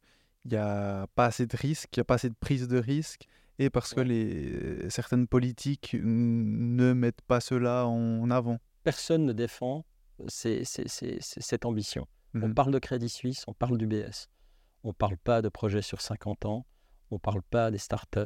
[0.44, 2.78] il n'y a pas assez de risques, il n'y a pas assez de prise de
[2.78, 3.26] risque,
[3.60, 9.84] et parce que les, certaines politiques ne mettent pas cela en avant personne ne défend
[10.28, 12.06] cette ambition.
[12.34, 14.28] On mmh parle de Crédit Suisse, on parle du BS.
[14.84, 16.66] On ne parle pas de projets sur 50 ans,
[17.10, 18.20] on ne parle pas des startups.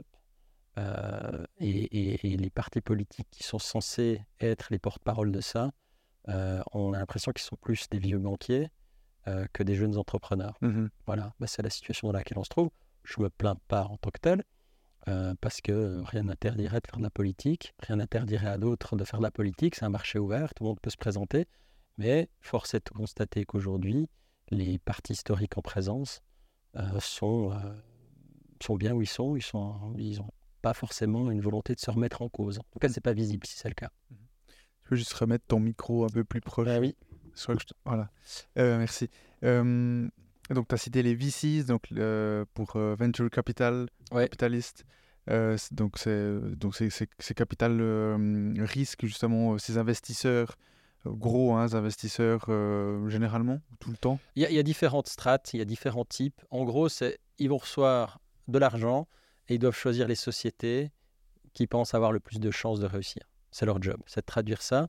[0.76, 5.70] Euh, et, et, les partis politiques qui sont censés être les porte-parole de ça,
[6.28, 8.70] euh, on a l'impression qu'ils sont plus des vieux banquiers
[9.28, 10.59] euh, que des jeunes entrepreneurs.
[10.62, 12.70] Mmh voilà, bah, c'est la situation dans laquelle on se trouve.
[13.05, 14.43] Je ne me plains pas en tant que tel,
[15.09, 19.05] euh, parce que rien n'interdirait de faire de la politique, rien n'interdirait à d'autres de
[19.05, 21.46] faire de la politique, c'est un marché ouvert, tout le monde peut se présenter,
[21.98, 24.09] mais force est de constater qu'aujourd'hui,
[24.50, 26.22] les partis historiques en présence
[26.76, 27.57] euh, sont, euh,
[28.62, 30.20] sont bien où ils sont, ils n'ont ils
[30.62, 32.59] pas forcément une volonté de se remettre en cause.
[32.59, 33.90] En tout cas, ce n'est pas visible si c'est le cas.
[34.11, 36.68] Je peux juste remettre ton micro un peu plus proche.
[36.70, 36.96] Ah oui.
[37.84, 38.11] Voilà.
[38.57, 39.11] merci.
[40.51, 41.89] Donc, tu as cité les VCs donc,
[42.55, 44.85] pour Venture Capital, Capitalist.
[45.71, 47.81] donc, c'est donc c'est capital
[48.61, 50.57] risque, justement, ces investisseurs
[51.07, 52.47] gros, hein, investisseurs
[53.09, 56.41] généralement, tout le temps il y, a, différentes strates, il y a différents types.
[56.51, 59.07] En gros, c'est ils vont recevoir de l'argent
[59.49, 60.91] et ils doivent choisir les sociétés
[61.53, 63.23] qui pensent avoir le plus de chances de réussir.
[63.51, 64.89] C'est leur job, c'est de traduire ça.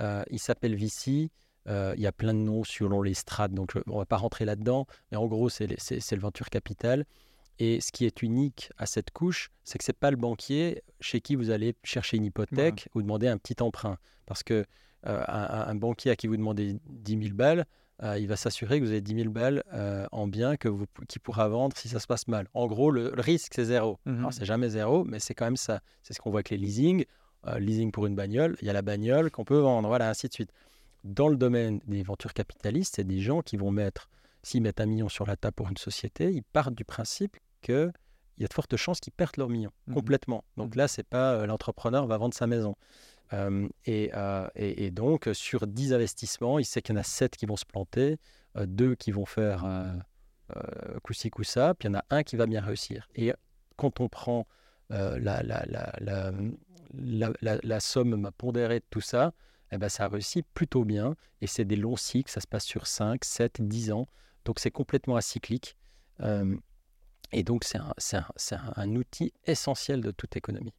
[0.00, 1.30] Euh, ils s'appellent VC.
[1.68, 4.16] Euh, il y a plein de noms selon les strates, donc on ne va pas
[4.16, 7.04] rentrer là-dedans, mais en gros, c'est le venture capital.
[7.60, 10.82] Et ce qui est unique à cette couche, c'est que ce n'est pas le banquier
[11.00, 13.96] chez qui vous allez chercher une hypothèque ou demander un petit emprunt.
[14.26, 14.64] Parce que
[15.06, 17.64] euh, un, banquier à qui vous demandez 10 000 balles,
[18.02, 19.62] euh, il va s'assurer que vous avez 10 000 balles
[20.10, 22.48] en bien que vous, qui pourra vendre si ça se passe mal.
[22.54, 24.00] En gros, le, risque, c'est zéro.
[24.04, 25.80] Alors, c'est jamais zéro, mais c'est quand même ça.
[26.02, 27.04] C'est ce qu'on voit avec les leasing.
[27.56, 30.32] leasing pour une bagnole, il y a la bagnole qu'on peut vendre, voilà, ainsi de
[30.32, 30.50] suite
[31.04, 34.08] dans le domaine des ventures capitalistes, c'est des gens qui vont mettre,
[34.42, 37.92] s'ils mettent un million sur la table pour une société, ils partent du principe qu'il
[38.38, 40.44] y a de fortes chances qu'ils perdent leur million mmh complètement.
[40.56, 42.74] Donc mmh là, c'est pas euh, l'entrepreneur va vendre sa maison.
[43.32, 47.04] Euh, et, euh, et- et donc, sur 10 investissements, il sait qu'il y en a
[47.04, 48.18] 7 qui vont se planter,
[48.56, 49.64] euh, 2 qui vont faire
[51.02, 53.08] coup-ci, coup-ça, puis il y en a un qui va bien réussir.
[53.14, 53.32] Et
[53.76, 54.46] quand on prend
[54.90, 56.32] la, la, la, la,
[56.94, 59.32] la- la- la somme pondérée de tout ça,
[59.74, 61.16] eh ben, ça réussit plutôt bien.
[61.42, 64.08] Et c'est des longs cycles, ça se passe sur 5, 7, 10 ans.
[64.46, 65.76] Donc, c'est complètement acyclique.
[66.22, 66.56] Euh,
[67.32, 70.74] et donc, c'est un, c'est un- c'est un- un outil essentiel de toute économie.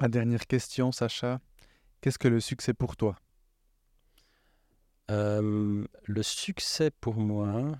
[0.00, 1.40] Ma dernière question, Sacha.
[2.00, 3.16] Qu'est-ce que le succès pour toi?
[5.10, 7.78] Euh, le succès pour moi,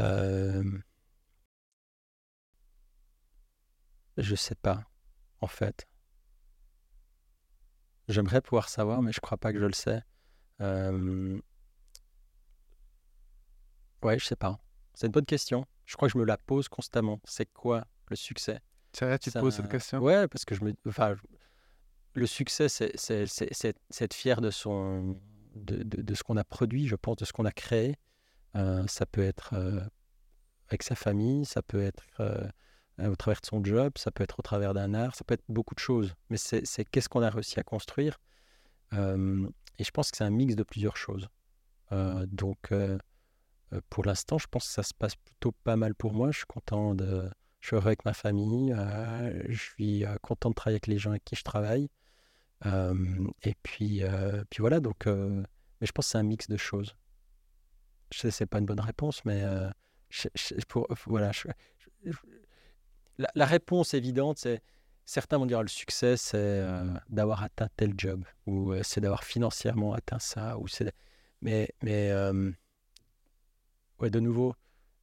[0.00, 0.62] euh,
[4.16, 4.84] je sais pas,
[5.40, 5.86] en fait.
[8.12, 10.02] J'aimerais pouvoir savoir, mais je crois pas que je le sais.
[10.60, 11.40] Euh,
[14.02, 14.58] ouais, je sais pas.
[14.94, 15.66] C'est une bonne question.
[15.86, 17.20] Je crois que je me la pose constamment.
[17.24, 18.60] C'est quoi le succès?
[18.92, 19.98] C'est vrai, tu te poses cette question?
[20.00, 21.14] Ouais, parce que je me, enfin,
[22.14, 22.94] le succès, c'est
[24.00, 25.18] être fier de son,
[25.54, 27.96] de, de- de ce qu'on a produit, je pense, de ce qu'on a créé.
[28.54, 29.80] Euh, ça peut être euh,
[30.68, 32.04] avec sa famille, ça peut être
[33.08, 35.44] au travers de son job, ça peut être au travers d'un art, ça peut être
[35.48, 36.14] beaucoup de choses.
[36.30, 38.20] Mais c'est qu'est-ce qu'on a réussi à construire.
[38.92, 39.48] Euh,
[39.78, 41.28] et je pense que c'est un mix de plusieurs choses.
[41.92, 42.98] Euh, donc, euh,
[43.72, 46.30] euh, pour l'instant, je pense que ça se passe plutôt pas mal pour moi.
[46.30, 47.28] Je suis content de,
[47.60, 48.72] je suis heureux avec ma famille.
[48.72, 51.88] euh, je suis euh, content de travailler avec les gens avec qui je travaille.
[52.66, 54.80] Euh, et puis, euh, puis voilà.
[54.80, 55.42] Donc, euh,
[55.80, 56.94] mais je pense que c'est un mix de choses.
[58.12, 59.70] Je sais, c'est pas une bonne réponse, mais euh,
[60.68, 61.32] pour, voilà.
[63.18, 64.62] La, la réponse évidente, c'est
[65.04, 69.24] certains vont dire le succès, c'est euh, d'avoir atteint tel job, ou euh, c'est d'avoir
[69.24, 70.92] financièrement atteint ça, ou c'est.
[71.40, 72.50] Mais, mais euh,
[73.98, 74.54] ouais, de nouveau,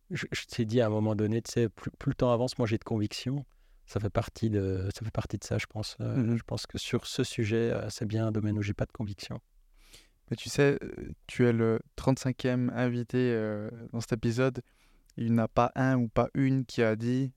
[0.10, 2.57] je, je t'ai dit à un moment donné, tu sais, plus, plus le temps avance,
[2.57, 3.45] moi j'ai de conviction.
[3.86, 5.98] Ça fait partie de, ça fait partie de ça, je pense.
[5.99, 6.38] Mhm.
[6.38, 9.41] Je pense que sur ce sujet, c'est bien un domaine où j'ai pas de conviction.
[10.30, 10.77] Mais tu sais,
[11.26, 13.36] tu es le 35e invité
[13.91, 14.61] dans cet épisode.
[15.18, 17.31] Il n'y en a pas un ou pas une qui a dit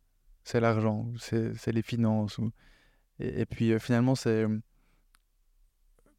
[0.44, 2.38] c'est l'argent, c'est les finances.
[2.38, 2.50] Ou...
[3.20, 4.58] Et, et puis euh, finalement, c'est euh,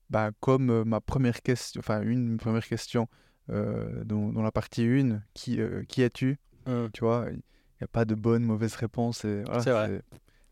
[0.10, 3.08] bah, comme euh, ma première question, enfin une première question
[3.50, 6.38] euh, dans, dans la partie 1, qui, euh, qui es-tu?
[6.94, 9.26] Tu vois, il n'y a pas de bonne, mauvaise réponse.
[9.26, 10.02] et voilà, C'est vrai.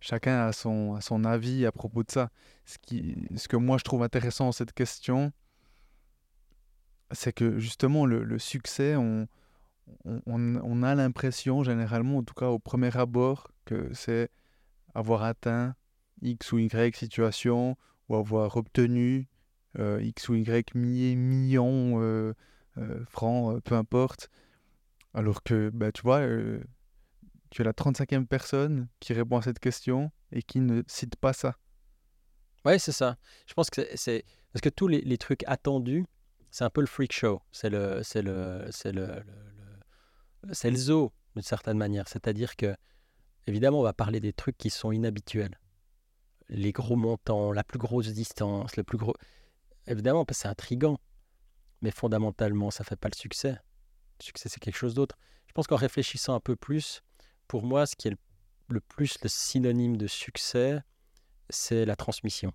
[0.02, 2.30] Chacun a son, a son avis à propos de ça.
[2.66, 5.32] Ce, qui, ce que moi je trouve intéressant dans cette question,
[7.12, 9.28] c'est que justement le, le succès, on-
[10.06, 14.30] on a l'impression généralement, en tout cas au premier abord, que c'est
[14.94, 15.76] avoir atteint
[16.22, 17.78] X ou Y situation
[18.10, 19.28] ou avoir obtenu
[19.80, 22.34] euh, X ou Y mi- millions euh,
[22.78, 24.30] euh, francs, peu importe.
[25.14, 26.22] Alors que, bah, tu vois,
[27.50, 31.34] tu es la 35e personne qui répond à cette question et qui ne cite pas
[31.34, 31.56] ça.
[32.64, 33.18] Ouais, c'est ça.
[33.48, 34.24] Je pense que c'est-
[34.54, 36.06] parce que tous les, trucs attendus,
[36.50, 37.42] c'est un peu le freak show.
[37.52, 39.24] C'est le, le, le, le-
[40.72, 42.08] le zoo d'une certaine manière.
[42.08, 42.76] C'est-à-dire que,
[43.48, 45.60] évidemment, on va parler des trucs qui sont inhabituels.
[46.50, 49.16] Les gros montants, la plus grosse distance, le plus gros.
[49.88, 51.00] Évidemment, c'est intriguant.
[51.82, 53.52] Mais fondamentalement, ça fait pas le succès.
[54.20, 55.18] Le succès, c'est quelque chose d'autre.
[55.48, 57.02] Je pense qu'en réfléchissant un peu plus,
[57.48, 58.18] pour moi, ce qui est le,
[58.70, 60.82] le plus le synonyme de succès,
[61.50, 62.54] c'est la transmission.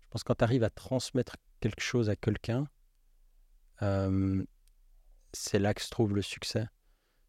[0.00, 2.66] Je pense que quand tu arrives à transmettre quelque chose à quelqu'un,
[3.82, 4.44] euh,
[5.32, 6.66] c'est là que se trouve le succès.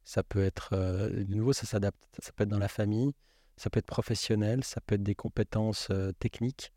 [0.05, 1.99] Ça peut être, euh, de nouveau, ça s'adapte.
[2.19, 3.11] Ça peut être dans la famille,
[3.57, 6.71] ça peut être professionnel, ça peut être des compétences euh, techniques.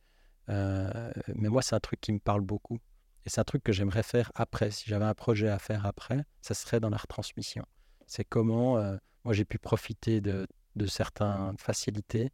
[0.48, 2.78] Euh, mais moi, c'est un truc qui me parle beaucoup.
[3.26, 4.70] Et c'est un truc que j'aimerais faire après.
[4.70, 7.66] Si j'avais un projet à faire après, ça serait dans la retransmission.
[8.06, 8.76] C'est comment
[9.24, 10.46] moi j'ai pu profiter de,
[10.76, 12.30] de certaines facilités.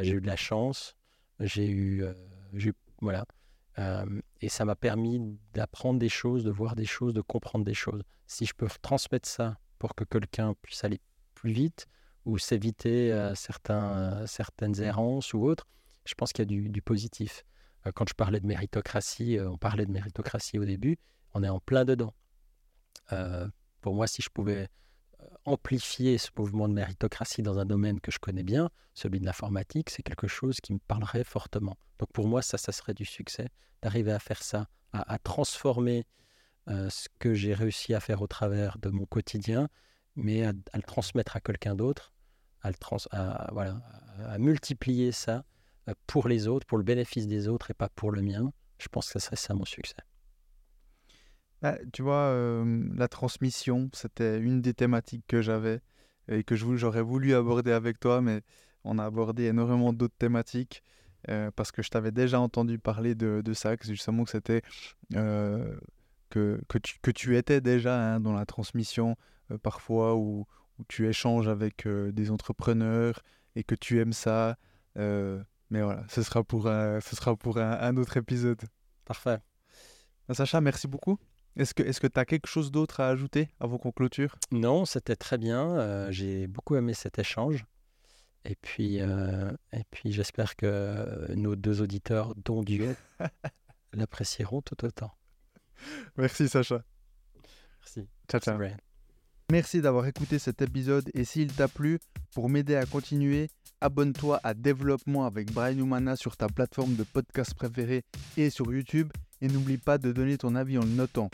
[0.00, 0.96] J'ai eu de la chance.
[1.40, 2.06] J'ai eu,
[3.02, 3.26] voilà.
[4.40, 8.02] Et ça m'a permis d'apprendre des choses, de voir des choses, de comprendre des choses.
[8.26, 11.00] Si je peux transmettre ça pour que quelqu'un puisse aller
[11.34, 11.88] plus vite
[12.24, 15.66] ou s'éviter euh, certains, euh, certaines errances ou autres,
[16.04, 17.42] je pense qu'il y a du, positif.
[17.84, 20.98] Euh, quand je parlais de méritocratie, on parlait de méritocratie au début,
[21.34, 22.14] on est en plein dedans.
[23.80, 24.68] Pour moi, si je pouvais
[25.46, 29.90] amplifier ce mouvement de méritocratie dans un domaine que je connais bien, celui de l'informatique,
[29.90, 31.76] c'est quelque chose qui me parlerait fortement.
[31.98, 33.48] Donc pour moi, ça, ça serait du succès,
[33.82, 36.04] d'arriver à faire ça, à, transformer
[36.68, 39.68] ce que j'ai réussi à faire au travers de mon quotidien,
[40.16, 42.12] mais à, le transmettre à quelqu'un d'autre,
[42.62, 42.70] à,
[44.38, 45.44] multiplier ça
[45.88, 48.52] euh, pour les autres, pour le bénéfice des autres et pas pour le mien.
[48.78, 49.96] Je pense que ça serait ça mon succès.
[51.60, 55.80] Bah, tu vois, euh, la transmission, c'était une des thématiques que j'avais
[56.28, 58.42] et que j'aurais voulu aborder avec toi, mais
[58.84, 60.82] On a abordé énormément d'autres thématiques
[61.28, 64.62] euh, parce que je t'avais déjà entendu parler de, de ça, que justement que c'était
[65.14, 65.78] euh,
[66.32, 69.16] que, que, tu, que tu étais déjà hein, dans la transmission
[69.50, 70.46] euh, parfois où,
[70.78, 73.22] où, tu échanges avec des entrepreneurs
[73.54, 74.56] et que tu aimes ça.
[74.96, 78.62] mais voilà, ce sera pour un, ce sera pour un, un autre épisode.
[79.04, 79.38] Parfait.
[80.32, 81.18] Sacha, merci beaucoup.
[81.56, 84.36] Est-ce que tu as quelque chose d'autre à ajouter avant qu'on clôture?
[84.50, 86.10] Non, c'était très bien.
[86.10, 87.66] J'ai beaucoup aimé cet échange.
[88.44, 92.96] Et puis, et puis j'espère que nos deux auditeurs, dont Dieu,
[93.92, 95.12] l'apprécieront tout autant.
[96.16, 96.82] Merci Sacha.
[97.80, 98.08] Merci.
[98.28, 98.58] Ciao, ciao.
[99.50, 101.98] Merci d'avoir écouté cet épisode et s'il t'a plu,
[102.34, 103.48] pour m'aider à continuer,
[103.82, 108.02] abonne-toi à Développement avec Brian Humana sur ta plateforme de podcast préférée
[108.38, 111.28] et sur YouTube et n'oublie pas de donner ton avis en le notant.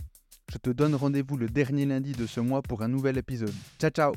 [0.51, 3.55] Je te donne rendez-vous le dernier lundi de ce mois pour un nouvel épisode.
[3.79, 4.13] Ciao ciao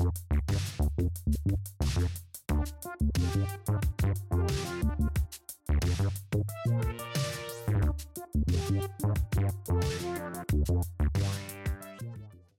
[0.00, 0.14] Thank
[7.00, 7.09] you.